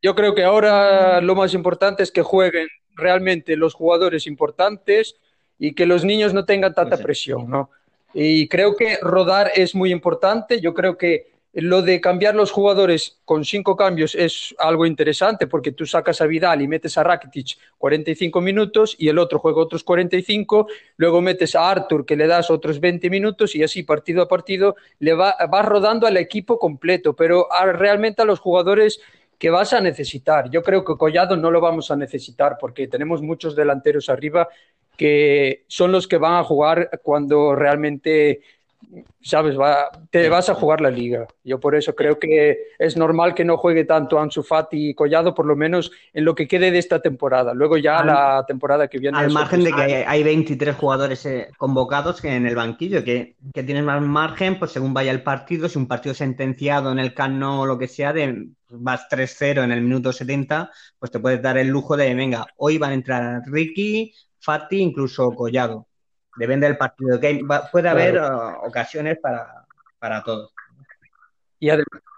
yo 0.00 0.14
creo 0.14 0.34
que 0.34 0.44
ahora 0.44 1.20
lo 1.20 1.34
más 1.34 1.54
importante 1.54 2.02
es 2.04 2.12
que 2.12 2.22
jueguen 2.22 2.68
realmente 2.94 3.56
los 3.56 3.74
jugadores 3.74 4.26
importantes 4.26 5.16
y 5.58 5.74
que 5.74 5.86
los 5.86 6.04
niños 6.04 6.34
no 6.34 6.44
tengan 6.44 6.74
tanta 6.74 6.96
pues 6.96 7.04
presión, 7.04 7.50
¿no? 7.50 7.70
Y 8.14 8.48
creo 8.48 8.76
que 8.76 8.98
rodar 9.02 9.50
es 9.54 9.74
muy 9.74 9.90
importante. 9.92 10.60
Yo 10.60 10.72
creo 10.72 10.96
que 10.96 11.32
lo 11.54 11.82
de 11.82 12.00
cambiar 12.00 12.34
los 12.34 12.50
jugadores 12.50 13.20
con 13.24 13.44
cinco 13.44 13.74
cambios 13.74 14.14
es 14.14 14.54
algo 14.58 14.84
interesante 14.84 15.46
porque 15.46 15.72
tú 15.72 15.86
sacas 15.86 16.20
a 16.20 16.26
Vidal 16.26 16.60
y 16.60 16.68
metes 16.68 16.98
a 16.98 17.02
Rakitic 17.02 17.56
45 17.78 18.40
minutos 18.40 18.94
y 18.98 19.08
el 19.08 19.18
otro 19.18 19.38
juega 19.38 19.62
otros 19.62 19.82
45, 19.82 20.68
luego 20.96 21.20
metes 21.20 21.54
a 21.54 21.70
Arthur 21.70 22.04
que 22.04 22.16
le 22.16 22.26
das 22.26 22.50
otros 22.50 22.80
20 22.80 23.08
minutos 23.08 23.54
y 23.54 23.62
así 23.62 23.82
partido 23.82 24.22
a 24.22 24.28
partido 24.28 24.76
le 24.98 25.14
va, 25.14 25.36
vas 25.50 25.64
rodando 25.64 26.06
al 26.06 26.18
equipo 26.18 26.58
completo, 26.58 27.16
pero 27.16 27.48
realmente 27.74 28.22
a 28.22 28.26
los 28.26 28.40
jugadores 28.40 29.00
que 29.38 29.50
vas 29.50 29.72
a 29.72 29.80
necesitar. 29.80 30.50
Yo 30.50 30.62
creo 30.62 30.84
que 30.84 30.96
Collado 30.96 31.36
no 31.36 31.50
lo 31.50 31.60
vamos 31.60 31.90
a 31.90 31.96
necesitar 31.96 32.56
porque 32.60 32.88
tenemos 32.88 33.22
muchos 33.22 33.54
delanteros 33.54 34.08
arriba 34.08 34.48
que 34.96 35.64
son 35.68 35.92
los 35.92 36.08
que 36.08 36.18
van 36.18 36.34
a 36.34 36.44
jugar 36.44 36.90
cuando 37.04 37.54
realmente 37.54 38.40
sabes, 39.20 39.58
va, 39.58 39.90
te 40.10 40.28
vas 40.28 40.48
a 40.48 40.54
jugar 40.54 40.80
la 40.80 40.90
liga. 40.90 41.26
Yo 41.44 41.60
por 41.60 41.74
eso 41.74 41.94
creo 41.94 42.18
que 42.18 42.58
es 42.78 42.96
normal 42.96 43.34
que 43.34 43.44
no 43.44 43.56
juegue 43.56 43.84
tanto 43.84 44.18
Ansu 44.18 44.42
Fati 44.42 44.90
y 44.90 44.94
Collado, 44.94 45.34
por 45.34 45.46
lo 45.46 45.56
menos 45.56 45.90
en 46.12 46.24
lo 46.24 46.34
que 46.34 46.48
quede 46.48 46.70
de 46.70 46.78
esta 46.78 47.00
temporada. 47.00 47.54
Luego 47.54 47.76
ya 47.76 48.02
la 48.04 48.44
temporada 48.46 48.88
que 48.88 48.98
viene. 48.98 49.18
Al 49.18 49.30
margen 49.30 49.64
de 49.64 49.72
que 49.72 50.04
hay 50.06 50.22
23 50.22 50.76
jugadores 50.76 51.26
eh, 51.26 51.48
convocados 51.56 52.24
en 52.24 52.46
el 52.46 52.54
banquillo, 52.54 53.04
que, 53.04 53.36
que, 53.52 53.62
tienes 53.62 53.84
más 53.84 54.00
margen, 54.02 54.58
pues 54.58 54.72
según 54.72 54.94
vaya 54.94 55.10
el 55.10 55.22
partido, 55.22 55.68
si 55.68 55.78
un 55.78 55.88
partido 55.88 56.14
sentenciado 56.14 56.92
en 56.92 56.98
el 56.98 57.14
cano 57.14 57.60
o 57.60 57.66
lo 57.66 57.78
que 57.78 57.88
sea, 57.88 58.12
de 58.12 58.48
vas 58.70 59.08
3-0 59.10 59.64
en 59.64 59.72
el 59.72 59.82
minuto 59.82 60.12
70, 60.12 60.70
pues 60.98 61.10
te 61.10 61.18
puedes 61.18 61.42
dar 61.42 61.58
el 61.58 61.68
lujo 61.68 61.96
de, 61.96 62.14
venga, 62.14 62.46
hoy 62.56 62.78
van 62.78 62.90
a 62.90 62.94
entrar 62.94 63.42
Ricky, 63.46 64.12
Fati, 64.40 64.80
incluso 64.80 65.30
Collado 65.30 65.87
depende 66.38 66.66
del 66.66 66.76
partido. 66.76 67.18
Que 67.20 67.44
puede 67.72 67.88
haber 67.88 68.18
uh, 68.18 68.66
ocasiones 68.66 69.18
para, 69.20 69.66
para 69.98 70.22
todos. 70.22 70.52
Y, 71.60 71.70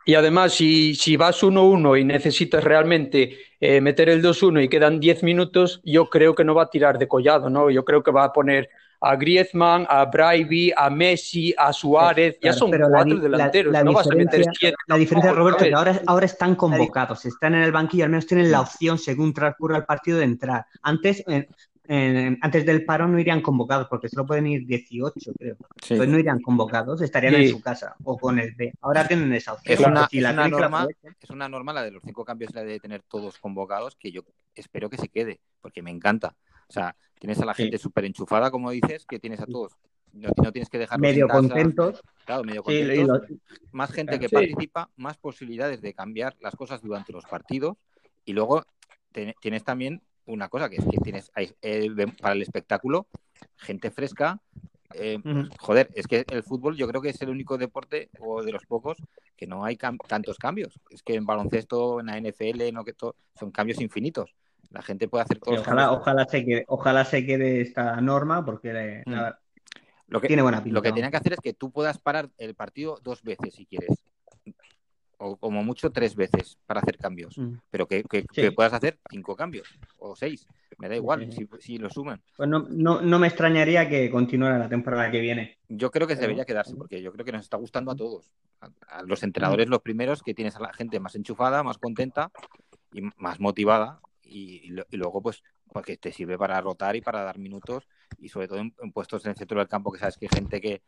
y 0.04 0.14
además, 0.14 0.52
si, 0.54 0.94
si 0.94 1.16
vas 1.16 1.42
1-1 1.42 2.00
y 2.00 2.04
necesitas 2.04 2.62
realmente 2.62 3.38
eh, 3.60 3.80
meter 3.80 4.08
el 4.08 4.22
2-1 4.22 4.64
y 4.64 4.68
quedan 4.68 5.00
10 5.00 5.22
minutos, 5.22 5.80
yo 5.84 6.08
creo 6.08 6.34
que 6.34 6.44
no 6.44 6.54
va 6.54 6.64
a 6.64 6.70
tirar 6.70 6.98
de 6.98 7.08
collado, 7.08 7.48
¿no? 7.48 7.70
Yo 7.70 7.84
creo 7.84 8.02
que 8.02 8.10
va 8.10 8.24
a 8.24 8.32
poner 8.32 8.68
a 9.02 9.16
Griezmann, 9.16 9.86
a 9.88 10.04
Braiby, 10.04 10.72
a 10.76 10.90
Messi, 10.90 11.54
a 11.56 11.72
Suárez, 11.72 12.38
ya 12.42 12.52
son 12.52 12.70
cuatro 12.70 13.16
delanteros, 13.16 13.72
la, 13.72 13.82
no 13.82 13.94
vas 13.94 14.10
a 14.10 14.14
meter 14.14 14.44
siete. 14.52 14.76
La 14.86 14.96
diferencia, 14.96 15.32
Roberto, 15.32 15.64
que 15.64 15.72
ahora, 15.72 16.00
ahora 16.06 16.26
están 16.26 16.54
convocados, 16.54 17.24
están 17.24 17.54
en 17.54 17.62
el 17.62 17.72
banquillo, 17.72 18.04
al 18.04 18.10
menos 18.10 18.26
tienen 18.26 18.50
la 18.50 18.60
opción, 18.60 18.98
según 18.98 19.32
transcurra 19.32 19.78
el 19.78 19.84
partido, 19.84 20.18
de 20.18 20.24
entrar. 20.24 20.66
Antes, 20.82 21.24
eh, 21.92 22.38
antes 22.40 22.64
del 22.64 22.84
paro 22.84 23.08
no 23.08 23.18
irían 23.18 23.42
convocados, 23.42 23.88
porque 23.88 24.08
solo 24.08 24.24
pueden 24.24 24.46
ir 24.46 24.64
18, 24.64 25.32
creo. 25.36 25.56
Pues 25.88 26.08
no 26.08 26.20
irían 26.20 26.40
convocados, 26.40 27.02
estarían 27.02 27.34
en 27.34 27.48
su 27.48 27.60
casa 27.60 27.96
o 28.04 28.16
con 28.16 28.38
el 28.38 28.54
B. 28.54 28.72
Ahora 28.80 29.08
tienen 29.08 29.32
esa 29.32 29.54
opción. 29.54 29.74
Es 29.74 29.80
una, 29.80 30.08
norma, 30.46 30.84
la 30.84 31.14
es 31.20 31.30
una 31.30 31.48
norma 31.48 31.72
la 31.72 31.82
de 31.82 31.90
los 31.90 32.04
cinco 32.04 32.24
cambios, 32.24 32.54
la 32.54 32.62
de 32.62 32.78
tener 32.78 33.02
todos 33.02 33.38
convocados, 33.38 33.96
que 33.96 34.12
yo 34.12 34.22
espero 34.54 34.88
que 34.88 34.98
se 34.98 35.08
quede, 35.08 35.40
porque 35.60 35.82
me 35.82 35.90
encanta. 35.90 36.36
O 36.68 36.72
sea, 36.72 36.94
tienes 37.18 37.40
a 37.40 37.44
la 37.44 37.54
gente 37.54 37.76
súper 37.76 38.04
enchufada, 38.04 38.52
como 38.52 38.70
dices, 38.70 39.04
que 39.04 39.18
tienes 39.18 39.40
a 39.40 39.46
todos. 39.46 39.72
No, 40.12 40.30
tienes 40.52 40.68
que 40.68 40.78
dejar 40.78 41.00
medio 41.00 41.26
contentos. 41.26 42.04
Claro, 42.24 42.44
medio 42.44 42.62
contentos. 42.62 43.22
Más 43.72 43.90
gente 43.90 44.20
que 44.20 44.28
participa, 44.28 44.90
más 44.94 45.18
posibilidades 45.18 45.80
de 45.80 45.92
cambiar 45.92 46.36
las 46.40 46.54
cosas 46.54 46.82
durante 46.82 47.12
los 47.12 47.24
partidos. 47.24 47.76
Y 48.24 48.32
luego 48.32 48.64
tienes 49.40 49.64
también 49.64 50.02
una 50.30 50.48
cosa, 50.48 50.68
que 50.68 50.76
es 50.76 50.84
que 50.84 50.98
tienes 50.98 51.30
eh, 51.36 51.90
para 52.20 52.34
el 52.34 52.42
espectáculo 52.42 53.06
gente 53.56 53.90
fresca. 53.90 54.40
Eh, 54.94 55.18
joder, 55.60 55.88
es 55.94 56.06
que 56.08 56.24
el 56.30 56.42
fútbol 56.42 56.76
yo 56.76 56.88
creo 56.88 57.00
que 57.00 57.10
es 57.10 57.22
el 57.22 57.28
único 57.28 57.56
deporte 57.58 58.10
o 58.18 58.42
de 58.42 58.50
los 58.50 58.66
pocos 58.66 58.98
que 59.36 59.46
no 59.46 59.64
hay 59.64 59.76
tantos 59.76 60.36
cambios. 60.38 60.80
Es 60.90 61.02
que 61.02 61.14
en 61.14 61.26
baloncesto, 61.26 62.00
en 62.00 62.06
la 62.06 62.18
NFL, 62.18 62.72
no 62.72 62.84
que 62.84 62.94
son 63.38 63.50
cambios 63.52 63.80
infinitos. 63.80 64.34
La 64.70 64.82
gente 64.82 65.08
puede 65.08 65.24
hacer 65.24 65.38
todos 65.38 65.60
ojalá, 65.60 65.92
ojalá 65.92 66.26
se 66.26 66.44
quede, 66.44 66.64
ojalá 66.68 67.04
se 67.04 67.26
quede 67.26 67.60
esta 67.60 68.00
norma 68.00 68.44
porque 68.44 69.02
mm. 69.04 69.14
lo 70.08 70.20
que, 70.20 70.28
tiene 70.28 70.42
buena 70.42 70.62
Lo 70.64 70.82
que 70.82 70.92
tienen 70.92 71.10
que 71.10 71.16
hacer 71.16 71.32
es 71.32 71.40
que 71.40 71.54
tú 71.54 71.70
puedas 71.70 71.98
parar 71.98 72.30
el 72.38 72.54
partido 72.54 72.98
dos 73.02 73.22
veces 73.22 73.54
si 73.54 73.66
quieres 73.66 74.04
o 75.20 75.36
como 75.36 75.62
mucho 75.62 75.90
tres 75.90 76.16
veces 76.16 76.58
para 76.66 76.80
hacer 76.80 76.96
cambios, 76.96 77.36
mm. 77.36 77.54
pero 77.70 77.86
que, 77.86 78.02
puedas 78.54 78.72
hacer 78.72 78.98
cinco 79.10 79.36
cambios 79.36 79.68
o 79.98 80.16
seis, 80.16 80.46
me 80.78 80.88
da 80.88 80.96
igual 80.96 81.30
si, 81.60 81.76
lo 81.76 81.90
suman. 81.90 82.22
Pues 82.36 82.48
no, 82.48 82.60
no, 82.70 83.18
me 83.18 83.26
extrañaría 83.26 83.86
que 83.88 84.10
continuara 84.10 84.58
la 84.58 84.68
temporada 84.68 85.10
que 85.10 85.20
viene. 85.20 85.58
Yo 85.68 85.90
creo 85.90 86.06
que 86.06 86.16
debería 86.16 86.46
quedarse, 86.46 86.74
porque 86.74 87.02
yo 87.02 87.12
creo 87.12 87.26
que 87.26 87.32
nos 87.32 87.42
está 87.42 87.58
gustando 87.58 87.90
a 87.90 87.96
todos. 87.96 88.32
A, 88.88 89.02
los 89.02 89.22
entrenadores 89.22 89.68
los 89.68 89.82
primeros, 89.82 90.22
que 90.22 90.32
tienes 90.32 90.56
a 90.56 90.60
la 90.60 90.72
gente 90.72 90.98
más 91.00 91.14
enchufada, 91.14 91.62
más 91.62 91.76
contenta 91.76 92.30
y 92.92 93.02
más 93.18 93.40
motivada, 93.40 94.00
y, 94.22 94.72
y 94.90 94.96
luego 94.96 95.20
pues 95.20 95.42
porque 95.70 95.98
te 95.98 96.12
sirve 96.12 96.38
para 96.38 96.60
rotar 96.62 96.96
y 96.96 97.02
para 97.02 97.22
dar 97.22 97.38
minutos 97.38 97.86
y 98.18 98.28
sobre 98.28 98.48
todo 98.48 98.58
en, 98.58 98.72
puestos 98.92 99.24
en 99.24 99.30
el 99.30 99.36
centro 99.36 99.58
del 99.58 99.68
campo 99.68 99.92
que 99.92 99.98
sabes 99.98 100.16
que 100.16 100.26
hay 100.26 100.36
gente 100.36 100.60
que, 100.60 100.82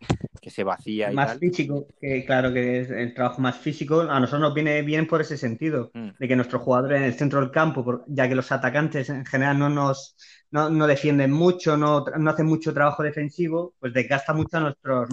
se 0.51 0.65
vacía 0.65 1.13
y 1.13 1.15
más 1.15 1.39
físico 1.39 1.87
que 2.01 2.25
claro 2.25 2.53
que 2.53 2.81
es 2.81 2.91
el 2.91 3.15
trabajo 3.15 3.41
más 3.41 3.57
físico 3.57 4.01
a 4.01 4.19
nosotros 4.19 4.41
nos 4.41 4.55
viene 4.55 4.83
bien 4.83 5.07
por 5.07 5.21
ese 5.21 5.37
sentido 5.37 5.93
mm. 5.95 6.11
de 6.19 6.29
que 6.29 6.35
nuestros 6.35 6.63
jugadores 6.63 6.99
en 6.99 7.05
el 7.05 7.15
centro 7.15 7.41
del 7.41 7.53
campo 7.53 8.05
ya 8.09 8.29
que 8.29 8.35
los 8.35 8.51
atacantes 8.51 9.09
en 9.09 9.25
general 9.25 9.59
no 9.59 9.69
nos 9.69 10.17
no, 10.51 10.69
no 10.69 10.87
defienden 10.87 11.31
mucho 11.31 11.77
no, 11.77 12.05
no, 12.19 12.31
hacen 12.31 12.47
mucho 12.47 12.75
trabajo 12.75 13.05
defensivo 13.05 13.75
pues 13.79 13.93
desgasta 13.95 14.35
mucho 14.35 14.57
a 14.57 14.61
nuestros 14.61 15.09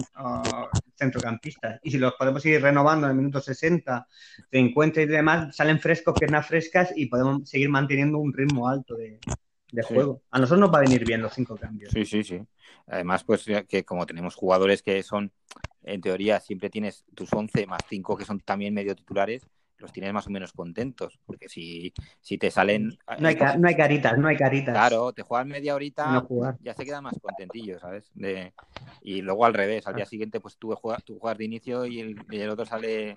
centrocampistas 0.96 1.78
y 1.82 1.92
si 1.92 1.98
los 1.98 2.14
podemos 2.14 2.44
ir 2.44 2.60
renovando 2.60 3.06
en 3.06 3.12
el 3.12 3.16
minuto 3.16 3.40
60 3.40 4.06
50 4.50 5.02
y 5.02 5.06
demás 5.06 5.54
salen 5.54 5.78
frescos 5.78 6.18
piernas 6.18 6.46
frescas 6.46 6.92
y 6.96 7.06
podemos 7.06 7.48
seguir 7.48 7.68
manteniendo 7.68 8.18
un 8.18 8.32
ritmo 8.32 8.68
alto 8.68 8.96
de 8.96 9.20
de 9.72 9.82
juego. 9.82 10.22
A 10.30 10.38
nosotros 10.38 10.60
nos 10.60 10.72
va 10.72 10.78
a 10.78 10.82
venir 10.82 11.04
bien 11.04 11.22
los 11.22 11.32
cinco 11.32 11.56
cambios. 11.56 11.92
Sí, 11.92 12.04
sí, 12.04 12.24
sí. 12.24 12.40
Además, 12.86 13.24
pues 13.24 13.44
que 13.68 13.84
como 13.84 14.06
tenemos 14.06 14.34
jugadores 14.34 14.82
que 14.82 15.02
son, 15.02 15.32
en 15.82 16.00
teoría, 16.00 16.40
siempre 16.40 16.70
tienes 16.70 17.04
tus 17.14 17.32
11 17.32 17.66
más 17.66 17.82
5 17.88 18.16
que 18.16 18.24
son 18.24 18.40
también 18.40 18.74
medio 18.74 18.94
titulares, 18.94 19.46
los 19.78 19.92
tienes 19.92 20.12
más 20.12 20.26
o 20.26 20.30
menos 20.30 20.52
contentos. 20.52 21.18
Porque 21.24 21.48
si, 21.48 21.92
si 22.20 22.38
te 22.38 22.50
salen. 22.50 22.98
No 23.18 23.28
hay, 23.28 23.36
no 23.58 23.68
hay 23.68 23.76
caritas, 23.76 24.18
no 24.18 24.28
hay 24.28 24.36
caritas. 24.36 24.74
Claro, 24.74 25.12
te 25.12 25.22
juegan 25.22 25.48
media 25.48 25.74
horita, 25.74 26.26
ya 26.60 26.74
se 26.74 26.84
quedan 26.84 27.04
más 27.04 27.18
contentillos, 27.20 27.80
¿sabes? 27.80 28.10
De... 28.14 28.52
Y 29.02 29.22
luego 29.22 29.44
al 29.44 29.54
revés, 29.54 29.86
al 29.86 29.94
día 29.94 30.06
siguiente, 30.06 30.40
pues 30.40 30.56
tú 30.56 30.74
juegas, 30.74 31.04
tú 31.04 31.18
juegas 31.18 31.38
de 31.38 31.44
inicio 31.44 31.86
y 31.86 32.00
el, 32.00 32.16
y 32.30 32.38
el 32.38 32.50
otro 32.50 32.66
sale 32.66 33.16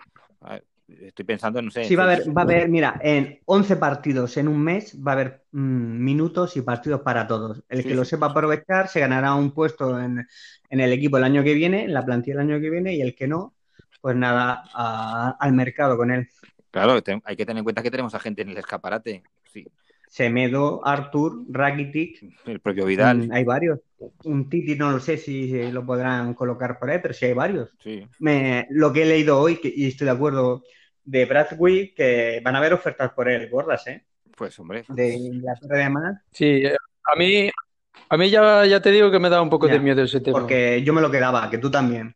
estoy 0.87 1.25
pensando, 1.25 1.61
no 1.61 1.71
sé. 1.71 1.83
Sí, 1.85 1.95
va 1.95 2.03
a 2.03 2.05
haber, 2.07 2.37
va 2.37 2.41
a 2.41 2.45
haber, 2.45 2.69
mira, 2.69 2.99
en 3.01 3.39
11 3.45 3.75
partidos 3.77 4.37
en 4.37 4.47
un 4.47 4.61
mes 4.61 4.97
va 5.05 5.11
a 5.11 5.15
haber 5.15 5.43
mm, 5.51 6.03
minutos 6.03 6.57
y 6.57 6.61
partidos 6.61 7.01
para 7.01 7.27
todos. 7.27 7.63
El 7.69 7.83
que 7.83 7.95
lo 7.95 8.05
sepa 8.05 8.27
aprovechar 8.27 8.87
se 8.87 8.99
ganará 8.99 9.35
un 9.35 9.51
puesto 9.51 9.99
en, 9.99 10.27
el 10.69 10.93
equipo 10.93 11.17
el 11.17 11.23
año 11.23 11.43
que 11.43 11.53
viene, 11.53 11.83
en 11.83 11.93
la 11.93 12.05
plantilla 12.05 12.35
el 12.35 12.51
año 12.51 12.59
que 12.59 12.69
viene, 12.69 12.95
y 12.95 13.01
el 13.01 13.15
que 13.15 13.27
no, 13.27 13.53
pues 14.01 14.15
nada, 14.15 14.63
al 15.39 15.53
mercado 15.53 15.97
con 15.97 16.11
él. 16.11 16.27
Claro, 16.71 16.99
hay 17.23 17.35
que 17.35 17.45
tener 17.45 17.59
en 17.59 17.63
cuenta 17.63 17.83
que 17.83 17.91
tenemos 17.91 18.15
a 18.15 18.19
gente 18.19 18.41
en 18.41 18.49
el 18.49 18.57
escaparate. 18.57 19.23
Sí. 19.51 19.67
Semedo, 20.13 20.85
Artur, 20.85 21.43
Rakitic. 21.49 22.23
El 22.45 22.59
propio 22.59 22.85
Vidal. 22.85 23.29
Mm, 23.29 23.31
hay 23.31 23.43
varios. 23.43 23.79
Un 24.25 24.47
Titi 24.47 24.75
no 24.75 24.91
lo 24.91 24.99
sé 24.99 25.17
si 25.17 25.71
lo 25.71 25.83
podrán 25.83 26.35
colocar 26.35 26.77
por 26.77 26.91
ahí, 26.91 26.99
pero 27.01 27.15
sí 27.15 27.25
hay 27.25 27.33
varios. 27.33 27.71
Sí. 27.79 28.07
Me, 28.19 28.67
lo 28.69 28.93
que 28.93 29.01
he 29.01 29.05
leído 29.07 29.39
hoy, 29.39 29.59
y 29.63 29.87
estoy 29.87 30.05
de 30.05 30.11
acuerdo, 30.11 30.61
de 31.03 31.25
Bradway, 31.25 31.95
que 31.95 32.39
van 32.45 32.53
a 32.53 32.59
haber 32.59 32.73
ofertas 32.73 33.11
por 33.13 33.27
él, 33.27 33.49
gordas, 33.49 33.87
¿eh? 33.87 34.05
Pues 34.37 34.59
hombre. 34.59 34.85
De 34.87 35.15
Inglaterra 35.15 35.77
además. 35.77 36.21
Sí, 36.31 36.63
eh, 36.63 36.77
a 37.11 37.15
mí, 37.15 37.49
a 38.07 38.15
mí 38.15 38.29
ya, 38.29 38.67
ya 38.67 38.79
te 38.79 38.91
digo 38.91 39.09
que 39.09 39.17
me 39.17 39.31
da 39.31 39.41
un 39.41 39.49
poco 39.49 39.67
de 39.67 39.79
miedo 39.79 40.03
ese 40.03 40.21
tema. 40.21 40.37
Porque 40.37 40.83
yo 40.83 40.93
me 40.93 41.01
lo 41.01 41.09
quedaba, 41.09 41.49
que 41.49 41.57
tú 41.57 41.71
también. 41.71 42.15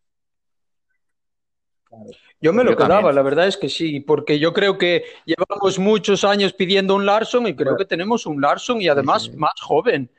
Claro. 1.85 2.05
Yo 2.39 2.53
me 2.53 2.63
lo 2.63 2.75
quedaba, 2.75 3.11
la 3.11 3.23
verdad 3.23 3.47
es 3.47 3.57
que 3.57 3.67
sí, 3.67 3.99
porque 3.99 4.37
yo 4.37 4.53
creo 4.53 4.77
que 4.77 5.05
llevamos 5.25 5.79
muchos 5.79 6.23
años 6.23 6.53
pidiendo 6.53 6.95
un 6.95 7.05
Larson 7.05 7.47
y 7.47 7.55
creo 7.55 7.75
que 7.75 7.85
tenemos 7.85 8.25
un 8.25 8.41
Larson 8.41 8.81
y 8.81 8.87
además 8.87 9.31
más 9.35 9.59
joven. 9.59 10.11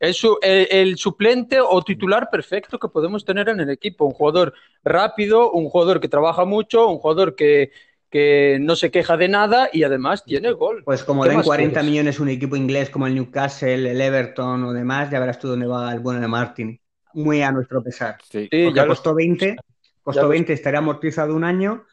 Es 0.00 0.22
el, 0.42 0.98
suplente 0.98 1.60
o 1.60 1.80
titular 1.82 2.28
perfecto 2.30 2.78
que 2.78 2.88
podemos 2.88 3.24
tener 3.24 3.48
en 3.48 3.60
el 3.60 3.70
equipo. 3.70 4.04
Un 4.04 4.12
jugador 4.12 4.52
rápido, 4.82 5.50
un 5.52 5.70
jugador 5.70 5.98
que 5.98 6.08
trabaja 6.08 6.44
mucho, 6.44 6.88
un 6.88 6.98
jugador 6.98 7.34
que, 7.34 7.70
que 8.10 8.58
no 8.60 8.76
se 8.76 8.90
queja 8.90 9.16
de 9.16 9.28
nada 9.28 9.70
y 9.72 9.84
además 9.84 10.24
tiene 10.24 10.52
gol. 10.52 10.82
Pues 10.84 11.04
como 11.04 11.24
den 11.24 11.40
40 11.40 11.82
millones 11.82 12.20
un 12.20 12.28
equipo 12.28 12.54
inglés 12.54 12.90
como 12.90 13.06
el 13.06 13.14
Newcastle, 13.14 13.90
el 13.90 14.00
Everton 14.00 14.62
o 14.64 14.72
demás, 14.74 15.10
ya 15.10 15.20
verás 15.20 15.38
tú 15.38 15.48
dónde 15.48 15.66
va 15.66 15.90
el 15.90 16.00
bueno 16.00 16.20
de 16.20 16.28
Martin. 16.28 16.78
Muy 17.14 17.40
a 17.40 17.50
nuestro 17.50 17.82
pesar. 17.82 18.18
Sí, 18.28 18.50
ya 18.74 18.86
costó 18.86 19.14
20 19.14 19.56
costó 20.04 20.28
20, 20.28 20.52
estaría 20.52 20.78
amortizado 20.78 21.34
un 21.34 21.42
año, 21.42 21.84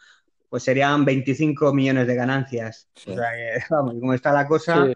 pues 0.49 0.64
serían 0.64 1.05
25 1.05 1.74
millones 1.74 2.05
de 2.05 2.16
ganancias. 2.16 2.89
O 3.07 3.16
sea, 3.16 3.32
vamos, 3.72 3.95
como 3.99 4.14
está 4.14 4.32
la 4.32 4.45
cosa. 4.45 4.93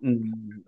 Mm. 0.00 0.60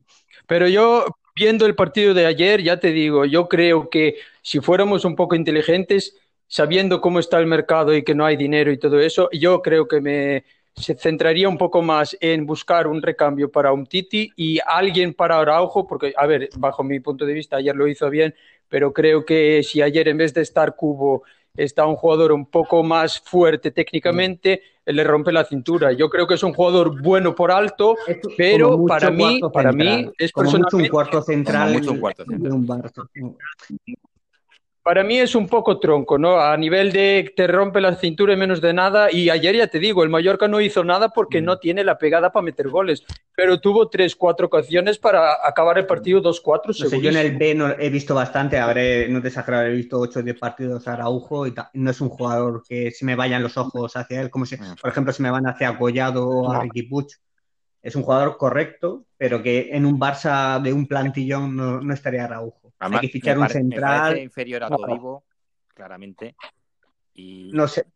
Pero 0.47 0.69
yo, 0.69 1.05
viendo 1.35 1.67
el 1.67 1.75
partido 1.75 2.15
de 2.15 2.25
ayer, 2.25 2.63
ya 2.63 2.79
te 2.79 2.93
digo, 2.93 3.25
yo 3.25 3.49
creo 3.49 3.91
que 3.91 4.17
si 4.41 4.61
fuéramos 4.61 5.05
un 5.05 5.17
poco 5.17 5.35
inteligentes, 5.35 6.17
sabiendo 6.47 7.01
cómo 7.01 7.19
está 7.19 7.39
el 7.39 7.47
mercado 7.47 7.95
y 7.95 8.05
que 8.05 8.15
no 8.15 8.25
hay 8.25 8.37
dinero 8.37 8.71
y 8.71 8.79
todo 8.79 9.01
eso, 9.01 9.29
yo 9.33 9.61
creo 9.61 9.89
que 9.89 10.01
me 10.01 10.45
se 10.77 10.97
centraría 10.97 11.49
un 11.49 11.57
poco 11.57 11.83
más 11.83 12.17
en 12.21 12.47
buscar 12.47 12.87
un 12.87 13.01
recambio 13.01 13.51
para 13.51 13.73
un 13.73 13.87
Titi 13.87 14.33
y 14.37 14.59
alguien 14.67 15.15
para 15.15 15.39
Araujo, 15.39 15.87
porque, 15.87 16.13
a 16.17 16.27
ver, 16.27 16.49
bajo 16.57 16.83
mi 16.83 16.99
punto 17.01 17.25
de 17.25 17.33
vista, 17.33 17.57
ayer 17.57 17.77
lo 17.77 17.87
hizo 17.87 18.11
bien, 18.11 18.35
pero 18.69 18.93
creo 18.93 19.25
que 19.25 19.63
si 19.63 19.83
ayer 19.83 20.09
en 20.09 20.19
vez 20.19 20.35
de 20.35 20.43
estar 20.43 20.75
Cubo 20.75 21.23
está 21.57 21.87
un 21.87 21.97
jugador 21.97 22.33
un 22.33 22.47
poco 22.47 22.83
más 22.83 23.21
fuerte 23.21 23.71
técnicamente, 23.71 24.63
le 24.87 25.05
rompe 25.05 25.33
la 25.33 25.45
cintura. 25.45 25.93
Yo 25.93 26.11
creo 26.11 26.27
que 26.27 26.35
es 26.35 26.43
un 26.43 26.53
jugador 26.53 27.01
bueno 27.01 27.35
por 27.35 27.51
alto, 27.51 27.97
pero 28.37 28.85
para 28.87 29.11
mí, 29.11 29.41
para 29.53 29.73
mí 29.73 30.11
es 30.19 30.33
personalmente, 30.33 30.77
un 30.77 30.89
cuarto 30.89 31.23
central, 31.23 31.89
un 31.89 31.99
cuarto 31.99 32.25
central. 32.25 32.93
Para 34.85 35.03
mí 35.03 35.19
es 35.19 35.35
un 35.35 35.49
poco 35.49 35.81
tronco, 35.81 36.19
¿no? 36.19 36.39
A 36.39 36.55
nivel 36.59 36.93
de 36.93 37.33
te 37.35 37.47
rompe 37.47 37.81
la 37.81 37.97
cintura 37.97 38.35
y 38.35 38.37
menos 38.37 38.61
de 38.61 38.75
nada. 38.75 39.11
Y 39.11 39.31
ayer 39.31 39.57
ya 39.57 39.67
te 39.67 39.79
digo, 39.79 40.05
el 40.05 40.11
Mallorca 40.11 40.47
no 40.47 40.61
hizo 40.61 40.85
nada 40.85 41.09
porque 41.09 41.41
mm. 41.41 41.45
no 41.47 41.59
tiene 41.59 41.85
la 41.85 41.97
pegada 41.97 42.31
para 42.31 42.45
meter 42.45 42.69
goles, 42.69 43.03
pero 43.35 43.59
tuvo 43.59 43.89
tres, 43.89 44.15
cuatro 44.15 44.49
ocasiones 44.49 44.99
para 44.99 45.39
acabar 45.43 45.79
el 45.79 45.87
partido 45.87 46.23
2-4. 46.23 46.91
No 46.91 47.01
yo 47.01 47.09
en 47.09 47.17
el 47.17 47.39
B 47.39 47.55
no 47.55 47.71
he 47.71 47.89
visto 47.89 48.15
bastante, 48.15 48.59
habré, 48.59 49.09
no 49.09 49.23
te 49.23 49.29
he 49.29 49.71
visto 49.71 49.99
8 49.99 50.19
o 50.19 50.23
10 50.23 50.39
partidos 50.39 50.87
a 50.87 50.93
Araujo 50.93 51.47
y 51.47 51.55
no 51.73 51.91
es 51.91 52.01
un 52.03 52.11
jugador 52.11 52.63
que 52.69 52.91
se 52.91 53.07
me 53.07 53.17
vayan 53.17 53.43
los 53.43 53.57
ojos 53.57 53.97
hacia 53.97 54.21
él, 54.21 54.29
como 54.29 54.45
si, 54.45 54.57
mm. 54.57 54.77
por 54.83 54.91
ejemplo, 54.91 55.15
si 55.15 55.23
me 55.23 55.31
van 55.31 55.47
hacia 55.47 55.79
Collado 55.79 56.29
o 56.29 56.53
a 56.53 56.61
Ricky 56.61 56.83
Puch. 56.83 57.11
Es 57.81 57.97
un 57.97 58.03
jugador 58.03 58.37
correcto, 58.37 59.07
pero 59.17 59.43
que 59.43 59.71
en 59.73 59.87
un 59.87 59.99
Barça 59.99 60.61
de 60.61 60.75
un 60.75 60.87
plantillón 60.87 61.57
no, 61.57 61.81
no 61.81 61.95
estaría 61.95 62.25
Araujo. 62.25 62.64
Hay 62.93 63.01
que 63.01 63.09
fichar 63.09 63.39
un 63.39 63.49
central. 63.49 64.19
inferior 64.19 64.65
a 64.65 64.69
Todivo, 64.69 65.25
claramente. 65.75 66.35
Y... 67.15 67.51
No 67.53 67.69
sé. 67.69 67.87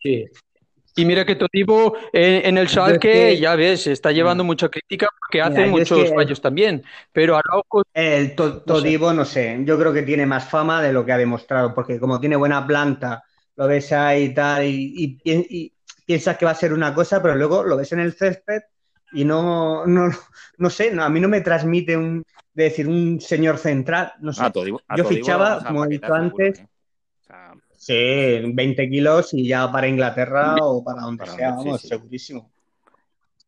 Y 0.96 1.04
mira 1.04 1.24
que 1.24 1.36
Todivo 1.36 1.96
en, 2.12 2.58
el 2.58 2.68
Schalke, 2.68 3.38
ya 3.38 3.54
ves, 3.54 3.86
está 3.86 4.10
llevando 4.10 4.42
mm. 4.42 4.46
mucha 4.46 4.68
crítica 4.68 5.08
porque 5.18 5.40
hace 5.40 5.66
muchos 5.66 6.12
fallos 6.12 6.40
también. 6.40 6.82
Pero 7.12 7.36
Araujo. 7.36 7.82
El 7.94 8.34
Todivo, 8.34 9.12
no 9.12 9.24
sé. 9.24 9.58
yo 9.64 9.78
creo 9.78 9.92
que 9.92 10.02
tiene 10.02 10.26
más 10.26 10.48
fama 10.48 10.82
de 10.82 10.92
lo 10.92 11.04
que 11.04 11.12
ha 11.12 11.18
demostrado, 11.18 11.74
porque 11.74 12.00
como 12.00 12.18
tiene 12.18 12.36
buena 12.36 12.66
planta, 12.66 13.22
lo 13.56 13.68
ves 13.68 13.92
ahí 13.92 14.24
y 14.24 14.34
tal, 14.34 14.64
y, 14.64 15.20
y 15.22 15.72
piensas 16.04 16.38
que 16.38 16.46
va 16.46 16.52
a 16.52 16.56
ser 16.56 16.72
una 16.72 16.94
cosa, 16.94 17.22
pero 17.22 17.34
luego 17.34 17.62
lo 17.62 17.76
ves 17.76 17.92
en 17.92 18.00
el 18.00 18.14
césped 18.14 18.62
y 19.12 19.24
no, 19.24 19.86
no, 19.86 20.10
no 20.58 20.70
sé, 20.70 20.92
a 20.98 21.08
mí 21.08 21.20
no 21.20 21.28
me 21.28 21.40
transmite 21.40 21.96
un, 21.96 22.24
de 22.52 22.64
decir 22.64 22.88
un 22.88 23.20
señor 23.20 23.58
central, 23.58 24.12
no 24.20 24.32
sé. 24.32 24.42
Yo 24.96 25.04
fichaba, 25.04 25.64
como 25.64 25.84
he 25.84 25.88
dicho 25.88 26.12
antes, 26.12 26.62
sí, 27.72 28.42
20 28.52 28.90
kilos 28.90 29.32
y 29.34 29.48
ya 29.48 29.70
para 29.70 29.88
Inglaterra 29.88 30.56
o 30.60 30.82
para 30.82 31.02
donde 31.02 31.26
sea, 31.26 31.52
vamos, 31.52 31.80
segurísimo. 31.80 32.50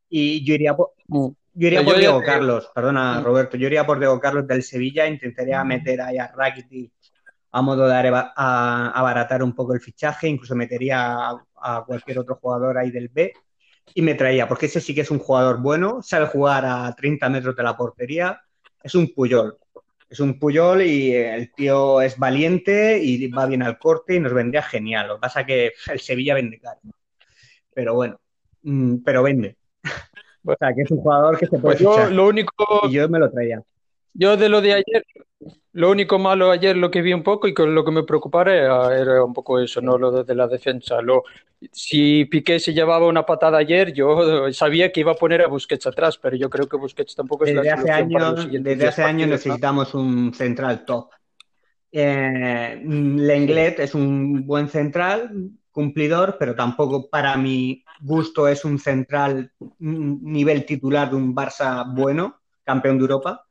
Y 0.09 0.45
yo 0.45 0.55
iría 0.55 0.75
por, 0.75 0.93
mm. 1.09 1.29
yo 1.55 1.67
iría 1.67 1.85
por 1.85 1.99
Diego 1.99 2.23
Carlos, 2.23 2.71
perdona 2.75 3.21
mm. 3.21 3.25
Roberto, 3.25 3.57
yo 3.57 3.67
iría 3.67 3.87
por 3.87 3.99
Diego 3.99 4.19
Carlos 4.19 4.47
del 4.47 4.63
Sevilla, 4.63 5.07
intentaría 5.07 5.63
mm. 5.63 5.69
meter 5.69 6.01
ahí 6.01 6.19
a 6.19 6.29
Rakitic 6.29 6.93
a 7.53 7.63
modo 7.63 7.89
de 7.89 7.95
abaratar 8.37 9.43
un 9.43 9.53
poco 9.53 9.75
el 9.75 9.81
fichaje, 9.81 10.29
incluso 10.29 10.55
metería 10.55 11.31
a, 11.31 11.45
a 11.57 11.85
cualquier 11.85 12.21
otro 12.21 12.37
jugador 12.37 12.79
ahí 12.79 12.93
del 12.93 13.09
B 13.09 13.33
y 13.95 14.03
me 14.03 14.15
traía, 14.15 14.49
porque 14.49 14.67
ese 14.67 14.81
sí 14.81 14.95
que 14.95 15.03
es 15.03 15.11
un 15.11 15.19
jugador 15.19 15.61
bueno, 15.61 16.03
sabe 16.03 16.27
jugar 16.27 16.65
a 16.65 16.95
30 16.95 17.29
metros 17.29 17.57
de 17.57 17.63
la 17.63 17.77
portería, 17.77 18.41
es 18.83 18.95
un 18.95 19.13
Puyol. 19.15 19.57
Es 20.09 20.19
un 20.19 20.39
Puyol 20.39 20.83
y 20.83 21.15
el 21.15 21.53
tío 21.53 22.01
es 22.01 22.19
valiente 22.19 22.99
y 23.01 23.29
va 23.29 23.47
bien 23.47 23.63
al 23.63 23.79
corte 23.79 24.17
y 24.17 24.21
nos 24.21 24.33
vendría 24.33 24.63
genial. 24.63 25.07
Lo 25.07 25.15
que 25.17 25.21
pasa 25.21 25.41
es 25.43 25.47
que 25.47 25.73
el 25.93 26.01
Sevilla 26.01 26.35
vende 26.35 26.59
caro. 26.59 26.81
Pero 27.73 27.95
bueno, 27.95 28.21
mm, 28.63 28.97
pero 29.05 29.23
vende. 29.23 29.57
O 30.45 30.57
sea, 30.59 30.73
que 30.75 30.83
es 30.83 30.91
un 30.91 30.99
jugador 30.99 31.39
que 31.39 31.47
se 31.47 31.59
puede 31.59 31.77
pues 31.77 31.79
yo, 31.79 32.11
lo 32.11 32.27
único... 32.27 32.81
Y 32.85 32.93
yo 32.93 33.09
me 33.09 33.19
lo 33.19 33.31
traía. 33.31 33.63
Yo 34.15 34.37
de 34.37 34.49
lo 34.49 34.61
de 34.61 34.75
ayer, 34.75 35.05
lo 35.73 35.91
único 35.91 36.19
malo 36.19 36.51
ayer, 36.51 36.77
lo 36.77 36.91
que 36.91 37.03
vi 37.03 37.13
un 37.13 37.23
poco 37.23 37.47
y 37.47 37.55
con 37.55 37.75
lo 37.75 37.85
que 37.85 37.93
me 37.93 38.03
preocupara 38.03 38.55
era, 38.97 39.25
un 39.25 39.33
poco 39.33 39.61
eso, 39.61 39.81
no 39.81 39.97
lo 39.99 40.25
de 40.25 40.35
la 40.35 40.49
defensa. 40.49 41.01
Lo, 41.01 41.25
si 41.73 42.25
Piqué 42.25 42.59
se 42.59 42.75
llevaba 42.75 43.07
una 43.07 43.25
patada 43.25 43.59
ayer, 43.59 43.93
yo 43.93 44.51
sabía 44.53 44.91
que 44.91 45.01
iba 45.01 45.13
a 45.13 45.17
poner 45.17 45.43
a 45.43 45.49
Busquets 45.49 45.87
atrás, 45.87 46.19
pero 46.19 46.37
yo 46.37 46.51
creo 46.51 46.69
que 46.69 46.77
Busquets 46.77 47.15
tampoco 47.15 47.45
es 47.45 47.55
desde 47.55 47.69
la 47.69 47.75
hace 47.75 47.91
años, 47.91 48.49
Desde 48.51 48.89
hace 48.89 49.03
años 49.05 49.29
necesitamos 49.29 49.95
un 49.95 50.35
central 50.35 50.85
top. 50.85 51.11
Eh, 51.93 52.81
Lenglet 52.85 53.81
es 53.81 53.95
un 53.95 54.47
buen 54.47 54.69
central, 54.69 55.51
cumplidor, 55.71 56.37
pero 56.39 56.55
tampoco 56.55 57.09
para 57.09 57.37
mi 57.37 57.85
gusto 58.01 58.49
es 58.49 58.65
un 58.65 58.79
central 58.79 59.53
nivel 59.79 60.65
titular 60.65 61.11
de 61.11 61.17
un 61.17 61.35
Barça 61.35 61.85
bueno, 61.95 62.41
campeón 62.65 62.99
de 62.99 63.03
Europa. 63.03 63.47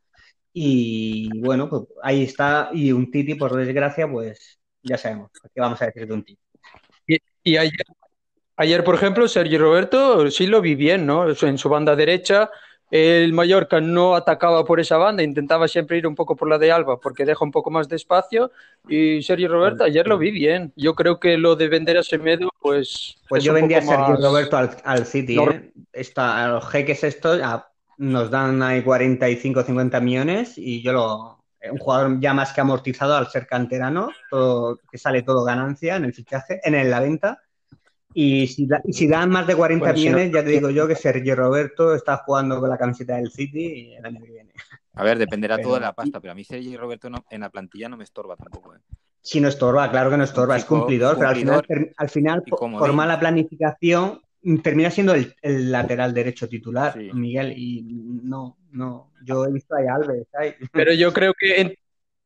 Y 0.54 1.30
bueno, 1.40 1.70
pues 1.70 1.84
ahí 2.04 2.24
está. 2.24 2.70
Y 2.74 2.92
un 2.92 3.12
Titi, 3.12 3.36
por 3.36 3.56
desgracia, 3.56 4.10
pues 4.10 4.60
ya 4.82 4.98
sabemos. 4.98 5.32
¿Qué 5.54 5.62
vamos 5.62 5.82
a 5.82 5.86
decir 5.86 6.08
de 6.08 6.14
un 6.14 6.24
Titi? 6.24 6.42
Y, 7.44 7.58
ayer, 7.58 7.74
ayer, 8.58 8.84
por 8.84 8.96
ejemplo, 8.96 9.28
Sergio 9.28 9.60
Roberto 9.60 10.30
sí 10.30 10.48
lo 10.48 10.62
vi 10.62 10.76
bien, 10.76 11.06
¿no? 11.06 11.30
En 11.30 11.58
su 11.58 11.70
banda 11.70 11.96
derecha, 11.96 12.52
el 12.92 13.34
Mallorca 13.34 13.80
no 13.80 14.16
atacaba 14.16 14.66
por 14.66 14.80
esa 14.80 14.98
banda, 14.98 15.22
intentaba 15.22 15.68
siempre 15.68 15.98
ir 15.98 16.08
un 16.08 16.16
poco 16.16 16.36
por 16.36 16.50
la 16.50 16.58
de 16.58 16.72
Alba 16.72 17.00
porque 17.00 17.24
deja 17.24 17.46
un 17.46 17.52
poco 17.52 17.70
más 17.70 17.88
de 17.88 17.96
espacio. 17.96 18.52
Y 18.88 19.22
Sergio 19.22 19.48
Roberto 19.48 19.84
ayer 19.84 20.08
lo 20.08 20.18
vi 20.18 20.32
bien. 20.32 20.74
Yo 20.76 20.96
creo 20.96 21.20
que 21.20 21.38
lo 21.38 21.56
de 21.56 21.68
vender 21.68 21.98
a 21.98 22.04
Semedo, 22.04 22.50
pues. 22.60 23.18
Pues 23.28 23.44
yo 23.44 23.54
vendía 23.54 23.78
a 23.80 23.82
Sergio 23.84 24.16
Roberto 24.16 24.58
al, 24.58 25.06
City. 25.06 25.38
¿eh? 25.38 25.72
a 26.16 26.48
los 26.48 26.68
jeques 26.70 27.04
estos, 27.04 27.40
nos 28.00 28.32
dan 28.32 28.64
ahí 28.64 28.82
45 28.82 29.64
50 29.64 30.00
millones 30.00 30.54
y 30.58 30.82
yo 30.82 30.94
lo. 30.94 31.40
Un 31.72 31.78
jugador 31.78 32.18
ya 32.22 32.34
más 32.34 32.54
que 32.54 32.62
amortizado 32.62 33.16
al 33.16 33.28
ser 33.28 33.46
canterano, 33.46 34.12
todo, 34.30 34.80
que 34.90 34.98
sale 34.98 35.24
todo 35.24 35.44
ganancia 35.44 35.98
en 35.98 36.06
el 36.06 36.14
fichaje, 36.14 36.62
en 36.64 36.90
la 36.90 37.02
venta. 37.02 37.42
Y 38.14 38.48
si, 38.48 38.66
si 38.92 39.08
dan 39.10 39.30
más 39.30 39.46
de 39.46 39.58
40 39.58 39.92
millones, 39.92 40.32
ya 40.32 40.42
te 40.42 40.52
digo 40.52 40.70
yo 40.70 40.88
que 40.88 40.96
Sergio 40.96 41.36
Roberto 41.36 41.94
está 41.94 42.16
jugando 42.26 42.62
con 42.62 42.70
la 42.70 42.78
camiseta 42.78 43.18
del 43.18 43.30
City 43.30 43.94
el 43.94 44.06
año 44.06 44.22
que 44.24 44.32
viene. 44.32 44.54
A 44.94 45.04
ver, 45.04 45.18
dependerá 45.18 45.58
todo 45.58 45.74
de 45.74 45.82
la 45.82 45.92
pasta, 45.92 46.22
pero 46.22 46.32
a 46.32 46.36
mí 46.36 46.46
Sergio 46.46 46.80
Roberto 46.80 47.10
en 47.30 47.42
la 47.42 47.50
plantilla 47.50 47.90
no 47.90 47.98
me 47.98 48.06
estorba 48.06 48.38
tampoco. 48.38 48.76
¿eh? 48.76 48.80
Sí, 49.22 49.42
no 49.42 49.50
estorba, 49.50 49.92
claro 49.92 50.10
que 50.10 50.18
no 50.18 50.24
estorba, 50.24 50.56
es 50.56 50.64
cumplidor, 50.64 51.18
pero 51.18 51.30
al 51.30 51.36
final, 51.36 51.66
al 51.98 52.10
final 52.10 52.44
por 52.44 52.94
mala 52.94 53.20
planificación, 53.20 54.22
termina 54.64 54.90
siendo 54.90 55.14
el, 55.14 55.72
lateral 55.72 56.14
derecho 56.14 56.48
titular, 56.48 56.98
Miguel, 57.14 57.54
y 57.58 57.84
no, 57.84 58.58
no, 58.72 59.12
yo 59.24 59.46
he 59.46 59.52
visto 59.52 59.76
a 59.76 59.96
Alves. 59.96 60.28
Pero 60.72 60.94
yo 60.94 61.12
creo 61.14 61.34
que 61.34 61.79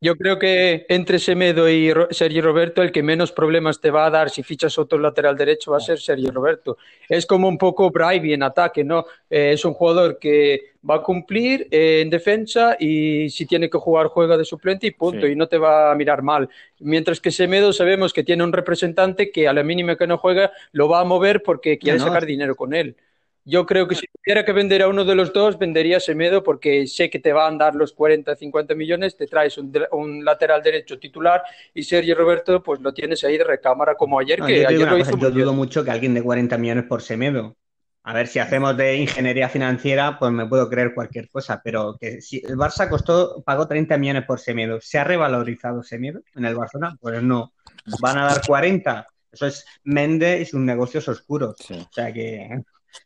yo 0.04 0.18
creo 0.18 0.38
que 0.38 0.86
entre 0.90 1.18
Semedo 1.18 1.70
y 1.70 1.90
Sergio 2.12 2.42
Roberto, 2.42 2.82
el 2.82 2.92
que 2.92 3.02
menos 3.02 3.32
problemas 3.32 3.80
te 3.80 3.90
va 3.90 4.06
a 4.06 4.10
dar 4.10 4.30
si 4.30 4.44
fichas 4.44 4.78
otro 4.78 5.00
lateral 5.00 5.38
derecho 5.38 5.72
va 5.72 5.78
a 5.78 5.80
ser 5.80 5.98
Sergio 5.98 6.30
Roberto. 6.30 6.78
Es 7.08 7.26
como 7.26 7.48
un 7.48 7.58
poco 7.58 7.90
Braiby 7.90 8.34
en 8.34 8.44
ataque, 8.44 8.84
¿no? 8.84 9.06
Eh, 9.30 9.54
es 9.54 9.64
un 9.64 9.74
jugador 9.74 10.20
que 10.20 10.74
va 10.88 10.96
a 10.96 11.02
cumplir 11.02 11.70
eh, 11.72 12.02
en 12.02 12.10
defensa 12.10 12.76
y 12.78 13.30
si 13.30 13.46
tiene 13.46 13.70
que 13.70 13.78
jugar, 13.78 14.08
juega 14.08 14.36
de 14.36 14.44
suplente 14.44 14.88
y 14.88 14.92
punto, 14.92 15.26
y 15.26 15.38
no 15.38 15.48
te 15.48 15.58
va 15.58 15.94
a 15.94 15.96
mirar 15.96 16.22
mal. 16.22 16.50
Mientras 16.80 17.22
que 17.22 17.32
Semedo 17.32 17.72
sabemos 17.72 18.12
que 18.12 18.26
tiene 18.26 18.44
un 18.44 18.52
representante 18.52 19.32
que 19.32 19.48
a 19.48 19.54
la 19.54 19.64
mínima 19.64 19.96
que 19.96 20.06
no 20.06 20.18
juega 20.18 20.52
lo 20.74 20.90
va 20.90 21.00
a 21.00 21.06
mover 21.06 21.42
porque 21.44 21.78
quiere 21.78 22.00
sacar 22.00 22.26
dinero 22.26 22.58
con 22.58 22.74
él. 22.74 22.98
Yo 23.46 23.66
creo 23.66 23.88
que 23.88 23.96
si 23.96 24.08
tuviera 24.08 24.46
que 24.46 24.54
vender 24.54 24.82
a 24.82 24.88
uno 24.88 25.04
de 25.04 25.16
los 25.16 25.34
dos, 25.34 25.60
vendería 25.60 26.00
Semedo 26.00 26.44
porque 26.44 26.88
sé 26.88 27.10
que 27.10 27.20
te 27.20 27.34
van 27.34 27.56
a 27.56 27.66
dar 27.66 27.76
los 27.76 27.92
40, 27.92 28.36
50 28.36 28.74
millones, 28.74 29.18
te 29.18 29.28
traes 29.28 29.58
un, 29.58 30.24
lateral 30.24 30.64
derecho 30.64 30.98
titular 30.98 31.44
y 31.74 31.84
Sergio 31.84 32.16
Roberto, 32.16 32.64
pues 32.64 32.80
lo 32.80 32.94
tienes 32.94 33.24
ahí 33.24 33.38
de 33.38 33.44
recámara 33.44 33.96
como 33.96 34.20
ayer. 34.20 34.42
que 34.42 34.66
ayer 34.66 34.90
lo 34.90 34.98
hizo 34.98 35.18
yo 35.18 35.30
dudo 35.30 35.54
mucho 35.54 35.84
que 35.84 35.92
alguien 35.92 36.14
de 36.14 36.24
40 36.24 36.58
millones 36.58 36.86
por 36.86 37.02
Semedo. 37.02 37.58
A 38.06 38.14
ver, 38.14 38.28
si 38.28 38.40
hacemos 38.40 38.76
de 38.76 38.98
ingeniería 38.98 39.48
financiera, 39.48 40.20
pues 40.20 40.32
me 40.32 40.46
puedo 40.46 40.70
creer 40.70 40.94
cualquier 40.94 41.30
cosa, 41.30 41.62
pero 41.64 41.98
que 41.98 42.22
si 42.22 42.42
el 42.46 42.58
Barça 42.58 42.90
costó, 42.90 43.42
pagó 43.44 43.66
30 43.66 43.98
millones 43.98 44.26
por 44.26 44.40
Semedo, 44.40 44.80
¿se 44.82 45.00
ha 45.00 45.06
revalorizado 45.06 45.84
Semedo 45.84 46.22
en 46.36 46.46
el 46.46 46.56
Barcelona? 46.56 46.98
Pues 47.00 47.24
no. 47.24 47.54
¿Van 48.02 48.18
a 48.18 48.26
dar 48.26 48.42
40? 48.46 49.08
Eso 49.32 49.48
es 49.48 49.66
Méndez 49.84 50.42
y 50.42 50.46
sus 50.46 50.60
negocios 50.60 51.08
oscuros. 51.08 51.56
O 51.72 51.90
sea 51.92 52.12
que 52.12 52.62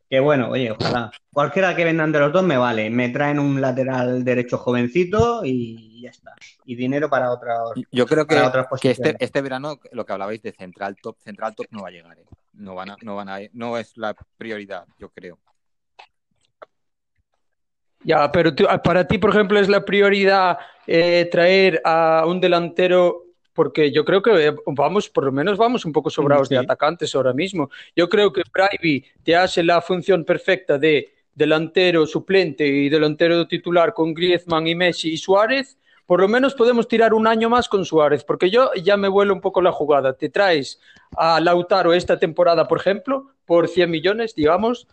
que 0.09 0.19
bueno, 0.19 0.49
oye, 0.49 0.71
ojalá. 0.71 1.11
Cualquiera 1.31 1.75
que 1.75 1.83
vendan 1.83 2.11
de 2.11 2.19
los 2.19 2.31
dos 2.31 2.43
me 2.43 2.57
vale. 2.57 2.89
Me 2.89 3.09
traen 3.09 3.39
un 3.39 3.59
lateral 3.59 4.23
derecho 4.23 4.57
jovencito 4.57 5.43
y 5.43 6.01
ya 6.01 6.09
está. 6.09 6.33
Y 6.65 6.75
dinero 6.75 7.09
para 7.09 7.31
otras. 7.31 7.59
Yo 7.91 8.05
creo 8.05 8.25
que, 8.25 8.35
que 8.81 8.91
este, 8.91 9.15
este, 9.19 9.41
verano, 9.41 9.79
lo 9.91 10.05
que 10.05 10.13
hablabais 10.13 10.41
de 10.41 10.53
central 10.53 10.95
top, 11.01 11.17
central 11.19 11.55
top 11.55 11.67
no 11.71 11.83
va 11.83 11.89
a 11.89 11.91
llegar. 11.91 12.17
¿eh? 12.17 12.25
No, 12.53 12.75
van 12.75 12.91
a, 12.91 12.97
no, 13.01 13.15
van 13.15 13.29
a, 13.29 13.39
no 13.53 13.77
es 13.77 13.97
la 13.97 14.15
prioridad, 14.37 14.85
yo 14.97 15.09
creo. 15.09 15.37
Ya, 18.03 18.31
pero 18.31 18.53
para 18.83 19.05
ti, 19.07 19.17
por 19.17 19.31
ejemplo, 19.31 19.59
es 19.59 19.67
la 19.67 19.83
prioridad 19.83 20.59
eh, 20.85 21.27
traer 21.29 21.81
a 21.83 22.23
un 22.25 22.39
delantero 22.39 23.26
porque 23.57 23.91
yo 23.91 24.05
creo 24.05 24.21
que 24.21 24.55
vamos, 24.67 25.09
por 25.09 25.23
lo 25.23 25.31
menos 25.31 25.57
vamos 25.57 25.83
un 25.83 25.91
poco 25.91 26.11
sobrados 26.11 26.47
de 26.47 26.59
atacantes 26.59 27.15
ahora 27.15 27.33
mismo. 27.33 27.71
Yo 27.95 28.07
creo 28.07 28.31
que 28.31 28.43
Brivey 28.53 29.03
te 29.23 29.35
hace 29.35 29.63
la 29.63 29.81
función 29.81 30.23
perfecta 30.23 30.77
de 30.77 31.11
delantero 31.33 32.05
suplente 32.05 32.67
y 32.67 32.87
delantero 32.87 33.47
titular 33.47 33.95
con 33.95 34.13
Griezmann 34.13 34.67
y 34.67 34.75
Messi 34.75 35.11
y 35.13 35.17
Suárez. 35.17 35.79
Por 36.05 36.21
lo 36.21 36.27
menos 36.27 36.53
podemos 36.53 36.87
tirar 36.87 37.15
un 37.15 37.25
año 37.25 37.49
más 37.49 37.67
con 37.67 37.83
Suárez, 37.83 38.23
porque 38.23 38.51
yo 38.51 38.69
ya 38.75 38.95
me 38.95 39.07
vuelo 39.07 39.33
un 39.33 39.41
poco 39.41 39.59
la 39.59 39.71
jugada. 39.71 40.13
Te 40.13 40.29
traes 40.29 40.79
a 41.17 41.39
Lautaro 41.39 41.95
esta 41.95 42.19
temporada, 42.19 42.67
por 42.67 42.77
ejemplo, 42.77 43.31
por 43.47 43.67
100 43.67 43.89
millones, 43.89 44.35
digamos, 44.35 44.87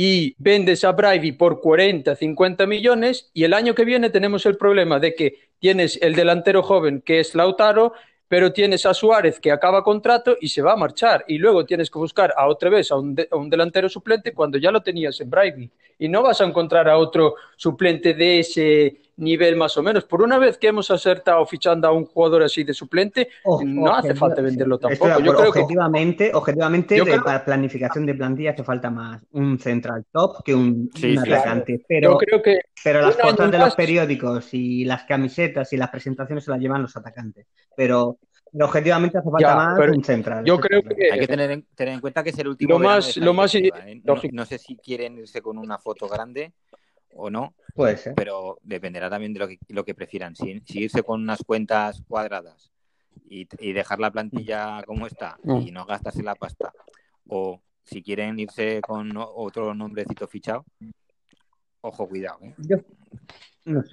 y 0.00 0.36
vendes 0.38 0.84
a 0.84 0.92
Brivey 0.92 1.32
por 1.32 1.60
40, 1.60 2.14
50 2.14 2.66
millones, 2.68 3.32
y 3.34 3.42
el 3.42 3.52
año 3.52 3.74
que 3.74 3.84
viene 3.84 4.10
tenemos 4.10 4.46
el 4.46 4.56
problema 4.56 5.00
de 5.00 5.12
que 5.12 5.50
tienes 5.58 5.98
el 6.00 6.14
delantero 6.14 6.62
joven 6.62 7.00
que 7.00 7.18
es 7.18 7.34
Lautaro 7.34 7.94
pero 8.28 8.52
tienes 8.52 8.86
a 8.86 8.94
Suárez 8.94 9.40
que 9.40 9.50
acaba 9.50 9.82
contrato 9.82 10.36
y 10.40 10.48
se 10.48 10.62
va 10.62 10.74
a 10.74 10.76
marchar. 10.76 11.24
Y 11.26 11.38
luego 11.38 11.64
tienes 11.64 11.90
que 11.90 11.98
buscar 11.98 12.32
a 12.36 12.46
otra 12.46 12.68
vez 12.70 12.92
a 12.92 12.96
un, 12.96 13.14
delantero 13.14 13.88
suplente 13.88 14.34
cuando 14.34 14.58
ya 14.58 14.70
lo 14.70 14.82
tenías 14.82 15.18
en 15.20 15.30
Brivey 15.30 15.70
y 15.98 16.08
no 16.08 16.22
vas 16.22 16.40
a 16.42 16.44
encontrar 16.44 16.88
a 16.88 16.98
otro 16.98 17.34
suplente 17.56 18.14
de 18.14 18.40
ese 18.40 19.00
nivel 19.18 19.56
más 19.56 19.76
o 19.76 19.82
menos. 19.82 20.04
Por 20.04 20.22
una 20.22 20.38
vez 20.38 20.58
que 20.58 20.68
hemos 20.68 20.90
acertado 20.90 21.44
fichando 21.46 21.88
a 21.88 21.92
un 21.92 22.06
jugador 22.06 22.42
así 22.42 22.64
de 22.64 22.72
suplente, 22.72 23.28
no 23.64 23.94
hace 23.94 24.14
falta 24.14 24.40
venderlo 24.40 24.78
tampoco. 24.78 25.20
Yo 25.20 25.34
creo 25.34 25.48
objetivamente, 25.50 26.30
objetivamente 26.32 27.02
para 27.24 27.44
planificación 27.44 28.06
de 28.06 28.14
plantilla 28.14 28.52
hace 28.52 28.64
falta 28.64 28.90
más 28.90 29.22
un 29.32 29.58
central 29.58 30.06
top 30.10 30.42
que 30.44 30.54
un, 30.54 30.90
atacante. 31.18 31.84
Pero, 31.86 32.16
creo 32.16 32.42
que 32.42 32.60
pero 32.82 33.02
las 33.02 33.16
fotos 33.16 33.50
de 33.50 33.58
los 33.58 33.74
periódicos 33.74 34.54
y 34.54 34.84
las 34.84 35.04
camisetas 35.04 35.72
y 35.72 35.76
las 35.76 35.90
presentaciones 35.90 36.44
se 36.44 36.50
las 36.50 36.60
llevan 36.60 36.82
los 36.82 36.96
atacantes. 36.96 37.46
Pero 37.76 38.18
objetivamente 38.60 39.18
hace 39.18 39.30
falta 39.30 39.54
más 39.54 39.78
un 39.78 40.04
central. 40.04 40.44
Yo 40.44 40.58
creo 40.58 40.82
que 40.82 41.12
hay 41.12 41.20
que 41.20 41.26
tener 41.26 41.50
en, 41.50 41.62
tener 41.74 41.94
en 41.94 42.00
cuenta 42.00 42.22
que 42.22 42.30
es 42.30 42.38
el 42.38 42.48
último. 42.48 42.74
Lo 42.74 42.78
más, 42.78 43.16
lo 43.16 43.34
más 43.34 43.54
¿eh? 43.54 43.70
no, 44.32 44.44
sé 44.46 44.58
si 44.58 44.76
quieren 44.76 45.18
irse 45.18 45.42
con 45.42 45.58
una 45.58 45.78
foto 45.78 46.08
grande 46.08 46.52
o 47.14 47.30
no. 47.30 47.54
Puede 47.74 47.96
ser. 47.96 48.14
Pero 48.14 48.58
dependerá 48.62 49.10
también 49.10 49.32
de 49.32 49.40
lo 49.40 49.48
que, 49.48 49.58
lo 49.68 49.84
que 49.84 49.94
prefieran. 49.94 50.34
Si, 50.34 50.62
irse 50.74 51.02
con 51.02 51.22
unas 51.22 51.42
cuentas 51.44 52.02
cuadradas 52.06 52.70
y, 53.28 53.46
dejar 53.72 54.00
la 54.00 54.10
plantilla 54.10 54.82
como 54.86 55.06
está 55.06 55.38
y 55.44 55.70
no 55.70 55.84
gastarse 55.86 56.22
la 56.22 56.34
pasta. 56.34 56.72
O 57.28 57.60
si 57.84 58.02
quieren 58.02 58.38
irse 58.38 58.80
con 58.80 59.12
otro 59.16 59.74
nombrecito 59.74 60.26
fichado, 60.26 60.64
ojo, 61.80 62.08
cuidado. 62.08 62.38
¿eh? 62.42 62.54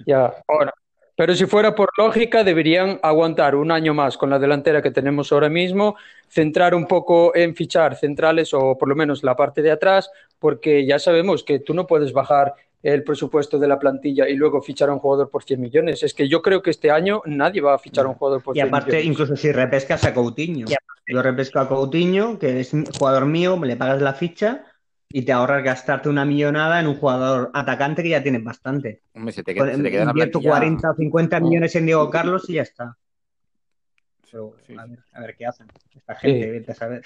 Ya, 0.06 0.34
ahora. 0.48 0.72
Pero 1.16 1.34
si 1.34 1.46
fuera 1.46 1.74
por 1.74 1.88
lógica, 1.96 2.44
deberían 2.44 3.00
aguantar 3.02 3.54
un 3.54 3.70
año 3.70 3.94
más 3.94 4.18
con 4.18 4.28
la 4.28 4.38
delantera 4.38 4.82
que 4.82 4.90
tenemos 4.90 5.32
ahora 5.32 5.48
mismo, 5.48 5.96
centrar 6.28 6.74
un 6.74 6.86
poco 6.86 7.34
en 7.34 7.54
fichar 7.56 7.96
centrales 7.96 8.52
o 8.52 8.76
por 8.76 8.86
lo 8.86 8.94
menos 8.94 9.24
la 9.24 9.34
parte 9.34 9.62
de 9.62 9.70
atrás, 9.70 10.10
porque 10.38 10.84
ya 10.84 10.98
sabemos 10.98 11.42
que 11.42 11.58
tú 11.58 11.72
no 11.72 11.86
puedes 11.86 12.12
bajar 12.12 12.54
el 12.94 13.02
presupuesto 13.02 13.58
de 13.58 13.66
la 13.66 13.78
plantilla 13.78 14.28
y 14.28 14.36
luego 14.36 14.62
fichar 14.62 14.88
a 14.90 14.92
un 14.92 15.00
jugador 15.00 15.28
por 15.28 15.42
100 15.42 15.60
millones. 15.60 16.02
Es 16.04 16.14
que 16.14 16.28
yo 16.28 16.40
creo 16.40 16.62
que 16.62 16.70
este 16.70 16.90
año 16.90 17.20
nadie 17.26 17.60
va 17.60 17.74
a 17.74 17.78
fichar 17.78 18.06
a 18.06 18.08
un 18.10 18.14
jugador 18.14 18.42
por 18.42 18.54
100 18.54 18.66
millones. 18.66 18.86
Y 18.86 18.90
aparte, 18.90 19.02
incluso 19.02 19.34
si 19.36 19.50
repescas 19.50 20.04
a 20.04 20.14
Coutinho. 20.14 20.66
Yo 21.08 21.22
repesco 21.22 21.58
a 21.58 21.68
Coutinho, 21.68 22.38
que 22.38 22.60
es 22.60 22.72
jugador 22.96 23.26
mío, 23.26 23.58
le 23.64 23.76
pagas 23.76 24.00
la 24.00 24.12
ficha 24.12 24.64
y 25.08 25.22
te 25.22 25.32
ahorras 25.32 25.64
gastarte 25.64 26.08
una 26.08 26.24
millonada 26.24 26.78
en 26.78 26.86
un 26.86 26.96
jugador 26.96 27.50
atacante 27.54 28.04
que 28.04 28.10
ya 28.10 28.22
tienes 28.22 28.44
bastante. 28.44 29.02
Hombre, 29.14 29.32
se 29.32 29.42
te 29.42 29.52
queda, 29.52 29.74
se 29.74 29.82
te 29.82 29.90
queda 29.90 30.12
40 30.12 30.90
o 30.90 30.94
50 30.94 31.40
millones 31.40 31.74
en 31.74 31.86
Diego 31.86 32.08
Carlos 32.08 32.48
y 32.48 32.54
ya 32.54 32.62
está. 32.62 32.96
a, 34.32 35.20
ver, 35.20 35.36
qué 35.36 35.46
hacen. 35.46 35.66
Esta 35.92 36.14
gente, 36.14 36.50
vete 36.50 36.70
a 36.70 36.74
saber. 36.74 37.02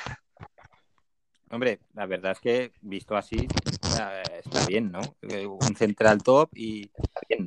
Hombre, 1.51 1.81
la 1.95 2.07
verdad 2.07 2.33
es 2.33 2.41
que 2.41 2.73
visto 2.81 3.17
así 3.17 3.49
está 3.91 4.67
bien, 4.67 4.93
¿no? 4.93 5.01
Un 5.23 5.77
central 5.77 6.23
top 6.23 6.51
y, 6.55 6.91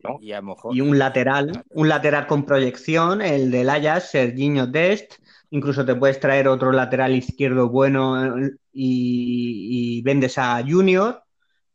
¿no? 0.04 0.20
y 0.22 0.32
a 0.32 0.42
lo 0.42 0.48
mejor... 0.48 0.76
Y 0.76 0.82
un 0.82 0.98
lateral, 0.98 1.64
un 1.70 1.90
lateral 1.90 2.28
con 2.28 2.46
proyección, 2.46 3.22
el 3.22 3.52
del 3.52 3.70
Ajax, 3.70 4.12
Serginho 4.12 4.68
Dest. 4.68 5.16
Incluso 5.50 5.86
te 5.86 5.96
puedes 5.96 6.20
traer 6.20 6.48
otro 6.48 6.72
lateral 6.72 7.16
izquierdo 7.16 7.70
bueno 7.70 8.36
y, 8.72 10.02
vendes 10.04 10.38
a 10.38 10.64
Junior. 10.68 11.22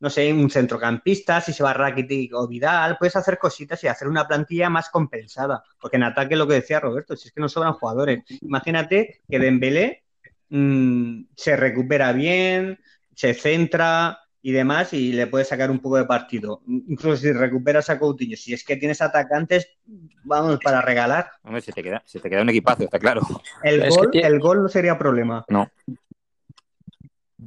No 0.01 0.11
sé, 0.11 0.33
un 0.33 0.49
centrocampista, 0.49 1.41
si 1.41 1.53
se 1.53 1.65
va 1.65 1.73
Rakitic 1.73 2.33
o 2.35 2.47
Vidal, 2.47 2.99
puedes 2.99 3.17
hacer 3.17 3.37
cositas 3.37 3.83
y 3.83 3.89
hacer 3.89 4.07
una 4.07 4.29
plantilla 4.29 4.71
más 4.71 4.91
compensada. 4.91 5.65
Porque 5.81 5.97
en 5.97 6.05
ataque 6.05 6.37
lo 6.37 6.47
que 6.47 6.55
decía 6.55 6.79
Roberto, 6.79 7.17
si 7.17 7.29
es 7.29 7.35
que 7.35 7.41
no 7.41 7.49
sobran 7.49 7.73
jugadores. 7.73 8.23
Imagínate 8.43 9.23
que 9.29 9.39
Dembélé 9.41 10.05
Mm, 10.51 11.25
se 11.37 11.57
recupera 11.57 12.13
bien, 12.13 12.79
se 13.15 13.35
centra 13.35 14.19
y 14.41 14.53
demás 14.53 14.93
y 14.93 15.13
le 15.13 15.27
puede 15.27 15.45
sacar 15.45 15.71
un 15.71 15.81
poco 15.81 15.97
de 15.97 16.05
partido. 16.05 16.63
Incluso 16.67 17.17
si 17.17 17.33
recuperas 17.33 17.91
a 17.91 17.99
Coutinho, 17.99 18.37
si 18.37 18.55
es 18.55 18.65
que 18.65 18.77
tienes 18.77 19.03
atacantes, 19.03 19.69
vamos, 20.25 20.59
para 20.63 20.81
regalar. 20.81 21.31
Hombre, 21.43 21.61
se 21.61 21.73
te 21.73 21.83
queda, 21.83 22.03
se 22.07 22.21
te 22.21 22.31
queda 22.31 22.43
un 22.43 22.49
equipazo, 22.49 22.85
está 22.85 22.99
claro. 22.99 23.23
El, 23.63 23.89
gol, 23.91 24.11
el 24.13 24.39
gol 24.39 24.63
no 24.63 24.69
sería 24.69 24.97
problema. 24.97 25.45
No. 25.49 25.71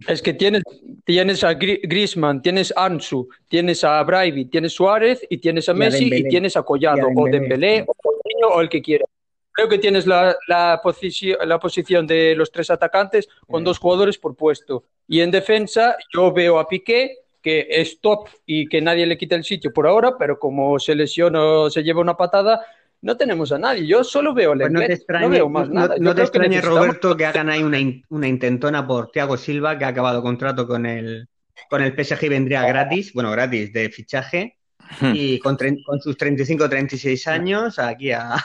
Es 0.07 0.21
que 0.21 0.33
tienes, 0.33 0.63
tienes 1.05 1.43
a 1.43 1.53
Griezmann, 1.53 2.41
tienes 2.41 2.73
a 2.75 2.85
Ansu, 2.85 3.27
tienes 3.47 3.83
a 3.83 4.01
Braiby, 4.03 4.45
tienes 4.45 4.73
Suárez 4.73 5.25
y 5.29 5.37
tienes 5.37 5.69
a 5.69 5.73
Messi 5.73 6.09
y, 6.11 6.27
tienes 6.27 6.57
a 6.57 6.63
Collado 6.63 7.07
o 7.15 7.25
Dembélé 7.29 7.83
o 7.87 7.93
Coutinho 7.93 8.47
o 8.47 8.61
el 8.61 8.69
que 8.69 8.81
quieras. 8.81 9.07
Creo 9.53 9.67
que 9.67 9.77
tienes 9.77 10.07
la, 10.07 10.35
la, 10.47 10.79
posición 10.81 12.07
de 12.07 12.35
los 12.35 12.51
tres 12.51 12.69
atacantes 12.69 13.27
con 13.47 13.63
dos 13.63 13.79
jugadores 13.79 14.17
por 14.17 14.35
puesto. 14.35 14.85
Y 15.07 15.19
en 15.19 15.31
defensa 15.31 15.97
yo 16.13 16.31
veo 16.31 16.57
a 16.57 16.67
Piqué, 16.67 17.17
que 17.41 17.67
es 17.69 17.99
top 17.99 18.29
y 18.45 18.67
que 18.67 18.81
nadie 18.81 19.05
le 19.05 19.17
quita 19.17 19.35
el 19.35 19.43
sitio 19.43 19.73
por 19.73 19.87
ahora, 19.87 20.17
pero 20.17 20.39
como 20.39 20.79
se 20.79 20.95
lesiona 20.95 21.43
o 21.43 21.69
se 21.69 21.83
lleva 21.83 22.01
una 22.01 22.15
patada, 22.15 22.65
no 23.01 23.17
tenemos 23.17 23.51
a 23.51 23.57
nadie. 23.57 23.85
Yo 23.85 24.03
solo 24.03 24.33
veo 24.33 24.53
a 24.53 24.55
pues 24.55 24.71
no 24.71 24.79
te 24.79 24.93
extrañe, 24.93 25.25
no 25.25 25.31
veo 25.31 25.49
más 25.49 25.69
nada. 25.69 25.95
No, 25.99 26.15
te 26.15 26.21
extrañe, 26.21 26.61
Roberto, 26.61 27.17
que 27.17 27.25
hagan 27.25 27.49
ahí 27.49 27.63
una, 27.63 27.79
una, 28.09 28.27
intentona 28.27 28.87
por 28.87 29.11
Thiago 29.11 29.37
Silva, 29.37 29.77
que 29.77 29.85
ha 29.85 29.89
acabado 29.89 30.21
contrato 30.21 30.67
con 30.67 30.85
el, 30.85 31.27
con 31.69 31.81
el 31.81 31.93
PSG 31.93 32.25
y 32.25 32.29
vendría 32.29 32.65
gratis, 32.65 33.11
bueno, 33.13 33.31
gratis, 33.31 33.73
de 33.73 33.89
fichaje. 33.89 34.57
Hmm. 34.99 35.13
Y 35.15 35.39
con, 35.39 35.57
con 35.85 35.99
sus 36.01 36.17
35 36.17 36.69
36 36.69 37.27
años, 37.27 37.79
aquí 37.79 38.11
a, 38.11 38.35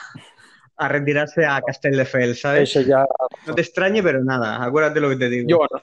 a 0.77 0.87
retirarse 0.87 1.45
a 1.45 1.61
Castelldefels, 1.61 2.41
¿sabes? 2.41 2.69
Eso 2.69 2.81
ya... 2.81 3.05
No 3.45 3.55
te 3.55 3.61
extrañe, 3.61 4.03
pero 4.03 4.23
nada, 4.23 4.63
acuérdate 4.63 4.99
lo 4.99 5.09
que 5.09 5.15
te 5.15 5.29
digo. 5.29 5.49
Yo, 5.49 5.59
no, 5.71 5.81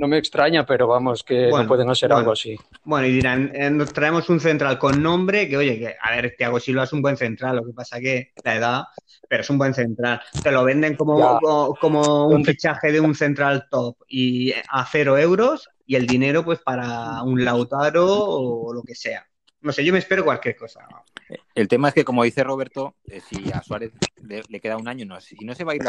no 0.00 0.08
me 0.08 0.16
extraña, 0.16 0.64
pero 0.64 0.86
vamos, 0.86 1.22
que 1.22 1.50
no 1.50 1.66
pueden 1.66 1.90
hacer 1.90 2.10
algo 2.12 2.32
así. 2.32 2.56
Bueno, 2.84 3.06
y 3.06 3.12
dirán, 3.12 3.52
eh, 3.54 3.70
nos 3.70 3.92
traemos 3.92 4.30
un 4.30 4.40
central 4.40 4.78
con 4.78 5.02
nombre, 5.02 5.46
que 5.46 5.58
oye, 5.58 5.78
que 5.78 5.94
a 6.00 6.10
ver, 6.12 6.34
Thiago 6.38 6.58
Silva 6.58 6.84
es 6.84 6.92
un 6.94 7.02
buen 7.02 7.18
central, 7.18 7.56
lo 7.56 7.66
que 7.66 7.74
pasa 7.74 8.00
que 8.00 8.32
la 8.42 8.56
edad, 8.56 8.84
pero 9.28 9.42
es 9.42 9.50
un 9.50 9.58
buen 9.58 9.74
central. 9.74 10.22
Te 10.42 10.50
lo 10.50 10.64
venden 10.64 10.96
como, 10.96 11.38
como, 11.78 12.28
un 12.28 12.44
fichaje 12.44 12.92
de 12.92 13.00
un 13.00 13.14
central 13.14 13.66
top 13.70 13.96
y 14.08 14.52
a 14.52 14.86
cero 14.90 15.18
euros 15.18 15.68
y 15.84 15.96
el 15.96 16.06
dinero 16.06 16.44
pues 16.44 16.60
para 16.60 17.22
un 17.22 17.44
Lautaro 17.44 18.06
o 18.08 18.72
lo 18.72 18.82
que 18.82 18.94
sea. 18.94 19.26
No 19.62 19.72
sé, 19.72 19.84
yo 19.84 19.92
me 19.92 19.98
espero 19.98 20.24
cualquier 20.24 20.56
cosa. 20.56 20.86
El 21.54 21.68
tema 21.68 21.88
es 21.88 21.94
que, 21.94 22.04
como 22.04 22.24
dice 22.24 22.42
Roberto, 22.42 22.96
eh, 23.06 23.20
si 23.20 23.50
a 23.52 23.62
Suárez 23.62 23.92
le, 24.22 24.60
queda 24.60 24.76
un 24.76 24.88
año, 24.88 25.04
no, 25.04 25.20
si 25.20 25.36
no 25.44 25.54
se 25.54 25.64
va 25.64 25.72
a 25.72 25.76
ir 25.76 25.82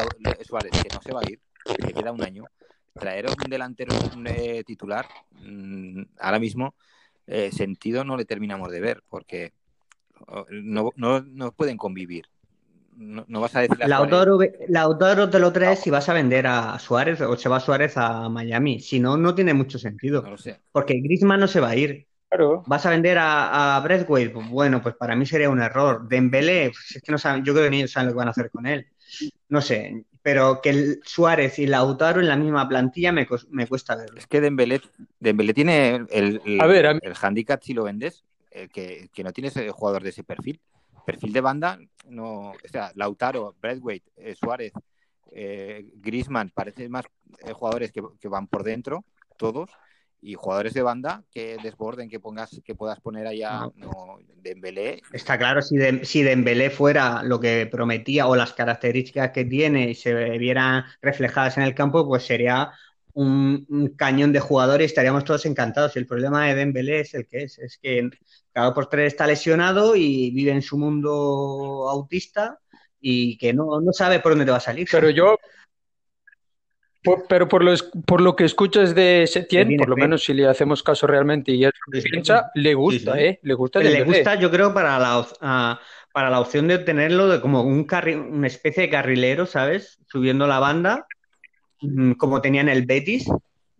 Suárez, 0.46 0.72
que 0.72 0.94
no 0.94 1.02
se 1.02 1.14
va 1.14 1.22
a 1.22 1.32
ir, 1.32 1.40
le 1.78 1.94
queda 1.94 2.12
un 2.12 2.22
año, 2.22 2.46
traer 2.94 3.28
un 3.28 3.50
delantero 3.50 3.96
eh, 4.26 4.64
titular, 4.66 5.08
mm, 5.32 6.02
ahora 6.20 6.40
mismo, 6.40 6.76
eh, 7.28 7.52
sentido 7.52 8.04
no 8.04 8.18
le 8.18 8.26
terminamos 8.26 8.70
de 8.72 8.82
ver, 8.82 9.04
porque 9.08 9.54
no, 10.50 10.92
no, 10.96 11.52
pueden 11.54 11.78
convivir. 11.78 12.26
No, 12.94 13.40
vas 13.40 13.56
a 13.56 13.62
decir 13.62 13.80
la 13.80 13.88
Lautaro, 14.68 15.30
te 15.30 15.40
lo 15.40 15.52
traes 15.54 15.80
si 15.80 15.90
vas 15.90 16.10
a 16.10 16.14
vender 16.14 16.46
a 16.46 16.78
Suárez 16.78 17.22
o 17.22 17.36
se 17.38 17.50
va 17.50 17.60
Suárez 17.60 17.98
a 17.98 18.30
Miami. 18.30 18.80
Si 18.80 19.00
no, 19.00 19.18
no 19.18 19.34
tiene 19.34 19.54
mucho 19.54 19.80
sentido. 19.80 20.22
No 20.22 20.32
lo 20.32 20.38
sé. 20.38 20.60
Porque 20.72 21.00
Griezmann 21.00 21.40
no 21.40 21.48
se 21.48 21.62
va 21.62 21.70
a 21.70 21.76
ir. 21.76 22.11
¿Vas 22.66 22.86
a 22.86 22.92
vender 22.92 23.18
a, 23.18 23.76
a 23.76 23.80
Breathwaite? 23.82 24.34
Pues 24.34 24.50
bueno, 24.50 24.82
pues 24.82 24.96
para 24.96 25.16
mí 25.16 25.26
sería 25.26 25.50
un 25.50 25.62
error. 25.62 26.08
Dembélé, 26.08 26.72
pues 26.72 26.96
es 26.96 27.02
que 27.02 27.12
no 27.12 27.18
saben, 27.18 27.44
yo 27.44 27.54
creo 27.54 27.66
que 27.66 27.72
ni 27.72 27.78
ellos 27.80 27.92
saben 27.92 28.08
lo 28.08 28.14
que 28.14 28.18
van 28.18 28.28
a 28.30 28.32
hacer 28.32 28.50
con 28.50 28.66
él. 28.66 28.88
No 29.50 29.62
sé, 29.62 30.06
pero 30.22 30.62
que 30.62 30.70
el 30.70 31.02
Suárez 31.04 31.60
y 31.60 31.68
Lautaro 31.68 32.22
en 32.22 32.28
la 32.28 32.38
misma 32.38 32.68
plantilla 32.70 33.12
me, 33.12 33.28
me 33.50 33.68
cuesta 33.68 33.96
verlo. 33.96 34.18
Es 34.18 34.28
que 34.28 34.40
Dembélé, 34.40 34.82
Dembélé 35.20 35.54
tiene 35.54 35.96
el, 36.10 36.42
el, 36.46 37.00
el 37.02 37.14
handicap 37.22 37.62
si 37.62 37.74
lo 37.74 37.84
vendes, 37.84 38.24
eh, 38.52 38.70
que, 38.72 39.10
que, 39.14 39.24
no 39.24 39.34
tienes 39.34 39.54
jugador 39.72 40.04
de 40.04 40.10
ese 40.10 40.24
perfil. 40.24 40.62
Perfil 41.06 41.34
de 41.34 41.42
banda, 41.42 41.80
no, 42.08 42.52
o 42.52 42.56
sea, 42.72 42.92
Lautaro, 42.96 43.56
Breathwaite, 43.60 44.12
eh, 44.18 44.36
Suárez, 44.36 44.72
eh, 45.32 45.92
Griezmann, 45.96 46.52
parecen 46.54 46.92
más 46.92 47.06
eh, 47.44 47.54
jugadores 47.54 47.92
que, 47.92 48.04
que 48.20 48.28
van 48.28 48.48
por 48.48 48.64
dentro, 48.64 49.04
todos 49.36 49.72
y 50.22 50.36
jugadores 50.36 50.74
de 50.74 50.84
banda 50.84 51.24
que 51.32 51.58
desborden, 51.64 52.10
que 52.10 52.20
pongas, 52.20 52.62
que 52.64 52.76
puedas 52.76 53.00
poner 53.00 53.28
allá 53.28 53.60
No. 53.60 53.74
no, 53.76 54.20
Dembélé. 54.42 55.02
Está 55.14 55.38
claro, 55.38 55.62
si, 55.62 55.78
de, 55.78 56.06
si 56.06 56.24
Dembélé 56.24 56.70
fuera 56.70 57.24
lo 57.24 57.40
que 57.40 57.68
prometía 57.72 58.28
o 58.28 58.36
las 58.36 58.54
características 58.54 59.32
que 59.32 59.46
tiene 59.46 59.90
y 59.90 59.96
se 59.96 60.14
vieran 60.38 60.84
reflejadas 61.02 61.58
en 61.58 61.64
el 61.64 61.76
campo, 61.76 62.08
pues 62.08 62.24
sería 62.24 62.72
un, 63.14 63.66
un 63.70 63.90
cañón 63.96 64.32
de 64.32 64.40
jugadores 64.40 64.86
y 64.86 64.92
estaríamos 64.92 65.24
todos 65.26 65.46
encantados. 65.46 65.96
Y 65.96 66.00
el 66.00 66.08
problema 66.08 66.48
de 66.48 66.56
Dembélé 66.56 67.02
es 67.02 67.14
el 67.14 67.28
que 67.28 67.44
es, 67.44 67.60
es 67.60 67.78
que 67.78 68.10
cada 68.54 68.74
por 68.74 68.88
tres 68.88 69.14
está 69.14 69.28
lesionado 69.28 69.96
y 69.96 70.32
vive 70.32 70.52
en 70.52 70.62
su 70.62 70.78
mundo 70.78 71.88
autista 71.90 72.60
y 73.00 73.38
que 73.38 73.54
no, 73.54 73.82
no 73.82 73.92
sabe 73.94 74.20
por 74.20 74.34
dónde 74.34 74.46
te 74.46 74.52
va 74.52 74.58
a 74.58 74.62
salir. 74.62 74.88
Pero 74.92 75.10
yo, 75.10 75.38
por- 77.04 77.26
pero 77.28 77.48
por 77.48 77.64
lo, 77.64 77.74
es- 77.74 77.90
por 78.06 78.22
lo 78.22 78.36
que 78.36 78.46
escuchas 78.46 78.94
de 78.96 79.26
Setién, 79.28 79.76
por 79.78 79.90
lo 79.90 79.96
fe. 79.96 80.02
menos 80.02 80.24
si 80.24 80.34
le 80.34 80.48
hacemos 80.48 80.84
caso 80.84 81.08
realmente 81.08 81.52
y 81.52 81.66
es 81.66 81.72
piensa, 82.04 82.52
le 82.56 82.74
gusta, 82.74 83.14
Sí, 83.14 83.20
sí. 83.20 83.26
¿eh? 83.26 83.40
Le 83.44 83.54
gusta 83.54 83.80
Le 83.82 84.04
gusta, 84.04 84.36
yo 84.36 84.52
creo, 84.52 84.74
para 84.74 85.00
la, 85.00 85.28
ah, 85.42 85.80
para 86.14 86.30
la 86.30 86.40
opción 86.40 86.68
de 86.68 86.78
tenerlo 86.80 87.28
de 87.28 87.42
como 87.42 87.64
un 87.64 87.88
carri- 87.88 88.16
una 88.16 88.48
especie 88.48 88.84
de 88.84 88.90
carrilero, 88.90 89.46
¿sabes? 89.46 90.00
Subiendo 90.08 90.46
la 90.48 90.60
banda, 90.60 91.08
mm, 91.82 92.14
como 92.14 92.42
tenía 92.42 92.62
en 92.62 92.70
el 92.70 92.86
Betis, 92.86 93.28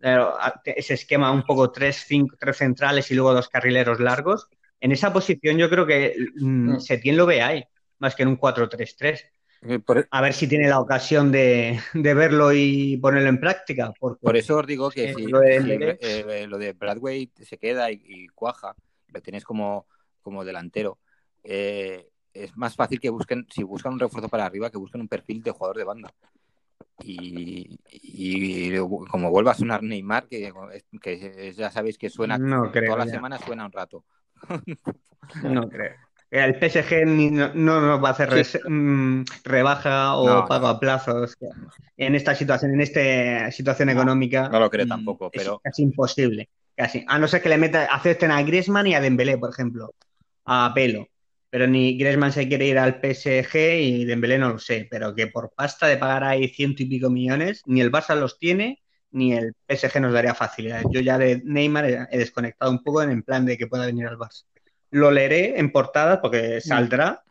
eh, 0.02 0.18
ese 0.64 0.94
esquema 0.94 1.30
un 1.30 1.42
poco 1.44 1.70
tres, 1.70 2.04
cinco, 2.06 2.36
tres 2.38 2.56
centrales 2.56 3.10
y 3.10 3.14
luego 3.14 3.34
dos 3.34 3.48
carrileros 3.48 4.00
largos. 4.00 4.48
En 4.80 4.90
esa 4.90 5.12
posición 5.12 5.58
yo 5.58 5.70
creo 5.70 5.86
que 5.86 6.16
mm, 6.36 6.72
Mm. 6.72 6.80
Setién 6.80 7.16
lo 7.16 7.26
ve 7.26 7.40
ahí, 7.42 7.62
más 8.00 8.16
que 8.16 8.24
en 8.24 8.30
un 8.30 8.36
4-3-3. 8.36 9.26
Eh, 9.64 9.78
Por, 9.78 10.08
A 10.10 10.20
ver 10.20 10.32
si 10.32 10.48
tiene 10.48 10.68
la 10.68 10.80
ocasión 10.80 11.30
de, 11.30 11.78
de 11.94 12.14
verlo 12.14 12.52
y 12.52 12.96
ponerlo 12.96 13.28
en 13.28 13.40
práctica. 13.40 13.92
Porque 13.98 14.24
por 14.24 14.36
eso 14.36 14.58
os 14.58 14.66
digo 14.66 14.90
que 14.90 15.04
Eh, 15.04 15.14
si, 15.14 15.26
lo 15.28 15.40
de 15.40 15.60
si, 15.62 15.68
Dembélé- 15.68 15.98
eh, 16.00 16.46
lo 16.48 16.58
de 16.58 16.72
Bradway 16.72 17.30
se 17.40 17.58
queda 17.58 17.90
y, 17.90 18.00
y 18.04 18.28
cuaja, 18.28 18.74
lo 19.12 19.20
tenéis 19.20 19.44
como, 19.44 19.86
como 20.22 20.44
delantero, 20.44 20.98
eh, 21.44 22.08
es 22.34 22.56
más 22.56 22.74
fácil 22.74 22.98
que 22.98 23.10
busquen, 23.10 23.46
si 23.50 23.62
buscan 23.62 23.92
un 23.92 24.00
refuerzo 24.00 24.28
para 24.28 24.46
arriba, 24.46 24.70
que 24.70 24.78
busquen 24.78 25.02
un 25.02 25.08
perfil 25.08 25.42
de 25.42 25.50
jugador 25.50 25.76
de 25.76 25.84
banda. 25.84 26.12
Y, 27.04 27.78
y 27.90 28.76
como 29.10 29.30
vuelva 29.30 29.52
a 29.52 29.54
sonar 29.54 29.82
Neymar, 29.82 30.28
que, 30.28 30.52
que 31.00 31.52
ya 31.56 31.70
sabéis 31.70 31.98
que 31.98 32.10
suena 32.10 32.38
No 32.38 32.70
creo, 32.70 32.86
toda 32.92 32.98
la 32.98 33.06
ya. 33.06 33.12
semana, 33.12 33.38
suena 33.38 33.66
un 33.66 33.72
rato. 33.72 34.04
No 35.42 35.68
creo. 35.68 35.94
El 36.32 36.54
PSG 36.58 37.04
ni- 37.06 37.30
no, 37.30 37.52
no 37.52 37.80
nos 37.82 38.02
va 38.02 38.08
a 38.08 38.12
hacer 38.12 38.30
mm, 38.66 39.24
rebaja 39.44 40.16
o 40.16 40.24
No, 40.26 40.46
pago 40.48 40.66
a 40.66 40.80
plazos 40.80 41.36
en 41.98 42.14
esta 42.14 42.34
situación, 42.34 42.72
en 42.72 42.80
esta 42.80 43.50
situación 43.50 43.90
económica. 43.90 44.48
no 44.48 44.58
lo 44.58 44.70
creo 44.70 44.86
mm, 44.86 44.88
tampoco, 44.88 45.28
es 45.30 45.42
pero- 45.42 45.60
casi 45.62 45.82
imposible. 45.82 46.48
Casi. 46.74 47.04
A 47.06 47.18
no 47.18 47.28
ser 47.28 47.42
que 47.42 47.50
le 47.50 47.58
meta, 47.58 47.84
acepten 47.84 48.30
a 48.30 48.42
Griezmann 48.42 48.86
y 48.86 48.94
a 48.94 49.00
Dembélé, 49.02 49.36
por 49.36 49.50
ejemplo, 49.50 49.94
a 50.46 50.72
pelo. 50.74 51.06
Pero 51.50 51.66
ni 51.66 51.98
Griezmann 51.98 52.32
se 52.32 52.48
quiere 52.48 52.66
ir 52.66 52.78
al 52.78 52.98
PSG 52.98 53.54
y 53.82 54.04
Dembélé 54.06 54.38
no 54.38 54.48
lo 54.54 54.58
sé. 54.58 54.88
Pero 54.90 55.14
que 55.14 55.26
por 55.26 55.52
pasta 55.54 55.86
de 55.86 55.98
pagar 55.98 56.24
ahí 56.24 56.48
ciento 56.48 56.82
y 56.82 56.86
pico 56.86 57.10
millones, 57.10 57.60
ni 57.66 57.82
el 57.82 57.92
Barça 57.92 58.16
los 58.18 58.38
tiene, 58.38 58.80
ni 59.10 59.34
el 59.34 59.52
PSG 59.68 60.00
nos 60.00 60.14
daría 60.14 60.34
facilidades. 60.34 60.86
Yo 60.90 61.00
ya 61.02 61.18
de 61.18 61.42
Neymar 61.44 61.84
he, 61.84 62.06
he 62.10 62.16
desconectado 62.16 62.70
un 62.70 62.82
poco 62.82 63.02
en 63.02 63.10
el 63.10 63.22
plan 63.22 63.44
de 63.44 63.58
que 63.58 63.66
pueda 63.66 63.84
venir 63.84 64.06
al 64.06 64.16
Barça. 64.16 64.44
Lo 64.92 65.10
leeré 65.10 65.58
en 65.58 65.72
portadas 65.72 66.20
porque 66.20 66.60
saldrá, 66.60 67.24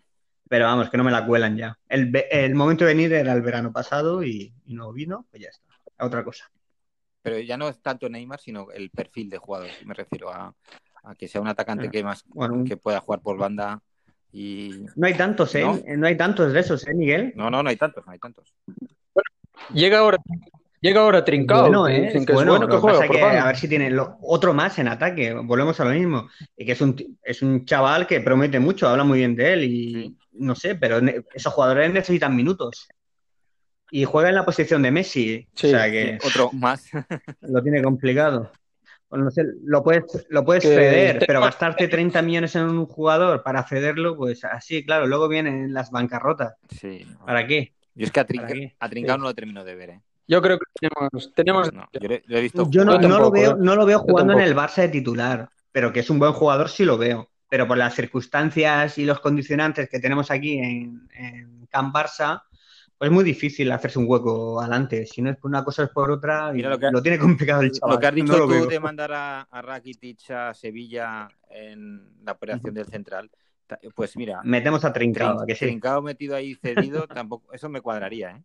pero 0.50 0.66
vamos, 0.66 0.90
que 0.90 0.98
no 0.98 1.06
me 1.06 1.12
la 1.12 1.26
cuelan 1.26 1.56
ya. 1.56 1.80
El, 1.88 2.56
momento 2.56 2.84
de 2.84 2.94
venir 2.94 3.14
era 3.14 3.32
el 3.32 3.42
verano 3.42 3.72
pasado 3.72 4.24
y, 4.24 4.54
y 4.66 4.74
no 4.74 4.92
vino, 4.92 5.26
pues 5.32 5.44
ya 5.44 5.50
está. 5.50 5.74
Otra 6.06 6.24
cosa. 6.26 6.52
Pero 7.22 7.40
ya 7.40 7.56
no 7.56 7.70
es 7.70 7.82
tanto 7.82 8.10
Neymar, 8.10 8.40
sino 8.40 8.70
el 8.72 8.90
perfil 8.90 9.30
de 9.30 9.38
jugador. 9.38 9.70
Me 9.86 9.94
refiero 9.94 10.30
a, 10.30 10.54
a 11.04 11.16
que 11.16 11.28
sea 11.28 11.42
un 11.42 11.48
atacante 11.48 11.88
Ah, 11.88 11.92
que 11.92 12.04
más 12.04 12.24
bueno, 12.28 12.64
que 12.66 12.78
pueda 12.78 13.00
jugar 13.00 13.22
por 13.22 13.38
banda 13.38 13.82
y 14.32 14.86
No 14.96 15.08
hay 15.08 15.16
tantos, 15.16 15.54
¿eh? 15.56 15.62
¿No? 15.62 15.80
¿No? 15.98 16.08
hay 16.08 16.18
tantos 16.18 16.54
de 16.54 16.60
esos, 16.60 16.88
¿eh, 16.88 16.94
Miguel? 16.94 17.34
no, 17.36 17.50
no, 17.50 17.62
no 17.62 17.70
hay 17.70 17.76
tantos, 17.76 18.06
no 18.06 18.12
hay 18.12 18.20
tantos. 18.20 18.54
Llega 19.74 20.00
ahora, 20.00 20.18
llega 20.82 21.02
ahora 21.02 21.24
Trincao, 21.24 21.62
Bueno, 21.62 21.86
que 21.86 21.96
¿eh? 21.96 22.02
dicen 22.08 22.26
que 22.26 22.34
bueno, 22.34 22.54
es 22.56 22.60
bueno 22.60 22.68
lo 22.68 22.82
que 22.82 22.88
que 22.88 22.94
juega 23.18 23.32
que 23.32 23.38
a 23.40 23.46
ver 23.46 23.56
si 23.58 23.68
tiene 23.68 23.90
lo- 23.90 24.18
otro 24.22 24.54
más 24.54 24.78
en 24.80 24.88
ataque. 24.88 25.34
Volvemos 25.34 25.80
a 25.80 25.86
lo 25.86 25.92
mismo. 25.92 26.28
Y 26.58 26.66
que 26.66 26.72
es 26.74 26.82
un, 26.82 26.96
es 27.24 27.42
un 27.42 27.66
chaval 27.66 28.08
que 28.08 28.20
promete 28.22 28.60
mucho, 28.60 28.88
habla 28.90 29.04
muy 29.04 29.20
bien 29.20 29.36
de 29.36 29.54
él 29.54 29.64
y 29.64 30.18
no 30.34 30.56
sé, 30.56 30.76
pero 30.76 31.00
ne- 31.02 31.24
esos 31.34 31.54
jugadores 31.54 31.92
necesitan 31.94 32.36
minutos. 32.36 32.88
Y 33.92 34.06
juega 34.06 34.30
en 34.30 34.36
la 34.36 34.46
posición 34.46 34.82
de 34.82 34.92
Messi, 34.92 35.48
Sí, 35.54 35.68
o 35.68 35.70
sea 35.72 35.92
que 35.92 36.18
Otro 36.26 36.50
más. 36.54 36.90
lo 37.42 37.62
tiene 37.62 37.82
complicado. 37.82 38.52
No 39.12 39.30
sé, 39.30 39.44
lo 39.66 39.84
puedes, 39.84 40.06
lo 40.30 40.46
puedes 40.46 40.64
ceder, 40.64 41.20
te- 41.20 41.26
pero 41.26 41.42
gastarte 41.42 41.90
30 41.90 42.22
millones 42.22 42.56
en 42.56 42.64
un 42.64 42.86
jugador 42.86 43.44
para 43.44 43.68
cederlo, 43.68 44.16
pues 44.16 44.46
así, 44.46 44.86
claro, 44.86 45.06
luego 45.08 45.28
vienen 45.28 45.74
las 45.74 45.92
bancarrotas. 45.92 46.54
Sí. 46.70 47.06
¿Para 47.26 47.46
qué? 47.46 47.74
Yo 47.94 48.06
es 48.06 48.12
que 48.14 48.22
a, 48.22 48.26
¿Para 48.26 48.48
Trinca- 48.48 48.74
a 48.80 48.90
Trincao 48.90 49.16
Sí. 49.16 49.20
no 49.22 49.28
lo 49.28 49.36
termino 49.36 49.66
de 49.66 49.76
ver, 49.76 49.90
¿eh? 49.90 50.02
Yo 50.32 50.42
creo 50.42 50.58
que 50.58 50.66
tenemos, 50.80 51.34
tenemos 51.34 51.74
No, 51.74 51.90
yo 51.92 52.08
le- 52.08 52.24
lo 52.26 52.38
he 52.38 52.42
visto 52.42 52.70
Yo 52.72 52.86
no, 52.86 52.94
jugar. 52.94 53.02
Yo 53.04 53.10
no 53.10 53.20
lo 53.20 53.32
veo, 53.32 53.58
no 53.58 53.76
lo 53.76 53.86
veo 53.86 54.00
jugando 54.00 54.32
en 54.32 54.40
el. 54.40 54.56
Barça 54.56 54.82
de 54.84 54.88
titular, 54.88 55.50
pero 55.74 55.92
que 55.92 56.00
es 56.00 56.10
un 56.10 56.20
buen 56.20 56.32
jugador 56.32 56.70
sí 56.70 56.86
lo 56.86 56.98
veo. 56.98 57.30
Pero 57.50 57.68
por 57.68 57.78
las 57.78 57.94
circunstancias 57.96 58.98
y 58.98 59.04
los 59.04 59.20
condicionantes 59.20 59.90
que 59.90 60.00
tenemos 60.00 60.32
aquí 60.32 60.58
en, 60.58 61.10
en 61.14 61.66
Camp 61.70 61.94
Barça, 61.94 62.44
pues 62.98 63.10
es 63.10 63.14
muy 63.14 63.26
difícil 63.26 63.70
hacerse 63.74 64.00
un 64.00 64.06
hueco 64.08 64.62
adelante. 64.62 65.06
Si 65.06 65.22
no 65.22 65.32
es 65.32 65.36
por 65.36 65.50
una 65.50 65.66
cosa 65.66 65.84
es 65.84 65.90
por 65.90 66.10
otra, 66.10 66.52
y 66.52 66.54
Mira 66.54 66.70
lo 66.70 66.80
que- 66.80 66.92
lo 66.92 67.02
tiene 67.02 67.20
complicado 67.20 67.62
el 67.64 67.72
chaval. 67.74 67.96
Lo 67.96 68.00
que 68.00 68.08
has 68.08 68.16
dicho 68.16 68.38
no 68.40 68.48
tú 68.48 68.68
de 68.70 68.80
mandar 68.80 69.12
a, 69.12 69.42
a 69.42 69.62
Rakitic 69.62 70.32
a 70.32 70.54
Sevilla 70.54 71.28
en 71.50 72.24
la 72.24 72.32
operación 72.32 72.74
del 72.74 72.86
central, 72.86 73.30
pues 73.96 74.16
mira, 74.16 74.40
Metemos 74.46 74.86
a 74.86 74.94
Trincao, 74.94 75.34
Trin- 75.36 75.44
¿a 75.44 75.46
que 75.46 75.56
sí? 75.56 75.66
Trincao 75.66 76.02
metido 76.02 76.38
ahí 76.38 76.56
cedido, 76.56 77.06
tampoco, 77.08 77.52
eso 77.54 77.68
me 77.68 77.82
cuadraría, 77.82 78.32
¿eh? 78.32 78.44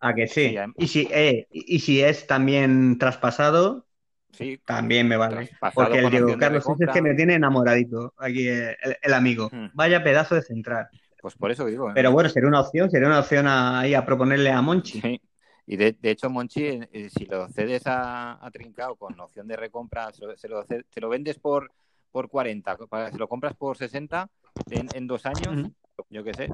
¿A 0.00 0.14
que 0.14 0.26
sí? 0.26 0.56
Y 0.76 0.86
si, 0.86 1.08
eh, 1.10 1.46
y 1.50 1.78
si 1.80 2.02
es 2.02 2.26
también 2.26 2.98
traspasado, 2.98 3.86
Sí, 4.32 4.58
también 4.64 5.08
me 5.08 5.16
vale. 5.16 5.50
Porque 5.74 5.98
el 5.98 6.10
Diego 6.10 6.36
Carlos 6.38 6.64
es 6.78 6.88
que 6.92 7.02
me 7.02 7.14
tiene 7.14 7.34
enamoradito 7.34 8.14
aquí 8.18 8.48
eh, 8.48 8.76
el, 8.82 8.96
el 9.02 9.14
amigo. 9.14 9.48
Hmm. 9.52 9.66
Vaya 9.74 10.04
pedazo 10.04 10.34
de 10.36 10.42
central. 10.42 10.88
pues 11.20 11.34
por 11.34 11.50
eso 11.50 11.64
digo. 11.66 11.88
¿eh? 11.90 11.92
Pero 11.94 12.12
bueno, 12.12 12.28
sería 12.28 12.48
una 12.48 12.60
opción, 12.60 12.90
sería 12.90 13.08
una 13.08 13.20
opción 13.20 13.46
a- 13.46 13.80
ahí 13.80 13.94
a 13.94 14.04
proponerle 14.04 14.50
a 14.50 14.62
Monchi. 14.62 15.00
Sí. 15.00 15.20
Y 15.66 15.76
de, 15.76 15.92
de 15.92 16.10
hecho, 16.10 16.30
Monchi, 16.30 16.80
si 17.10 17.26
lo 17.26 17.48
cedes 17.48 17.86
a, 17.86 18.44
a 18.44 18.50
Trincao 18.50 18.96
con 18.96 19.18
opción 19.20 19.46
de 19.48 19.56
recompra, 19.56 20.12
se 20.12 20.24
lo, 20.24 20.36
se 20.36 20.48
lo 20.48 20.64
te 20.64 21.00
lo 21.00 21.08
vendes 21.08 21.38
por, 21.38 21.72
por 22.10 22.28
40, 22.28 22.76
para- 22.88 23.10
si 23.10 23.18
lo 23.18 23.28
compras 23.28 23.54
por 23.54 23.76
60 23.76 24.28
en, 24.70 24.88
en 24.94 25.06
dos 25.06 25.26
años, 25.26 25.68
yo 26.10 26.22
qué 26.24 26.32
sé, 26.32 26.48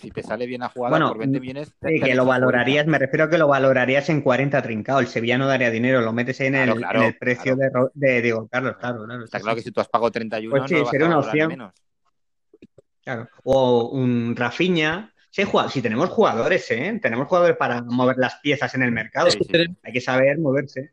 si 0.00 0.10
te 0.10 0.22
sale 0.22 0.46
bien 0.46 0.60
la 0.62 0.68
jugada 0.68 0.90
Bueno, 0.90 1.08
por 1.08 1.18
20 1.18 1.40
millones... 1.40 1.72
Sí, 1.86 2.00
que 2.00 2.14
lo 2.14 2.24
valorarías, 2.24 2.84
40. 2.84 2.90
me 2.90 2.98
refiero 2.98 3.24
a 3.24 3.30
que 3.30 3.38
lo 3.38 3.48
valorarías 3.48 4.08
en 4.08 4.22
40 4.22 4.62
trincado. 4.62 5.00
El 5.00 5.06
Sevilla 5.06 5.38
no 5.38 5.46
daría 5.46 5.70
dinero, 5.70 6.00
lo 6.00 6.12
metes 6.12 6.40
ahí 6.40 6.48
en, 6.48 6.54
Claro, 6.54 6.72
el, 6.72 6.78
claro, 6.78 7.00
en 7.00 7.06
el 7.06 7.16
precio 7.18 7.56
claro. 7.56 7.90
de, 7.94 8.12
de 8.14 8.22
Diego 8.22 8.48
Carlos, 8.48 8.76
claro, 8.78 9.04
claro. 9.04 9.24
Está 9.24 9.38
sí, 9.38 9.42
claro 9.44 9.56
sí. 9.56 9.62
que 9.62 9.68
si 9.68 9.72
tú 9.72 9.80
has 9.80 9.88
pagado 9.88 10.10
31, 10.10 10.50
Pues 10.56 10.68
sí, 10.68 10.74
no 10.74 10.78
lo 10.78 10.84
vas 10.84 10.90
sería 10.90 11.06
a 11.06 11.08
una 11.10 11.18
opción. 11.18 11.48
menos. 11.48 11.72
Claro. 13.04 13.28
O 13.44 13.88
un. 13.90 14.36
Sí, 15.32 15.44
jua- 15.44 15.68
si 15.68 15.80
tenemos 15.80 16.08
jugadores, 16.10 16.68
¿eh? 16.72 16.98
Tenemos 17.00 17.28
jugadores 17.28 17.56
para 17.56 17.82
mover 17.82 18.16
las 18.18 18.36
piezas 18.40 18.74
en 18.74 18.82
el 18.82 18.90
mercado. 18.90 19.30
Sí, 19.30 19.38
sí. 19.40 19.48
Tenemos- 19.50 19.76
Hay 19.84 19.92
que 19.92 20.00
saber 20.00 20.38
moverse. 20.38 20.92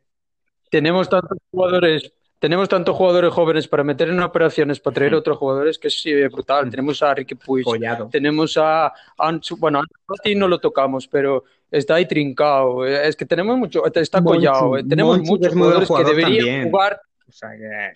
tenemos 0.70 1.08
tantos 1.08 1.38
jugadores, 1.50 2.12
tenemos 2.38 2.68
tantos 2.68 2.94
jugadores 2.96 3.32
jóvenes 3.32 3.66
para 3.68 3.82
meter 3.84 4.08
en 4.08 4.20
operaciones, 4.20 4.80
para 4.80 4.94
traer 4.94 5.14
otros 5.14 5.36
jugadores 5.38 5.78
que 5.78 5.88
es 5.88 6.02
eh, 6.06 6.28
brutal. 6.28 6.70
Tenemos 6.70 7.02
a 7.02 7.14
Ricky 7.14 7.34
Puig, 7.34 7.64
Collado. 7.64 8.08
tenemos 8.10 8.56
a 8.56 8.92
Ansu, 9.18 9.56
bueno, 9.56 9.78
Ansu 9.80 10.38
no 10.38 10.48
lo 10.48 10.58
tocamos, 10.58 11.06
pero 11.08 11.44
está 11.70 11.96
ahí 11.96 12.06
Trincao. 12.06 12.86
eh, 12.86 13.08
Es 13.08 13.16
que 13.16 13.26
tenemos 13.26 13.56
mucho, 13.58 13.84
está 13.86 14.20
Monchi, 14.20 14.46
Collado, 14.46 14.78
eh, 14.78 14.84
tenemos 14.88 15.18
Monchi, 15.18 15.26
que 15.26 15.30
muchos 15.30 15.54
jugadores 15.54 15.80
que 15.80 15.86
jugador 15.94 16.16
deberían 16.16 16.44
también. 16.46 16.70
jugar. 16.70 17.00
O 17.28 17.32
sea 17.32 17.50
que. 17.50 17.92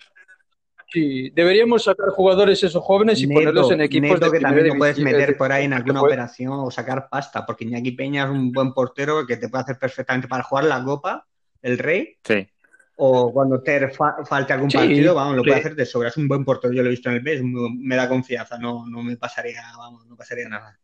Sí, 0.91 1.31
deberíamos 1.33 1.83
sacar 1.85 2.09
jugadores 2.09 2.61
esos 2.63 2.83
jóvenes 2.83 3.19
y 3.19 3.25
ponerlos 3.25 3.71
en 3.71 3.81
equipos 3.81 4.11
Neto 4.11 4.25
de 4.29 4.37
que 4.37 4.43
también 4.43 4.67
lo 4.67 4.75
puedes 4.75 4.99
meter 4.99 5.35
por 5.37 5.51
ahí 5.51 5.63
en 5.65 5.71
que 5.71 5.75
alguna 5.77 6.01
puede- 6.01 6.13
operación 6.13 6.51
o 6.53 6.69
sacar 6.69 7.09
pasta, 7.09 7.43
porque 7.47 7.63
Iñaki 7.63 7.93
Peña 7.93 8.25
es 8.25 8.29
un 8.29 8.51
buen 8.51 8.73
portero 8.73 9.25
que 9.25 9.37
te 9.37 9.49
puede 9.49 9.63
hacer 9.63 9.79
perfectamente 9.79 10.27
para 10.27 10.43
jugar 10.43 10.65
la 10.65 10.83
Copa, 10.83 11.25
el 11.63 11.79
Rey, 11.79 12.17
Sí. 12.23 12.47
O 12.95 13.31
cuando 13.33 13.61
te 13.61 13.89
fa- 13.89 14.23
falte 14.25 14.53
algún 14.53 14.69
Sí, 14.69 14.77
partido, 14.77 15.15
vamos, 15.15 15.35
lo 15.37 15.43
sí. 15.43 15.49
puede 15.49 15.59
hacer 15.61 15.75
de 15.75 15.85
sobra. 15.85 16.09
Es 16.09 16.17
un 16.17 16.27
buen 16.27 16.45
portero, 16.45 16.73
yo 16.73 16.81
lo 16.83 16.87
he 16.89 16.91
visto 16.91 17.09
en 17.09 17.15
el 17.15 17.21
B, 17.21 17.33
es 17.33 17.41
muy- 17.43 17.75
me 17.77 17.95
da 17.95 18.07
confianza, 18.07 18.57
no, 18.57 18.85
no 18.87 19.01
me 19.01 19.17
pasaría, 19.17 19.61
vamos, 19.77 20.05
no 20.05 20.15
pasaría 20.15 20.47
nada. 20.47 20.79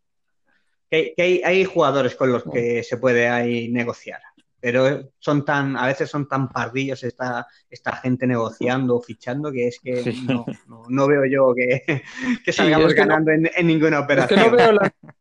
Que, 0.89 0.95
hay- 0.97 1.14
que 1.16 1.22
hay, 1.22 1.41
hay 1.43 1.66
jugadores 1.66 2.16
con 2.16 2.32
los 2.32 2.43
que 2.43 2.82
se 2.84 2.97
puede 2.97 3.28
ahí 3.30 3.70
negociar, 3.70 4.22
pero 4.60 5.12
son 5.20 5.45
tan, 5.45 5.78
a 5.78 5.86
veces 5.86 6.10
son 6.10 6.28
tan 6.28 6.49
pardillos 6.49 7.03
esta, 7.03 7.45
esta 7.70 7.95
gente 7.97 8.26
negociando 8.26 8.95
o 8.95 9.01
fichando 9.01 9.51
que 9.51 9.68
es 9.68 9.80
que 9.80 10.03
Sí. 10.03 10.24
no, 10.26 10.45
no, 10.68 10.86
no 10.89 11.07
veo 11.07 11.26
yo 11.26 11.53
que, 11.53 11.84
que 12.43 12.51
salgamos 12.51 12.88
es 12.89 12.95
que 12.95 13.01
no- 13.01 13.07
ganando 13.07 13.32
en, 13.32 13.49
en 13.55 13.68
ninguna 13.68 13.99
Es 13.99 14.01
que 14.01 14.03
operación. 14.05 14.39
no 14.39 14.51
veo 14.51 14.72
la- 14.72 14.91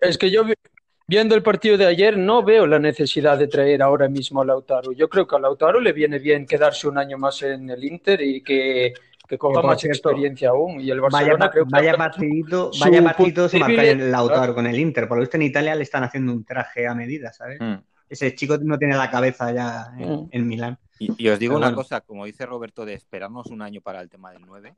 Es 0.00 0.18
que 0.18 0.30
yo, 0.30 0.44
viendo 1.06 1.34
el 1.34 1.42
partido 1.42 1.76
de 1.76 1.86
ayer, 1.86 2.16
no 2.18 2.42
veo 2.42 2.66
la 2.66 2.78
necesidad 2.78 3.38
de 3.38 3.48
traer 3.48 3.82
ahora 3.82 4.08
mismo 4.08 4.42
a 4.42 4.44
Lautaro. 4.44 4.92
Yo 4.92 5.08
creo 5.08 5.26
que 5.26 5.36
a 5.36 5.38
Lautaro 5.38 5.80
le 5.80 5.92
viene 5.92 6.18
bien 6.18 6.46
quedarse 6.46 6.88
un 6.88 6.98
año 6.98 7.18
más 7.18 7.42
en 7.42 7.70
el 7.70 7.84
Inter 7.84 8.20
y 8.20 8.42
que, 8.42 8.92
que 9.28 9.38
coja 9.38 9.62
más 9.62 9.80
cierto, 9.80 10.10
experiencia 10.10 10.50
aún. 10.50 10.80
Y 10.80 10.90
el 10.90 11.00
Barcelona 11.00 11.36
vaya, 11.36 11.50
creo 11.50 11.64
que 11.64 11.70
vaya 11.70 11.96
partidito, 11.96 12.70
vaya 12.80 13.02
partidito 13.02 13.48
se 13.48 13.58
marca 13.58 13.84
el 13.84 14.10
Lautaro 14.10 14.54
con 14.54 14.66
el 14.66 14.78
Inter. 14.78 15.06
Por 15.06 15.18
lo 15.18 15.22
visto 15.22 15.36
en 15.36 15.42
Italia 15.42 15.74
le 15.74 15.82
están 15.82 16.04
haciendo 16.04 16.32
un 16.32 16.44
traje 16.44 16.86
a 16.86 16.94
medida, 16.94 17.32
¿sabes? 17.32 17.60
Mm. 17.60 17.76
Ese 18.08 18.34
chico 18.34 18.56
no 18.58 18.78
tiene 18.78 18.96
la 18.96 19.10
cabeza 19.10 19.52
ya 19.52 19.92
en, 19.98 20.10
mm. 20.10 20.28
en 20.30 20.46
Milán. 20.46 20.78
Y, 20.98 21.24
y, 21.24 21.28
os 21.28 21.38
digo 21.38 21.52
Pero 21.52 21.58
una 21.58 21.66
bueno. 21.68 21.76
cosa, 21.76 22.00
como 22.00 22.24
dice 22.24 22.46
Roberto, 22.46 22.84
de 22.86 22.94
esperarnos 22.94 23.46
un 23.48 23.62
año 23.62 23.80
para 23.82 24.00
el 24.00 24.08
tema 24.08 24.32
del 24.32 24.42
9, 24.46 24.74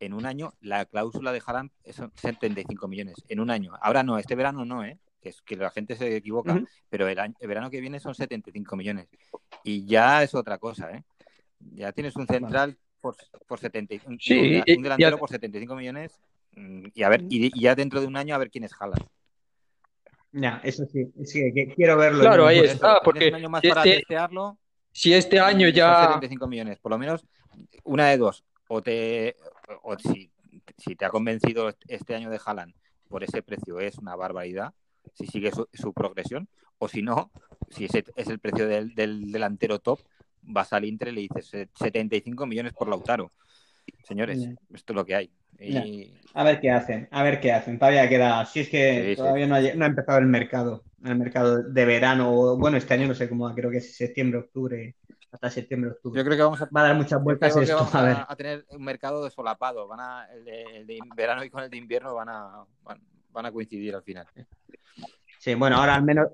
en 0.00 0.12
un 0.12 0.26
año 0.26 0.52
la 0.60 0.84
cláusula 0.84 1.32
de 1.32 1.40
Haaland 1.44 1.70
son 1.92 2.12
75 2.14 2.88
millones. 2.88 3.14
En 3.28 3.40
un 3.40 3.50
año. 3.50 3.72
Ahora 3.80 4.02
no, 4.02 4.18
este 4.18 4.34
verano 4.34 4.64
no, 4.64 4.84
¿eh? 4.84 4.98
Que, 5.22 5.28
es, 5.28 5.40
que 5.42 5.54
la 5.56 5.70
gente 5.70 5.94
se 5.94 6.16
equivoca, 6.16 6.52
uh 6.52 6.56
-huh. 6.56 6.68
pero 6.88 7.06
el, 7.06 7.18
año, 7.18 7.34
el, 7.38 7.46
verano 7.46 7.70
que 7.70 7.80
viene 7.80 8.00
son 8.00 8.14
75 8.14 8.74
millones. 8.76 9.08
Y 9.62 9.86
ya 9.86 10.22
es 10.24 10.34
otra 10.34 10.58
cosa, 10.58 10.90
¿eh? 10.90 11.04
Ya 11.60 11.92
tienes 11.92 12.16
un 12.16 12.26
central 12.26 12.76
por, 13.00 13.16
por 13.46 13.60
75 13.60 14.16
sí, 14.20 14.62
un, 14.66 14.76
un 14.78 14.82
delantero 14.82 15.18
por 15.18 15.28
75 15.28 15.76
millones 15.76 16.20
mm, 16.56 16.86
y 16.94 17.02
a 17.04 17.08
ver, 17.08 17.22
y, 17.28 17.46
y, 17.56 17.60
ya 17.60 17.74
dentro 17.76 18.00
de 18.00 18.08
un 18.08 18.16
año 18.16 18.34
a 18.34 18.38
ver 18.38 18.50
quién 18.50 18.64
es 18.64 18.72
Haaland. 18.78 19.06
Ya, 20.32 20.60
eso 20.64 20.86
sí, 20.86 21.12
sí 21.24 21.52
que 21.52 21.68
quiero 21.74 21.96
verlo. 21.96 22.20
Claro, 22.20 22.46
ahí 22.46 22.60
está, 22.60 23.00
porque 23.04 23.28
un 23.28 23.34
año 23.34 23.50
más 23.50 23.62
para 23.62 23.84
este, 23.84 23.98
testearlo. 23.98 24.58
Si 24.90 25.12
este 25.12 25.38
año 25.38 25.68
ya 25.68 26.04
75 26.06 26.48
millones, 26.48 26.78
por 26.78 26.90
lo 26.90 26.98
menos 26.98 27.26
una 27.84 28.08
de 28.08 28.16
dos, 28.16 28.44
o 28.68 28.82
te 28.82 29.36
o 29.82 29.98
si, 29.98 30.30
si 30.78 30.96
te 30.96 31.04
ha 31.04 31.10
convencido 31.10 31.74
este 31.86 32.14
año 32.14 32.30
de 32.30 32.40
Haaland 32.44 32.74
por 33.08 33.22
ese 33.22 33.42
precio 33.42 33.78
es 33.78 33.98
una 33.98 34.16
barbaridad, 34.16 34.72
si 35.14 35.26
sigue 35.26 35.50
su, 35.50 35.68
su 35.72 35.92
progresión, 35.92 36.48
o 36.78 36.88
si 36.88 37.02
no, 37.02 37.30
si 37.70 37.84
ese 37.84 38.04
es 38.16 38.28
el 38.28 38.38
precio 38.38 38.66
del, 38.66 38.94
del, 38.94 39.30
delantero 39.30 39.78
top, 39.78 40.00
vas 40.42 40.72
al 40.72 40.84
Inter 40.84 41.08
y 41.08 41.12
le 41.12 41.20
dices 41.22 41.68
75 41.78 42.46
millones 42.46 42.72
por 42.72 42.88
Lautaro. 42.88 43.32
Señores, 44.04 44.40
yeah. 44.40 44.54
esto 44.74 44.92
es 44.92 44.96
lo 44.96 45.04
que 45.04 45.14
hay. 45.14 45.30
Y... 45.58 45.72
Yeah. 45.72 46.20
A 46.34 46.44
ver 46.44 46.60
qué 46.60 46.70
hacen, 46.70 47.08
a 47.10 47.22
ver 47.22 47.40
qué 47.40 47.52
hacen. 47.52 47.78
Todavía 47.78 48.08
queda, 48.08 48.44
si 48.46 48.60
es 48.60 48.68
que 48.68 49.10
sí, 49.10 49.16
todavía 49.16 49.44
sí. 49.44 49.50
No, 49.50 49.56
ha, 49.56 49.74
no, 49.74 49.84
ha, 49.84 49.88
empezado 49.88 50.18
el 50.18 50.26
mercado, 50.26 50.84
el 51.04 51.16
mercado 51.16 51.62
de 51.62 51.84
verano, 51.84 52.56
bueno, 52.56 52.76
este 52.76 52.94
año 52.94 53.06
no 53.06 53.14
sé 53.14 53.28
cómo, 53.28 53.52
creo 53.54 53.70
que 53.70 53.78
es 53.78 53.96
septiembre, 53.96 54.40
octubre, 54.40 54.96
hasta 55.30 55.50
septiembre, 55.50 55.90
octubre. 55.90 56.18
Yo 56.18 56.24
creo 56.24 56.36
que 56.36 56.42
vamos 56.42 56.62
a, 56.62 56.68
va 56.74 56.80
a 56.80 56.88
dar 56.88 56.96
muchas 56.96 57.22
vueltas 57.22 57.56
esto, 57.56 57.76
vamos 57.76 57.94
a, 57.94 58.02
ver. 58.02 58.16
a, 58.28 58.36
tener 58.36 58.66
un 58.70 58.82
mercado 58.82 59.24
desolapado. 59.24 59.86
Van 59.86 60.00
a, 60.00 60.26
el, 60.32 60.44
de, 60.44 60.62
el 60.62 60.86
de 60.86 60.98
verano 61.16 61.44
y 61.44 61.50
con 61.50 61.62
el 61.62 61.70
de 61.70 61.76
invierno 61.76 62.14
van 62.14 62.28
a, 62.28 62.64
van, 62.82 63.00
van 63.32 63.46
a 63.46 63.52
coincidir 63.52 63.94
al 63.94 64.02
final. 64.02 64.26
Sí, 65.38 65.54
bueno, 65.54 65.76
ahora 65.76 65.94
al 65.94 66.04
menos 66.04 66.28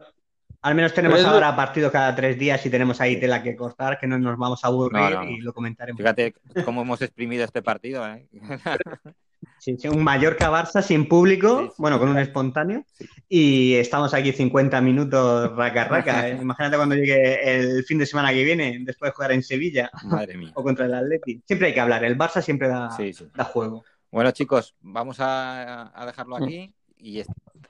al 0.60 0.74
menos 0.74 0.92
tenemos 0.92 1.18
Pero 1.18 1.30
ahora 1.30 1.54
partido 1.54 1.90
cada 1.92 2.14
tres 2.14 2.38
días 2.38 2.64
y 2.66 2.70
tenemos 2.70 3.00
ahí 3.00 3.18
tela 3.18 3.42
que 3.42 3.54
cortar, 3.54 3.98
que 3.98 4.08
no 4.08 4.18
nos 4.18 4.36
vamos 4.36 4.64
a 4.64 4.68
aburrir 4.68 5.00
no, 5.00 5.10
no, 5.10 5.24
no. 5.24 5.30
y 5.30 5.40
lo 5.40 5.52
comentaremos. 5.52 5.98
Fíjate 5.98 6.34
cómo 6.64 6.82
hemos 6.82 7.00
exprimido 7.00 7.44
este 7.44 7.62
partido, 7.62 8.06
¿eh? 8.06 8.26
Sí, 9.60 9.76
sí, 9.76 9.88
un 9.88 10.04
Mallorca-Barça 10.04 10.82
sin 10.82 11.08
público, 11.08 11.60
sí, 11.60 11.66
sí, 11.66 11.74
bueno, 11.78 11.98
con 11.98 12.08
un 12.08 12.18
espontáneo, 12.18 12.84
y 13.28 13.74
estamos 13.74 14.14
aquí 14.14 14.32
50 14.32 14.80
minutos 14.80 15.56
raca 15.56 15.84
raca. 15.84 16.28
¿eh? 16.28 16.38
Imagínate 16.42 16.76
cuando 16.76 16.94
llegue 16.94 17.58
el 17.58 17.84
fin 17.84 17.98
de 17.98 18.06
semana 18.06 18.32
que 18.32 18.44
viene, 18.44 18.78
después 18.82 19.10
de 19.10 19.14
jugar 19.14 19.32
en 19.32 19.42
Sevilla 19.42 19.90
Madre 20.04 20.36
mía. 20.36 20.52
o 20.54 20.62
contra 20.62 20.86
el 20.86 20.94
Atleti. 20.94 21.42
Siempre 21.44 21.68
hay 21.68 21.74
que 21.74 21.80
hablar, 21.80 22.04
el 22.04 22.16
Barça 22.16 22.40
siempre 22.40 22.68
da, 22.68 22.88
da 23.34 23.44
juego. 23.44 23.84
Bueno, 24.12 24.30
chicos, 24.30 24.76
vamos 24.80 25.18
a, 25.18 25.92
a 26.00 26.06
dejarlo 26.06 26.36
aquí 26.36 26.72
y 26.98 27.22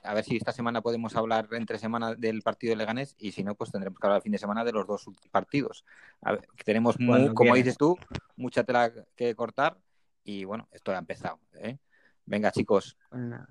a 0.03 0.13
ver 0.13 0.23
si 0.23 0.37
esta 0.37 0.51
semana 0.51 0.81
podemos 0.81 1.15
hablar 1.15 1.47
entre 1.51 1.77
semana 1.77 2.15
del 2.15 2.41
partido 2.41 2.71
de 2.71 2.77
Leganés 2.77 3.15
y 3.17 3.31
si 3.31 3.43
no, 3.43 3.55
pues 3.55 3.71
tendremos 3.71 3.99
que 3.99 4.07
hablar 4.07 4.17
el 4.17 4.23
fin 4.23 4.31
de 4.31 4.37
semana 4.37 4.63
de 4.63 4.71
los 4.71 4.87
dos 4.87 5.05
partidos. 5.31 5.85
Ver, 6.21 6.47
tenemos, 6.65 6.99
muy, 6.99 7.33
como 7.33 7.55
dices 7.55 7.77
tú, 7.77 7.97
mucha 8.35 8.63
tela 8.63 8.91
que 9.15 9.35
cortar 9.35 9.77
y 10.23 10.45
bueno, 10.45 10.67
esto 10.71 10.91
ha 10.91 10.97
empezado. 10.97 11.39
¿eh? 11.53 11.77
Venga, 12.25 12.51
chicos, 12.51 12.97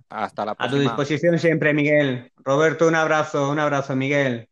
hasta 0.09 0.45
la 0.45 0.55
próxima. 0.55 0.81
A 0.81 0.83
tu 0.83 0.89
disposición 0.89 1.39
siempre, 1.39 1.75
Miguel. 1.75 2.33
Roberto, 2.37 2.87
un 2.87 2.95
abrazo, 2.95 3.51
un 3.51 3.59
abrazo, 3.59 3.97
Miguel. 3.97 4.49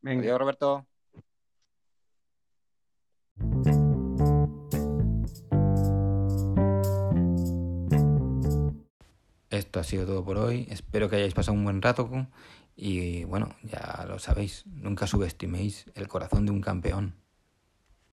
Venga. 0.00 0.22
Adiós, 0.22 0.38
Roberto. 0.38 0.86
Esto 9.52 9.80
ha 9.80 9.84
sido 9.84 10.06
todo 10.06 10.24
por 10.24 10.38
hoy. 10.38 10.66
Espero 10.70 11.10
que 11.10 11.16
hayáis 11.16 11.34
pasado 11.34 11.56
un 11.56 11.64
buen 11.64 11.82
rato. 11.82 12.08
Y 12.74 13.24
bueno, 13.24 13.54
ya 13.62 14.06
lo 14.08 14.18
sabéis, 14.18 14.64
nunca 14.66 15.06
subestiméis 15.06 15.90
el 15.94 16.08
corazón 16.08 16.46
de 16.46 16.52
un 16.52 16.62
campeón. 16.62 17.21